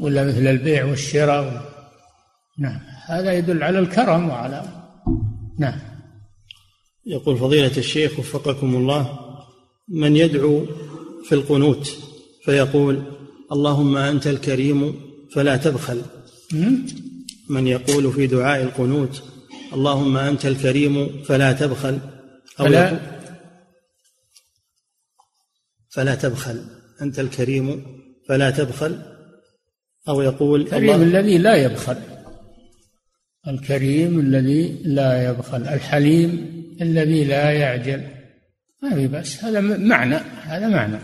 ولا 0.00 0.24
مثل 0.24 0.46
البيع 0.46 0.84
والشراء 0.84 1.72
نعم. 2.58 2.80
هذا 3.06 3.32
يدل 3.32 3.62
على 3.62 3.78
الكرم 3.78 4.28
وعلى 4.28 4.62
نعم. 5.58 5.78
يقول 7.06 7.38
فضيلة 7.38 7.76
الشيخ 7.76 8.18
وفقكم 8.18 8.76
الله 8.76 9.18
من 9.88 10.16
يدعو 10.16 10.66
في 11.24 11.34
القنوت 11.34 11.96
فيقول 12.44 13.02
اللهم 13.52 13.96
أنت 13.96 14.26
الكريم 14.26 15.00
فلا 15.32 15.56
تبخل. 15.56 16.02
من 17.48 17.66
يقول 17.66 18.12
في 18.12 18.26
دعاء 18.26 18.62
القنوت 18.62 19.22
اللهم 19.72 20.16
أنت 20.16 20.46
الكريم 20.46 21.22
فلا 21.22 21.52
تبخل. 21.52 21.98
أو 22.60 22.64
فلا 22.64 23.13
فلا 25.94 26.14
تبخل. 26.14 26.64
أنت 27.02 27.18
الكريم 27.18 27.86
فلا 28.28 28.50
تبخل. 28.50 29.02
أو 30.08 30.22
يقول 30.22 30.60
الكريم 30.60 31.02
الذي 31.02 31.38
لا 31.38 31.56
يبخل. 31.56 31.96
الكريم 33.48 34.20
الذي 34.20 34.82
لا 34.84 35.30
يبخل. 35.30 35.62
الحليم 35.62 36.30
الذي 36.80 37.24
لا 37.24 37.50
يعجل. 37.50 38.04
ما 38.82 38.94
في 38.94 39.06
بس 39.06 39.44
هذا 39.44 39.60
معنى. 39.60 40.16
هذا 40.42 40.68
معنى. 40.68 40.98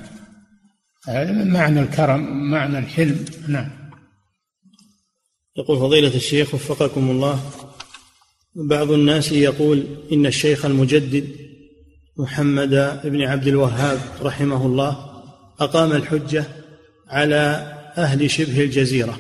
هذا 1.08 1.32
من 1.32 1.50
معنى 1.50 1.80
الكرم 1.80 2.50
معنى 2.50 2.78
الحلم. 2.78 3.24
نعم. 3.48 3.70
يقول 5.56 5.78
فضيلة 5.78 6.14
الشيخ 6.14 6.54
وفقكم 6.54 7.10
الله 7.10 7.40
بعض 8.54 8.90
الناس 8.90 9.32
يقول 9.32 9.86
إن 10.12 10.26
الشيخ 10.26 10.64
المجدد 10.64 11.39
محمد 12.20 13.00
بن 13.04 13.22
عبد 13.22 13.46
الوهاب 13.46 13.98
رحمه 14.22 14.66
الله 14.66 14.96
أقام 15.60 15.92
الحجة 15.92 16.44
على 17.08 17.72
أهل 17.98 18.30
شبه 18.30 18.60
الجزيرة 18.60 19.18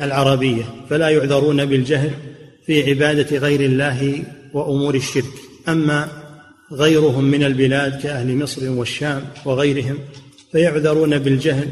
العربية 0.00 0.62
فلا 0.90 1.08
يعذرون 1.08 1.64
بالجهل 1.64 2.10
في 2.66 2.90
عبادة 2.90 3.38
غير 3.38 3.60
الله 3.60 4.22
وأمور 4.54 4.94
الشرك 4.94 5.24
أما 5.68 6.08
غيرهم 6.72 7.24
من 7.24 7.44
البلاد 7.44 8.00
كأهل 8.00 8.36
مصر 8.36 8.70
والشام 8.70 9.22
وغيرهم 9.44 9.98
فيعذرون 10.52 11.18
بالجهل 11.18 11.68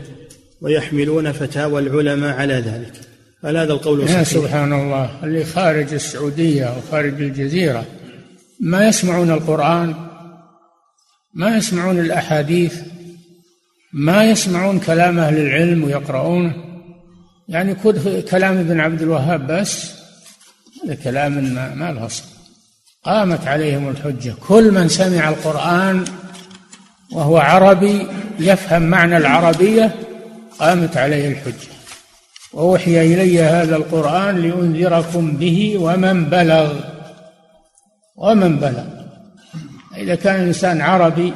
ويحملون 0.60 1.32
فتاوى 1.32 1.80
العلماء 1.80 2.36
على 2.36 2.54
ذلك 2.54 2.92
هل 3.44 3.56
هذا 3.56 3.72
القول 3.72 4.08
صحيح؟ 4.08 4.22
سبحان 4.22 4.72
الله 4.72 5.10
اللي 5.24 5.44
خارج 5.44 5.94
السعودية 5.94 6.76
وخارج 6.78 7.22
الجزيرة 7.22 7.86
ما 8.60 8.88
يسمعون 8.88 9.30
القرآن 9.30 10.11
ما 11.34 11.56
يسمعون 11.56 11.98
الأحاديث 11.98 12.80
ما 13.92 14.24
يسمعون 14.24 14.78
كلام 14.78 15.18
أهل 15.18 15.38
العلم 15.38 15.84
ويقرؤونه. 15.84 16.54
يعني 17.48 17.74
كلام 18.22 18.58
ابن 18.58 18.80
عبد 18.80 19.02
الوهاب 19.02 19.46
بس 19.46 19.92
كلام 21.04 21.32
ما, 21.32 21.74
ما 21.74 21.92
له 21.92 22.06
أصل. 22.06 22.24
قامت 23.04 23.46
عليهم 23.46 23.88
الحجة. 23.88 24.34
كل 24.48 24.70
من 24.70 24.88
سمع 24.88 25.28
القرآن 25.28 26.04
وهو 27.12 27.38
عربي 27.38 28.06
يفهم 28.38 28.82
معنى 28.82 29.16
العربية 29.16 29.94
قامت 30.58 30.96
عليه 30.96 31.28
الحجة. 31.28 31.72
وأوحي 32.52 33.14
إلي 33.14 33.42
هذا 33.42 33.76
القرآن 33.76 34.36
لأنذركم 34.36 35.36
به 35.36 35.78
ومن 35.78 36.24
بلغ. 36.24 36.80
ومن 38.16 38.56
بلغ. 38.56 39.01
إذا 39.96 40.14
كان 40.14 40.40
الإنسان 40.40 40.80
عربي 40.80 41.32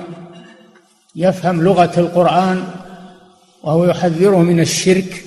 يفهم 1.16 1.62
لغة 1.62 1.92
القرآن 2.00 2.64
وهو 3.62 3.84
يحذره 3.84 4.42
من 4.42 4.60
الشرك 4.60 5.24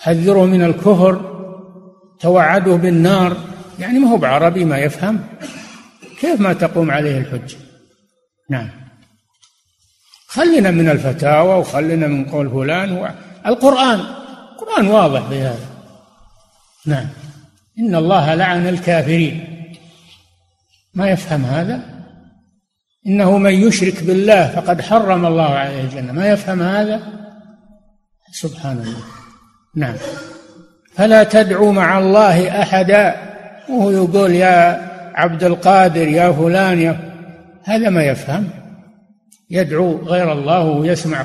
يحذره 0.00 0.44
من 0.44 0.62
الكفر 0.62 1.34
توعده 2.20 2.76
بالنار 2.76 3.36
يعني 3.78 3.98
ما 3.98 4.10
هو 4.10 4.16
بعربي 4.16 4.64
ما 4.64 4.78
يفهم. 4.78 5.20
كيف 6.20 6.40
ما 6.40 6.52
تقوم 6.52 6.90
عليه 6.90 7.18
الحجة؟ 7.18 7.56
نعم. 8.50 8.70
خلنا 10.26 10.70
من 10.70 10.88
الفتاوى 10.88 11.58
وخلنا 11.58 12.06
من 12.06 12.24
قول 12.24 12.50
فلان 12.50 12.92
و... 12.92 13.08
القرآن 13.46 14.00
القرآن 14.52 14.86
واضح 14.86 15.28
بهذا. 15.30 15.66
نعم. 16.86 17.06
إن 17.78 17.94
الله 17.94 18.34
لعن 18.34 18.68
الكافرين. 18.68 19.44
ما 20.94 21.10
يفهم 21.10 21.44
هذا؟ 21.44 21.93
إنه 23.06 23.38
من 23.38 23.54
يشرك 23.54 24.04
بالله 24.04 24.48
فقد 24.48 24.80
حرم 24.80 25.26
الله 25.26 25.48
عليه 25.48 25.80
الجنة. 25.80 26.12
ما 26.12 26.28
يفهم 26.28 26.62
هذا؟ 26.62 27.00
سبحان 28.32 28.78
الله 28.78 29.04
نعم. 29.76 29.94
فلا 30.94 31.24
تدعوا 31.24 31.72
مع 31.72 31.98
الله 31.98 32.62
أحدا. 32.62 33.14
وهو 33.68 33.90
يقول 33.90 34.30
يا 34.30 34.90
عبد 35.14 35.44
القادر 35.44 36.08
يا 36.08 36.32
فلان 36.32 36.80
يا 36.80 37.14
هذا 37.64 37.90
ما 37.90 38.04
يفهم. 38.04 38.48
يدعو 39.50 39.96
غير 39.96 40.32
الله 40.32 40.64
ويسمع 40.64 41.24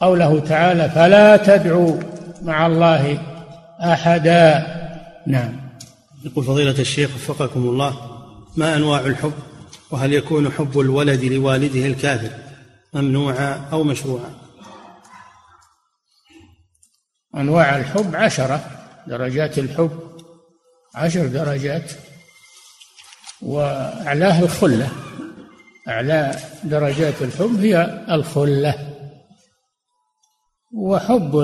قوله 0.00 0.40
تعالى 0.40 0.90
فلا 0.90 1.36
تدعوا 1.36 1.96
مع 2.42 2.66
الله 2.66 3.18
أحدا. 3.80 4.66
نعم. 5.26 5.52
يقول 6.24 6.44
فضيلة 6.44 6.80
الشيخ 6.80 7.10
وفقكم 7.14 7.60
الله 7.60 7.94
ما 8.56 8.76
أنواع 8.76 9.00
الحب؟ 9.00 9.32
وهل 9.92 10.12
يكون 10.12 10.52
حب 10.52 10.80
الولد 10.80 11.24
لوالده 11.24 11.86
الكافر 11.86 12.30
ممنوعا 12.94 13.68
أو 13.72 13.84
مشروعا؟ 13.84 14.30
أنواع 17.36 17.76
الحب 17.76 18.16
عشرة 18.16 18.64
درجات 19.06 19.58
الحب 19.58 20.10
عشر 20.94 21.26
درجات 21.26 21.92
وأعلاه 23.42 24.42
الخلة. 24.42 24.92
أعلى 25.88 26.38
درجات 26.64 27.22
الحب 27.22 27.56
هي 27.60 28.04
الخلة. 28.10 28.74
وحب 30.74 31.36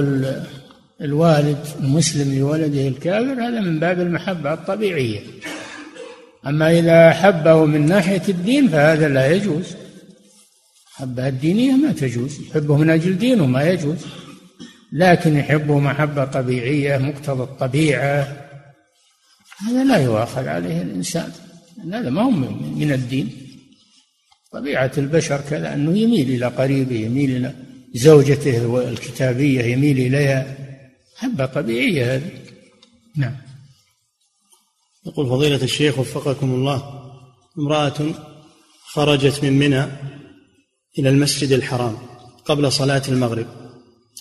الوالد 1.01 1.66
المسلم 1.80 2.38
لولده 2.38 2.88
الكافر 2.88 3.32
هذا 3.32 3.61
من 3.61 3.80
باب 3.80 4.01
المحبة 4.01 4.53
الطبيعية. 4.53 5.20
أما 6.47 6.78
إذا 6.78 7.09
أحبه 7.09 7.64
من 7.64 7.86
ناحية 7.86 8.22
الدين 8.28 8.68
فهذا 8.68 9.09
لا 9.09 9.32
يجوز. 9.32 9.76
محبة 10.86 11.28
الدينية 11.28 11.72
ما 11.72 11.92
تجوز. 11.92 12.40
يحبه 12.40 12.76
من 12.76 12.90
أجل 12.90 13.18
دينه 13.18 13.47
ما 13.47 13.62
يجوز. 13.62 13.97
لكن 14.92 15.36
يحبه 15.36 15.78
محبة 15.78 16.24
طبيعية 16.24 16.99
مقتضى 16.99 17.42
الطبيعة. 17.42 18.47
هذا 19.68 19.84
لا 19.84 19.97
يؤاخذ 19.97 20.49
عليه 20.49 20.82
الإنسان. 20.82 21.32
هذا 21.92 22.11
ما 22.11 22.22
هو 22.22 22.30
من 22.30 22.92
الدين. 22.92 23.30
طبيعة 24.53 24.92
البشر 24.99 25.40
كذا 25.51 25.74
أنه 25.74 25.99
يميل 25.99 26.30
إلى 26.30 26.47
قريبه 26.47 26.97
يميل 26.97 27.36
إلى 27.36 27.55
زوجته 27.94 28.88
الكتابية 28.88 29.62
يميل 29.62 29.99
إليها. 29.99 30.57
محبة 31.16 31.47
طبيعية 31.47 32.14
هذه. 32.14 32.30
نعم. 33.16 33.45
يقول 35.07 35.26
فضيلة 35.28 35.62
الشيخ 35.62 35.98
وفقكم 35.98 36.54
الله 36.54 37.02
امرأة 37.59 37.94
خرجت 38.92 39.44
من 39.44 39.52
منى 39.59 39.84
إلى 40.98 41.09
المسجد 41.09 41.52
الحرام 41.52 41.96
قبل 42.44 42.72
صلاة 42.72 43.02
المغرب. 43.09 43.46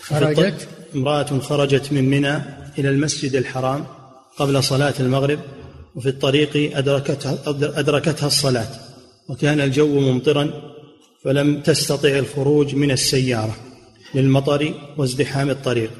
خرجت؟ 0.01 0.67
امرأة 0.95 1.39
خرجت 1.39 1.93
من 1.93 2.09
منى 2.09 2.36
إلى 2.79 2.89
المسجد 2.89 3.36
الحرام 3.36 3.86
قبل 4.38 4.63
صلاة 4.63 4.93
المغرب 4.99 5.39
وفي 5.95 6.09
الطريق 6.09 6.77
أدركتها, 6.77 7.38
أدركتها 7.79 8.27
الصلاة 8.27 8.67
وكان 9.29 9.61
الجو 9.61 9.99
ممطرا 9.99 10.51
فلم 11.23 11.61
تستطع 11.61 12.09
الخروج 12.09 12.75
من 12.75 12.91
السيارة 12.91 13.55
للمطر 14.15 14.73
وازدحام 14.97 15.49
الطريق 15.49 15.91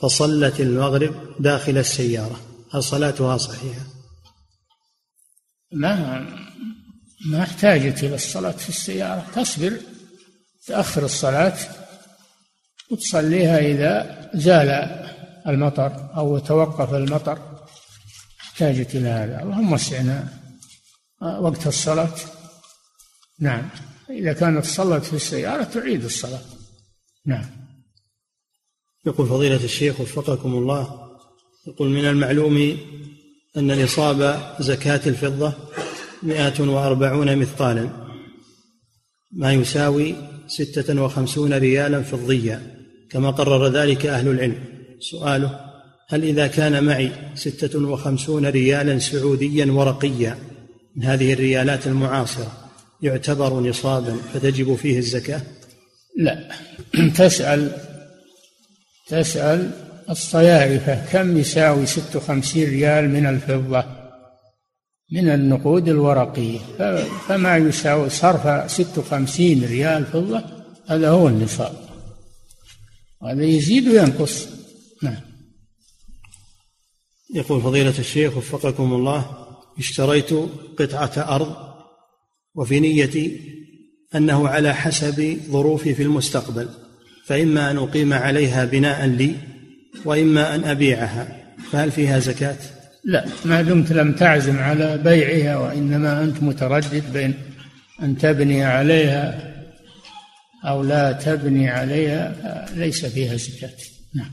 فصلت 0.00 0.60
المغرب 0.60 1.14
داخل 1.40 1.78
السيارة. 1.78 2.40
هل 2.70 2.82
صلاتها 2.82 3.36
صحيحة؟ 3.36 3.89
ما 5.72 6.26
ما 7.26 7.42
احتاجت 7.42 8.04
إلى 8.04 8.14
الصلاة 8.14 8.50
في 8.50 8.68
السيارة. 8.68 9.26
تصبر 9.34 9.80
تأخر 10.66 11.04
الصلاة 11.04 11.58
وتصليها 12.90 13.58
إذا 13.58 14.30
زال 14.34 14.70
المطر 15.46 16.16
أو 16.16 16.38
توقف 16.38 16.94
المطر. 16.94 17.38
احتاجت 18.40 18.94
إلى 18.94 19.08
هذا. 19.08 19.42
اللهم 19.42 19.72
وسعنا 19.72 20.28
وقت 21.20 21.66
الصلاة. 21.66 22.14
نعم. 23.40 23.68
إذا 24.10 24.32
كانت 24.32 24.64
صلت 24.64 25.04
في 25.04 25.16
السيارة 25.16 25.64
تعيد 25.64 26.04
الصلاة. 26.04 26.42
نعم. 27.26 27.46
يقول 29.06 29.28
فضيلة 29.28 29.64
الشيخ 29.64 30.00
وفقكم 30.00 30.52
الله 30.52 31.10
يقول 31.66 31.88
من 31.88 32.04
المعلوم 32.04 32.78
أن 33.56 33.82
نصاب 33.82 34.40
زكاة 34.60 35.00
الفضة 35.06 35.52
مئة 36.22 36.60
وأربعون 36.60 37.36
مثقالا 37.36 37.90
ما 39.32 39.52
يساوي 39.52 40.14
ستة 40.46 41.02
وخمسون 41.02 41.52
ريالا 41.52 42.02
فضيا 42.02 42.76
كما 43.10 43.30
قرر 43.30 43.68
ذلك 43.68 44.06
أهل 44.06 44.28
العلم. 44.28 44.64
سؤاله 45.00 45.60
هل 46.08 46.24
إذا 46.24 46.46
كان 46.46 46.84
معي 46.84 47.12
ستة 47.34 47.78
وخمسون 47.78 48.46
ريالا 48.46 48.98
سعوديا 48.98 49.72
ورقيا 49.72 50.38
من 50.96 51.04
هذه 51.04 51.32
الريالات 51.32 51.86
المعاصرة 51.86 52.52
يعتبر 53.02 53.60
نصابا 53.60 54.16
فتجب 54.34 54.74
فيه 54.74 54.98
الزكاة؟ 54.98 55.42
لا. 56.16 56.48
تسأل 57.18 57.72
تسأل 59.08 59.89
الصيارفة 60.10 61.06
كم 61.12 61.38
يساوي 61.38 61.86
ست 61.86 62.16
وخمسين 62.16 62.70
ريال 62.70 63.10
من 63.10 63.26
الفضة؟ 63.26 63.84
من 65.12 65.28
النقود 65.28 65.88
الورقية. 65.88 66.58
فما 67.28 67.56
يساوي 67.56 68.10
صرف 68.10 68.70
ست 68.70 68.98
وخمسين 68.98 69.64
ريال 69.64 70.06
فضة؟ 70.06 70.44
هذا 70.88 71.10
هو 71.10 71.28
النصاب. 71.28 71.72
وهذا 73.22 73.44
يزيد 73.44 73.88
وينقص. 73.88 74.48
نعم. 75.02 75.20
يقول 77.34 77.62
فضيلة 77.62 77.98
الشيخ 77.98 78.36
وفقكم 78.36 78.92
الله 78.92 79.46
اشتريت 79.78 80.30
قطعة 80.78 81.34
أرض 81.34 81.56
وفي 82.54 82.80
نيتي 82.80 83.40
أنه 84.14 84.48
على 84.48 84.74
حسب 84.74 85.40
ظروفي 85.50 85.94
في 85.94 86.02
المستقبل 86.02 86.68
فإما 87.26 87.70
أن 87.70 87.76
أقيم 87.76 88.12
عليها 88.12 88.64
بناء 88.64 89.06
لي 89.06 89.36
وإما 90.04 90.54
أن 90.54 90.64
أبيعها 90.64 91.46
فهل 91.72 91.90
فيها 91.90 92.18
زكاة؟ 92.18 92.56
لا 93.04 93.26
ما 93.44 93.62
دمت 93.62 93.92
لم 93.92 94.12
تعزم 94.12 94.58
على 94.58 94.98
بيعها 94.98 95.56
وإنما 95.56 96.22
أنت 96.22 96.42
متردد 96.42 97.12
بين 97.12 97.34
أن 98.02 98.18
تبني 98.18 98.64
عليها 98.64 99.50
أو 100.64 100.82
لا 100.82 101.12
تبني 101.12 101.68
عليها 101.68 102.36
ليس 102.74 103.06
فيها 103.06 103.36
زكاة. 103.36 103.76
نعم. 104.14 104.30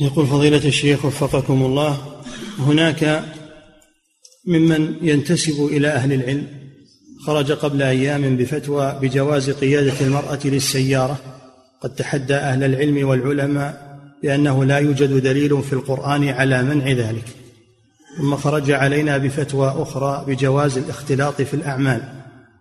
يقول 0.00 0.26
فضيلة 0.26 0.68
الشيخ 0.68 1.04
وفقكم 1.04 1.62
الله 1.62 2.22
هناك 2.58 3.24
ممن 4.46 4.96
ينتسب 5.02 5.66
إلى 5.66 5.88
أهل 5.88 6.12
العلم 6.12 6.46
خرج 7.26 7.52
قبل 7.52 7.82
أيام 7.82 8.36
بفتوى 8.36 8.98
بجواز 9.02 9.50
قيادة 9.50 10.00
المرأة 10.00 10.40
للسيارة. 10.44 11.41
قد 11.82 11.94
تحدى 11.94 12.34
أهل 12.34 12.64
العلم 12.64 13.08
والعلماء 13.08 13.98
بأنه 14.22 14.64
لا 14.64 14.78
يوجد 14.78 15.22
دليل 15.22 15.62
في 15.62 15.72
القرآن 15.72 16.28
على 16.28 16.62
منع 16.62 16.90
ذلك 16.90 17.24
ثم 18.18 18.36
خرج 18.36 18.70
علينا 18.70 19.18
بفتوى 19.18 19.74
أخرى 19.78 20.24
بجواز 20.28 20.78
الاختلاط 20.78 21.42
في 21.42 21.54
الأعمال 21.54 22.00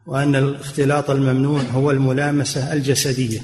وأن 0.07 0.35
الاختلاط 0.35 1.09
الممنوع 1.09 1.61
هو 1.61 1.91
الملامسة 1.91 2.73
الجسدية. 2.73 3.39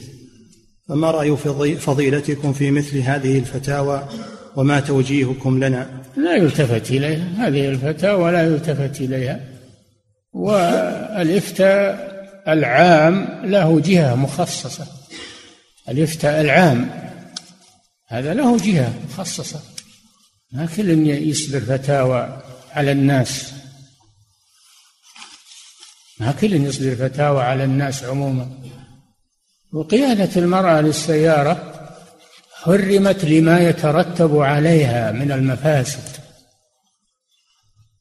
فما 0.90 1.12
رأي 1.12 1.38
فضيلتكم 1.78 2.54
في 2.54 2.72
مثل 2.72 2.98
هذه 2.98 3.40
الفتاوى 3.40 4.08
وما 4.56 4.80
توجيهكم 4.80 5.64
لنا؟ 5.64 5.90
لا 6.18 6.36
يلتفت 6.36 6.92
إليها 6.92 7.48
هذه 7.48 7.70
الفتاوى 7.70 8.32
لا 8.32 8.42
يلتفت 8.42 9.02
إليها 9.02 9.40
والإفتاء 10.34 12.08
العام 12.48 13.28
له 13.44 13.80
جهة 13.80 14.16
مخصصة. 14.16 14.97
الإفتاء 15.90 16.42
العام. 16.42 16.90
هذا 18.08 18.34
له 18.34 18.58
جهة 18.58 18.94
مخصصة 19.10 19.60
ما 20.52 20.66
كل 20.78 21.08
يصدر 21.08 21.60
فتاوى 21.60 22.44
على 22.72 22.92
الناس. 22.92 23.54
ما 26.20 26.32
كل 26.32 26.54
يصدر 26.54 26.96
فتاوى 26.96 27.44
على 27.44 27.64
الناس 27.64 28.04
عموما. 28.04 28.50
وقيادة 29.74 30.42
المرأة 30.42 30.82
للسيارة 30.82 31.74
حرمت 32.54 33.26
لما 33.26 33.60
يترتب 33.60 34.38
عليها 34.38 35.12
من 35.12 35.32
المفاسد. 35.32 36.22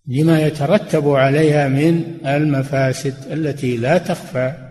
لما 0.07 0.41
يترتب 0.41 1.09
عليها 1.09 1.69
من 1.69 2.19
المفاسد 2.27 3.33
التي 3.33 3.77
لا 3.77 3.99
تخفى. 3.99 4.66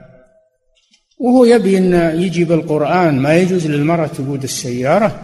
وهو 1.17 1.45
يبي 1.45 1.77
إن 1.77 1.93
يجي 2.21 2.43
بالقرآن 2.43 3.19
ما 3.19 3.35
يجوز 3.35 3.67
للمرأة 3.67 4.07
تقود 4.07 4.43
السيارة؟ 4.43 5.19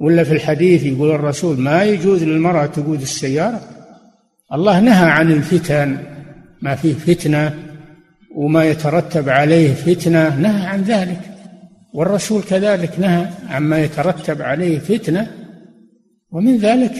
ولا 0.00 0.24
في 0.24 0.32
الحديث 0.32 0.84
يقول 0.84 1.10
الرسول 1.10 1.60
ما 1.60 1.84
يجوز 1.84 2.24
للمرأة 2.24 2.66
تقود 2.66 3.00
السيارة؟ 3.00 3.60
الله 4.52 4.80
نهى 4.80 5.10
عن 5.10 5.32
الفتن 5.32 5.98
ما 6.62 6.74
فيه 6.74 6.94
فتنة 6.94 7.54
وما 8.34 8.64
يترتب 8.64 9.28
عليه 9.28 9.74
فتنة 9.74 10.36
نهى 10.36 10.66
عن 10.66 10.82
ذلك. 10.82 11.20
والرسول 11.92 12.42
كذلك 12.42 13.00
نهى 13.00 13.26
عما 13.48 13.78
يترتب 13.78 14.42
عليه 14.42 14.78
فتنة 14.78 15.30
ومن 16.30 16.56
ذلك 16.56 16.94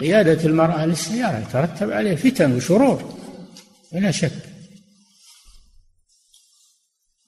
قيادة 0.00 0.44
المرأة 0.44 0.86
للسيارة 0.86 1.38
يترتب 1.38 1.90
عليه 1.90 2.16
فتن 2.16 2.56
وشرور 2.56 3.02
بلا 3.92 4.10
شك. 4.10 4.49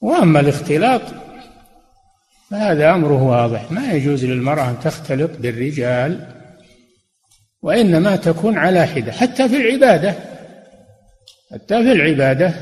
وأما 0.03 0.39
الاختلاط 0.39 1.01
فهذا 2.51 2.93
أمره 2.93 3.23
واضح. 3.23 3.71
ما 3.71 3.91
يجوز 3.91 4.25
للمرأة 4.25 4.69
أن 4.69 4.79
تختلط 4.79 5.31
بالرجال 5.39 6.27
وإنما 7.61 8.15
تكون 8.15 8.57
على 8.57 8.85
حدة 8.87 9.11
حتى 9.11 9.49
في 9.49 9.57
العبادة. 9.57 10.15
حتى 11.53 11.83
في 11.83 11.91
العبادة 11.91 12.53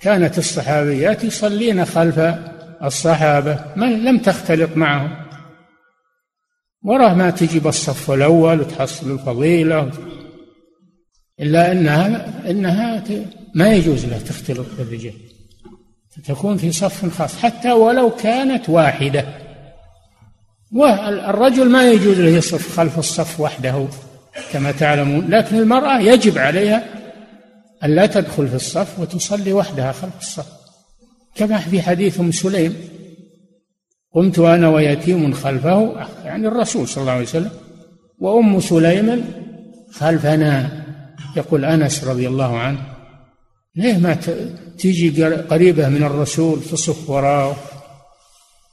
كانت 0.00 0.38
الصحابيات 0.38 1.24
يصلين 1.24 1.84
خلف 1.84 2.18
الصحابة 2.84 3.64
من 3.76 4.04
لم 4.04 4.18
تختلط 4.18 4.76
معهم. 4.76 5.16
وراه 6.82 7.14
ما 7.14 7.30
تجي 7.30 7.58
بالصف 7.58 8.10
الأول 8.10 8.60
وتحصل 8.60 9.10
الفضيلة. 9.10 9.90
إلا 11.40 11.72
أنها 11.72 12.26
أنها 12.50 13.04
ما 13.54 13.74
يجوز 13.74 14.06
لها 14.06 14.18
تختلط 14.18 14.66
بالرجال. 14.78 15.31
تكون 16.20 16.56
في 16.56 16.72
صف 16.72 17.18
خاص 17.18 17.36
حتى 17.36 17.72
ولو 17.72 18.10
كانت 18.10 18.68
واحدة. 18.68 19.24
والرجل 20.72 21.68
ما 21.68 21.90
يجوز 21.90 22.20
له 22.20 22.28
يصف 22.28 22.76
خلف 22.76 22.98
الصف 22.98 23.40
وحده 23.40 23.86
كما 24.52 24.72
تعلمون. 24.72 25.28
لكن 25.28 25.58
المرأة 25.58 26.00
يجب 26.00 26.38
عليها 26.38 26.84
أن 27.84 27.94
لا 27.94 28.06
تدخل 28.06 28.48
في 28.48 28.54
الصف 28.54 28.98
وتصلي 28.98 29.52
وحدها 29.52 29.92
خلف 29.92 30.18
الصف. 30.20 30.46
كما 31.34 31.58
في 31.58 31.82
حديث 31.82 32.20
أم 32.20 32.32
سليم 32.32 32.76
قمت 34.14 34.38
أنا 34.38 34.68
ويتيم 34.68 35.32
خلفه 35.32 36.06
يعني 36.24 36.48
الرسول 36.48 36.88
صلى 36.88 37.02
الله 37.02 37.12
عليه 37.12 37.22
وسلم. 37.22 37.50
وأم 38.18 38.60
سليم 38.60 39.24
خلفنا 39.92 40.84
يقول 41.36 41.64
أنس 41.64 42.04
رضي 42.04 42.28
الله 42.28 42.58
عنه 42.58 42.91
ليه 43.76 43.98
ما 43.98 44.14
تيجي 44.78 45.24
قريبة 45.24 45.88
من 45.88 46.02
الرسول 46.02 46.60
تصف 46.62 47.10
وراءه؟ 47.10 47.56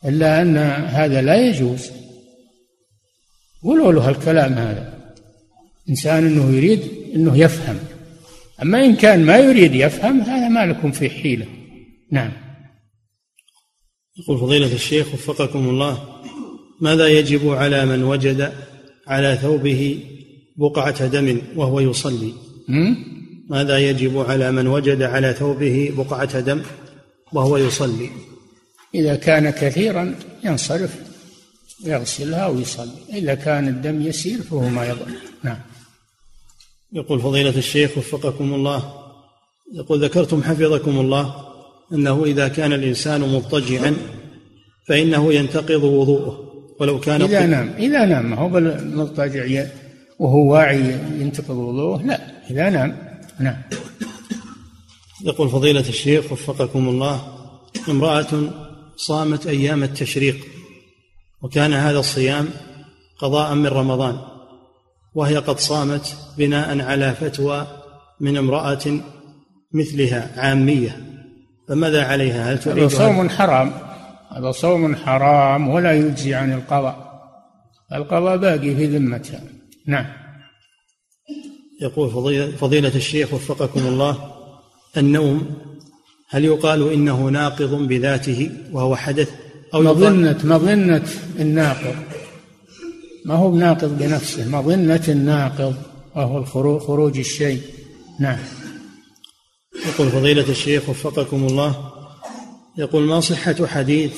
إلا 0.06 0.42
أن 0.42 0.58
هذا 0.88 1.22
لا 1.22 1.48
يجوز. 1.48 1.92
قولوا 3.64 3.94
له 3.94 4.10
الكلام 4.10 4.54
هذا. 4.54 5.14
إنسان 5.90 6.26
أنه 6.26 6.56
يريد 6.56 6.82
أنه 7.16 7.38
يفهم. 7.38 7.80
أما 8.62 8.86
إن 8.86 8.96
كان 8.96 9.26
ما 9.26 9.38
يريد 9.38 9.76
يفهم 9.76 10.22
هذا 10.22 10.48
ما 10.48 10.66
لكم 10.66 10.92
فيه 10.92 11.10
حيلة. 11.10 11.46
نعم. 12.12 12.32
يقول 14.20 14.40
فضيلة 14.40 14.74
الشيخ 14.74 15.14
وفقكم 15.14 15.70
الله 15.70 16.20
ماذا 16.82 17.08
يجب 17.08 17.50
على 17.50 17.86
من 17.86 18.04
وجد 18.04 18.54
على 19.08 19.38
ثوبه 19.42 20.00
بقعة 20.58 21.08
دم 21.08 21.42
وهو 21.56 21.80
يصلي؟ 21.80 22.34
ماذا 23.50 23.78
يجب 23.78 24.20
على 24.30 24.52
من 24.52 24.68
وجد 24.68 25.02
على 25.02 25.34
ثوبه 25.34 25.94
بقعة 25.98 26.40
دم 26.40 26.62
وهو 27.34 27.58
يصلي؟ 27.58 28.10
إذا 28.96 29.16
كان 29.16 29.50
كثيرا 29.50 30.16
ينصرف 30.44 30.96
يغسلها 31.86 32.48
ويصلي. 32.48 33.00
إذا 33.14 33.36
كان 33.36 33.68
الدم 33.68 34.02
يسير 34.02 34.42
فهو 34.42 34.70
ما 34.70 34.86
يضر. 34.86 35.08
نعم. 35.44 35.58
يقول 36.94 37.22
فضيلة 37.22 37.58
الشيخ 37.58 37.98
وفقكم 37.98 38.54
الله 38.54 38.94
يقول 39.74 40.04
ذكرتم 40.04 40.44
حفظكم 40.44 41.00
الله 41.00 41.36
أنه 41.94 42.26
إذا 42.26 42.48
كان 42.48 42.74
الإنسان 42.74 43.22
مضطجعا 43.22 43.96
فإنه 44.88 45.34
ينتقض 45.34 45.84
وضوءه 45.84 46.46
ولو 46.80 47.00
كان 47.00 47.22
إذا 47.22 47.46
نام 47.46 47.74
إذا 47.78 48.06
نام 48.06 48.30
ما 48.30 48.36
هو 48.36 48.50
بالمضطجع 48.50 49.66
وهو 50.20 50.54
واعي 50.54 50.98
ينتقض 51.20 51.58
وضوءه 51.58 52.02
لا 52.06 52.20
إذا 52.52 52.70
نام. 52.70 53.09
نعم. 53.40 53.62
يقول 55.26 55.50
فضيلة 55.50 55.90
الشيخ 55.90 56.32
وفقكم 56.32 56.90
الله 56.90 57.22
امرأة 57.90 58.28
صامت 58.96 59.48
أيام 59.48 59.84
التشريق 59.84 60.38
وكان 61.42 61.74
هذا 61.74 62.00
الصيام 62.00 62.50
قضاء 63.20 63.56
من 63.56 63.68
رمضان 63.68 64.20
وهي 65.16 65.38
قد 65.38 65.60
صامت 65.60 66.18
بناء 66.38 66.82
على 66.82 67.16
فتوى 67.16 67.68
من 68.20 68.38
امرأة 68.38 69.00
مثلها 69.74 70.42
عامية 70.42 71.10
فماذا 71.68 72.04
عليها؟ 72.04 72.54
هل 72.54 72.60
تريد 72.60 72.84
هذا 72.84 72.98
صوم 72.98 73.30
حرام. 73.30 73.72
هذا 74.38 74.52
صوم 74.52 74.96
حرام 74.96 75.70
ولا 75.70 75.94
يجزي 75.94 76.34
عن 76.34 76.54
القضاء 76.54 77.10
القضاء 77.94 78.38
باقي 78.38 78.76
في 78.76 78.86
ذمتها. 78.86 79.42
نعم. 79.88 80.06
يقول 81.82 82.10
فضيلة 82.60 82.96
الشيخ 82.96 83.34
وفقكم 83.34 83.80
الله 83.88 84.32
النوم 84.98 85.46
هل 86.30 86.46
يقال 86.46 86.94
إنه 86.94 87.30
ناقض 87.30 87.88
بذاته 87.88 88.52
وهو 88.72 88.96
حدث 88.96 89.30
أو 89.74 89.82
مظنة 89.82 90.38
مظنة 90.44 91.08
الناقض. 91.40 91.96
ما 93.26 93.36
هو 93.36 93.56
ناقض 93.56 93.98
بنفسه؟ 93.98 94.50
مظنة 94.50 95.04
الناقض 95.08 95.76
وهو 96.16 96.80
خروج 96.80 97.18
الشيء. 97.18 97.62
نعم. 98.20 98.40
يقول 99.88 100.10
فضيلة 100.10 100.50
الشيخ 100.50 100.90
وفقكم 100.90 101.48
الله 101.48 101.92
يقول 102.78 103.04
ما 103.04 103.20
صحة 103.20 103.66
حديث 103.66 104.14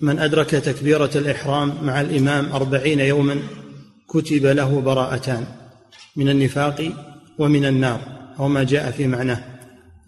من 0.00 0.18
أدرك 0.18 0.50
تكبيرة 0.50 1.10
الإحرام 1.14 1.74
مع 1.82 2.00
الإمام 2.00 2.52
أربعين 2.52 3.00
يوما 3.00 3.38
كتب 4.08 4.46
له 4.46 4.80
براءتان؟ 4.80 5.46
من 6.16 6.28
النفاق 6.28 6.92
ومن 7.38 7.64
النار 7.64 8.32
أو 8.38 8.48
ما 8.48 8.64
جاء 8.64 8.90
في 8.90 9.06
معناه. 9.06 9.44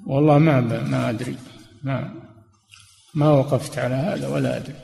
والله 0.06 0.38
ما 0.38 0.60
ما 0.60 1.10
أدري. 1.10 1.36
ما 1.82 2.14
ما 3.14 3.30
وقفت 3.30 3.78
على 3.78 3.94
هذا 3.94 4.28
ولا 4.28 4.56
أدري. 4.56 4.74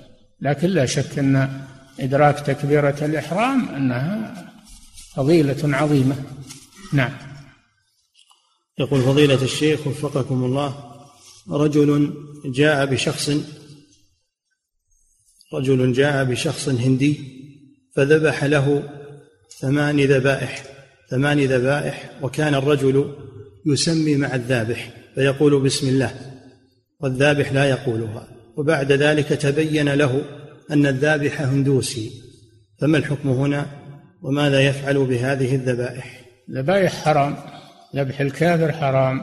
لكن 0.41 0.69
لا 0.69 0.87
شك 0.87 1.19
أن 1.19 1.65
إدراك 2.01 2.41
تكبيرة 2.41 2.97
الإحرام 3.03 3.69
أنها 3.69 4.35
فضيلة 5.15 5.77
عظيمة. 5.77 6.17
نعم. 6.93 7.13
يقول 8.79 9.03
فضيلة 9.03 9.43
الشيخ 9.43 9.87
وفقكم 9.87 10.45
الله 10.45 10.93
رجل 11.51 12.15
جاء 12.45 12.87
بشخص 12.87 13.31
رجل 15.55 15.93
جاء 15.93 16.25
بشخص 16.25 16.69
هندي 16.69 17.21
فذبح 17.97 18.45
له 18.45 18.91
ثمان 19.61 20.01
ذبائح. 20.01 20.65
ثمان 21.13 21.39
ذبائح 21.41 22.11
وكان 22.23 22.55
الرجل 22.55 23.15
يسمي 23.67 24.17
مع 24.17 24.35
الذابح 24.35 24.91
فيقول 25.15 25.63
بسم 25.63 25.89
الله 25.89 26.15
والذابح 27.01 27.53
لا 27.53 27.65
يقولها. 27.65 28.29
وبعد 28.57 28.93
ذلك 28.93 29.29
تبين 29.29 29.89
له 29.89 30.23
أن 30.71 30.87
الذابح 30.87 31.41
هندوسي. 31.41 32.11
فما 32.81 32.99
الحكم 32.99 33.29
هنا؟ 33.29 33.67
وماذا 34.23 34.61
يفعل 34.61 35.07
بهذه 35.07 35.55
الذبائح؟ 35.55 36.25
ذبائح 36.51 37.05
حرام 37.05 37.37
ذبح 37.97 38.21
الكافر 38.21 38.73
حرام 38.73 39.21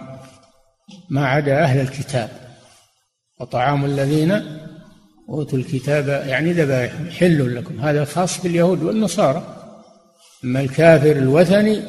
ما 1.10 1.28
عدا 1.28 1.64
أهل 1.64 1.82
الكتاب. 1.82 2.30
وطعام 3.40 3.86
الذين 3.86 4.32
أوتوا 5.30 5.60
الكتاب 5.60 6.08
يعني 6.08 6.54
ذبائح 6.54 6.94
حل 7.10 7.56
لكم. 7.56 7.80
هذا 7.80 8.06
خاص 8.06 8.44
باليهود 8.44 8.84
والنصارى. 8.84 9.59
أما 10.44 10.62
الكافر 10.62 11.12
الوثني 11.12 11.82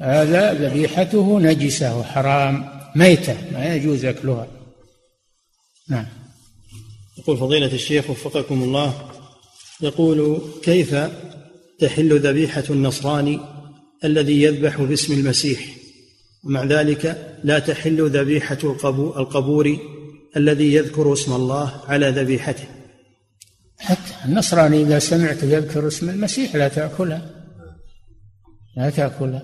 هذا 0.00 0.54
ذبيحته 0.54 1.40
نجسة 1.40 1.98
وحرام 1.98 2.68
ميتة 2.96 3.36
ما 3.52 3.74
يجوز 3.74 4.04
أكلها. 4.04 4.46
نعم. 5.88 6.06
يقول 7.18 7.36
فضيلة 7.36 7.72
الشيخ 7.72 8.10
وفقكم 8.10 8.62
الله 8.62 9.10
يقول 9.80 10.42
كيف 10.62 10.96
تحل 11.78 12.18
ذبيحة 12.18 12.64
النصراني 12.70 13.40
الذي 14.04 14.42
يذبح 14.42 14.80
باسم 14.80 15.12
المسيح؟ 15.12 15.60
ومع 16.44 16.64
ذلك 16.64 17.36
لا 17.44 17.58
تحل 17.58 18.10
ذبيحة 18.10 18.58
القبور 19.16 19.78
الذي 20.36 20.74
يذكر 20.74 21.12
اسم 21.12 21.32
الله 21.32 21.80
على 21.88 22.08
ذبيحته. 22.10 22.66
حتى 23.78 24.14
النصراني 24.24 24.82
إذا 24.82 24.98
سمعت 24.98 25.42
يذكر 25.42 25.88
اسم 25.88 26.10
المسيح 26.10 26.56
لا 26.56 26.68
تأكلها. 26.68 27.37
لا 28.78 28.90
تأكلها 28.90 29.42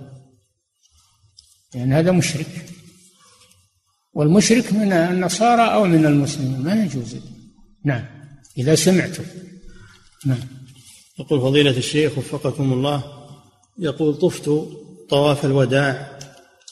لأن 1.74 1.93
هذا 1.93 2.12
مشرك. 2.12 2.66
والمشرك 4.12 4.73
من 4.73 4.93
النصارى 4.93 5.74
أو 5.74 5.85
من 5.85 6.06
المسلمين 6.06 6.61
ما 6.61 6.85
يجوز. 6.85 7.16
نعم. 7.85 8.05
إذا 8.59 8.74
سمعتم. 8.74 9.24
نعم. 10.27 10.39
يقول 11.19 11.40
فضيلة 11.40 11.77
الشيخ 11.77 12.19
وفقكم 12.19 12.73
الله 12.73 13.05
يقول 13.78 14.15
طفت 14.15 14.51
طواف 15.11 15.44
الوداع 15.44 16.19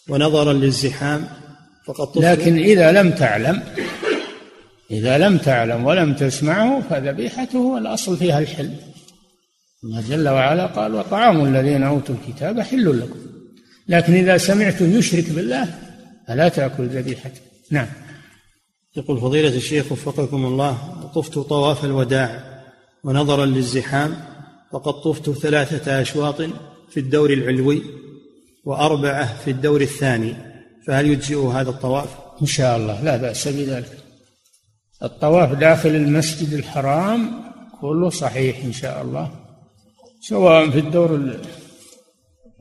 ونظرا 0.08 0.52
للزحام 0.52 1.28
فقد 1.86 2.06
طفت. 2.06 2.24
لكن 2.24 2.58
إذا 2.58 2.92
لم 2.92 3.10
تعلم 3.10 3.62
إذا 4.90 5.18
لم 5.18 5.38
تعلم 5.38 5.84
ولم 5.84 6.14
تسمعه 6.14 6.80
فذبيحته 6.90 7.78
الأصل 7.78 8.16
فيها 8.16 8.38
الحل 8.38 8.91
الله 9.84 10.00
جل 10.00 10.28
وعلا 10.28 10.66
قال 10.66 10.94
وطعام 10.94 11.44
الذين 11.44 11.82
أوتوا 11.82 12.14
الكتاب 12.14 12.60
حل 12.60 13.00
لكم. 13.00 13.18
لكن 13.88 14.14
إذا 14.14 14.36
سمعتم 14.38 14.98
يشرك 14.98 15.30
بالله 15.30 15.78
فلا 16.28 16.48
تأكل 16.48 16.86
ذبيحته 16.86 17.40
نعم. 17.70 17.86
يقول 18.96 19.20
فضيلة 19.20 19.56
الشيخ 19.56 19.92
وفقكم 19.92 20.44
الله 20.44 20.78
طفت 21.14 21.38
طواف 21.38 21.84
الوداع 21.84 22.62
ونظرا 23.04 23.46
للزحام 23.46 24.14
فقد 24.72 24.92
طفت 24.92 25.30
ثلاثة 25.30 26.00
أشواط 26.00 26.42
في 26.90 27.00
الدور 27.00 27.32
العلوي 27.32 27.82
وأربعة 28.64 29.36
في 29.44 29.50
الدور 29.50 29.80
الثاني 29.80 30.34
فهل 30.86 31.06
يجزئ 31.06 31.46
هذا 31.46 31.70
الطواف؟ 31.70 32.08
إن 32.42 32.46
شاء 32.46 32.76
الله 32.76 33.02
لا 33.02 33.16
بأس 33.16 33.48
بذلك. 33.48 33.98
الطواف 35.02 35.52
داخل 35.52 35.88
المسجد 35.88 36.52
الحرام 36.52 37.30
كله 37.80 38.10
صحيح 38.10 38.64
إن 38.64 38.72
شاء 38.72 39.02
الله. 39.02 39.41
سواء 40.22 40.70
في 40.70 40.78
الدور 40.78 41.36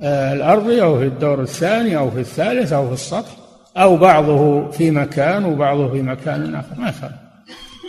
آه، 0.01 0.33
الأرضي 0.33 0.81
أو 0.81 0.99
في 0.99 1.05
الدور 1.05 1.41
الثاني 1.41 1.97
أو 1.97 2.11
في 2.11 2.19
الثالث 2.19 2.73
أو 2.73 2.87
في 2.87 2.93
السطح 2.93 3.37
أو 3.77 3.97
بعضه 3.97 4.71
في 4.71 4.91
مكان 4.91 5.45
وبعضه 5.45 5.91
في 5.91 6.01
مكان 6.01 6.55
آخر 6.55 6.75
ما 6.79 6.89
يخالف. 6.89 7.13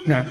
نعم. 0.07 0.24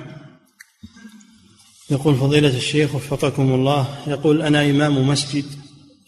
يقول 1.92 2.16
فضيلة 2.16 2.58
الشيخ 2.58 2.96
وفقكم 2.96 3.54
الله 3.54 3.88
يقول 4.08 4.42
أنا 4.42 4.70
إمام 4.70 5.08
مسجد 5.08 5.46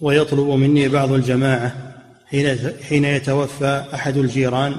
ويطلب 0.01 0.47
مني 0.47 0.89
بعض 0.89 1.11
الجماعة 1.11 1.73
حين 2.25 2.57
حين 2.89 3.05
يتوفى 3.05 3.83
أحد 3.93 4.17
الجيران 4.17 4.75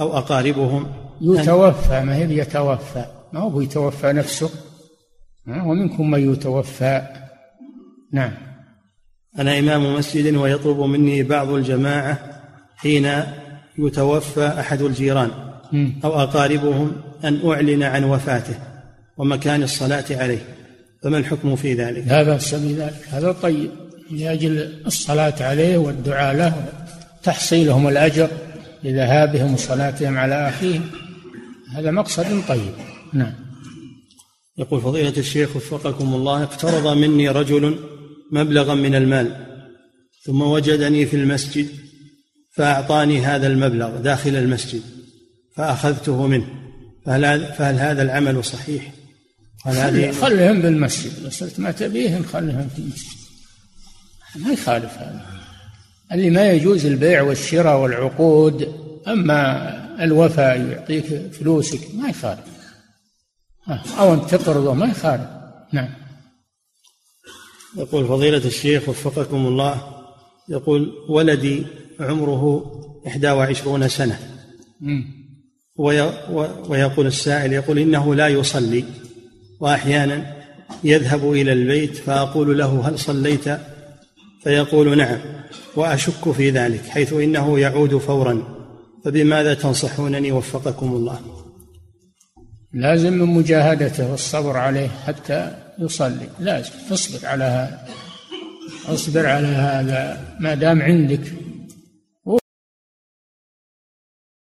أو 0.00 0.18
أقاربهم 0.18 0.86
يتوفى 1.20 2.00
ما 2.00 2.16
هي 2.16 2.38
يتوفى 2.38 3.04
ما 3.32 3.40
هو 3.40 3.60
يتوفى 3.60 4.12
نفسه؟ 4.12 4.50
ومنكم 5.46 6.10
من 6.10 6.32
يتوفى؟ 6.32 7.02
نعم. 8.12 8.32
أنا 9.38 9.58
إمام 9.58 9.94
مسجد 9.94 10.34
ويطلب 10.34 10.80
مني 10.80 11.22
بعض 11.22 11.48
الجماعة 11.48 12.18
حين 12.76 13.22
يتوفى 13.78 14.46
أحد 14.60 14.82
الجيران 14.82 15.30
أو 16.04 16.20
أقاربهم 16.22 16.92
أن 17.24 17.50
أعلن 17.50 17.82
عن 17.82 18.04
وفاته 18.04 18.54
ومكان 19.16 19.62
الصلاة 19.62 20.04
عليه. 20.10 20.42
فما 21.02 21.18
الحكم 21.18 21.56
في 21.56 21.74
ذلك؟ 21.74 22.04
لا 22.06 22.22
بأس 22.22 22.54
بذلك 22.54 23.08
هذا 23.10 23.32
طيب. 23.32 23.70
لأجل 24.10 24.82
الصلاة 24.86 25.34
عليه 25.40 25.78
والدعاء 25.78 26.36
له 26.36 26.64
تحصيلهم 27.22 27.88
الأجر 27.88 28.28
لذهابهم 28.84 29.54
وصلاتهم 29.54 30.18
على 30.18 30.48
أخيهم. 30.48 30.82
هذا 31.76 31.90
مقصد 31.90 32.42
طيب. 32.48 32.72
نعم. 33.12 33.32
يقول 34.58 34.80
فضيلة 34.80 35.14
الشيخ 35.16 35.56
وفقكم 35.56 36.14
الله 36.14 36.42
اقترض 36.42 36.96
مني 36.96 37.28
رجل 37.28 37.78
مبلغا 38.32 38.74
من 38.74 38.94
المال. 38.94 39.46
ثم 40.24 40.42
وجدني 40.42 41.06
في 41.06 41.16
المسجد 41.16 41.68
فأعطاني 42.52 43.20
هذا 43.20 43.46
المبلغ 43.46 43.96
داخل 43.96 44.36
المسجد 44.36 44.82
فأخذته 45.56 46.26
منه. 46.26 46.46
فهل, 47.06 47.52
فهل 47.58 47.74
هذا 47.74 48.02
العمل 48.02 48.44
صحيح؟ 48.44 48.92
هذه 49.66 50.12
خلهم 50.12 50.62
بالمسجد. 50.62 51.12
لو 51.24 51.30
صرت 51.30 51.60
ما 51.60 51.70
تبيهم 51.70 52.24
خلهم 52.24 52.68
في 52.68 52.78
المسجد. 52.78 53.18
ما 54.36 54.52
يخالف 54.52 54.92
هذا. 54.98 55.26
اللي 56.12 56.30
ما 56.30 56.50
يجوز 56.50 56.86
البيع 56.86 57.22
والشراء 57.22 57.80
والعقود 57.80 58.74
أما 59.08 60.04
الوفاء 60.04 60.60
يعطيك 60.60 61.32
فلوسك 61.32 61.94
ما 61.94 62.08
يخالف. 62.08 62.40
أو 63.98 64.14
أن 64.14 64.26
تقرضه 64.26 64.74
ما 64.74 64.86
يخالف. 64.86 65.28
نعم. 65.72 65.88
يقول 67.78 68.06
فضيلة 68.06 68.44
الشيخ 68.44 68.88
وفقكم 68.88 69.46
الله 69.46 69.82
يقول 70.48 70.92
ولدي 71.08 71.66
عمره 72.00 72.72
إحدى 73.06 73.30
وعشرون 73.30 73.88
سنة. 73.88 74.18
ويقول 76.68 77.06
السائل 77.06 77.52
يقول 77.52 77.78
إنه 77.78 78.14
لا 78.14 78.28
يصلي 78.28 78.84
وأحيانا 79.60 80.36
يذهب 80.84 81.32
إلى 81.32 81.52
البيت 81.52 81.96
فأقول 81.96 82.58
له 82.58 82.88
هل 82.88 82.98
صليت؟ 82.98 83.58
فيقول 84.42 84.98
نعم 84.98 85.18
وأشك 85.76 86.30
في 86.30 86.50
ذلك 86.50 86.80
حيث 86.86 87.12
إنه 87.12 87.58
يعود 87.58 87.96
فورا. 87.96 88.42
فبماذا 89.04 89.54
تنصحونني 89.54 90.32
وفقكم 90.32 90.86
الله؟ 90.92 91.20
لازم 92.72 93.12
من 93.12 93.26
مجاهدته 93.26 94.10
والصبر 94.10 94.56
عليه 94.56 94.88
حتى 94.88 95.67
يصلي. 95.78 96.28
لازم 96.40 96.70
تصبر 96.90 97.28
على 97.28 97.44
هذا. 97.44 97.80
اصبر 98.88 99.26
على 99.26 99.46
هذا. 99.46 100.20
ما 100.40 100.54
دام 100.54 100.82
عندك 100.82 101.20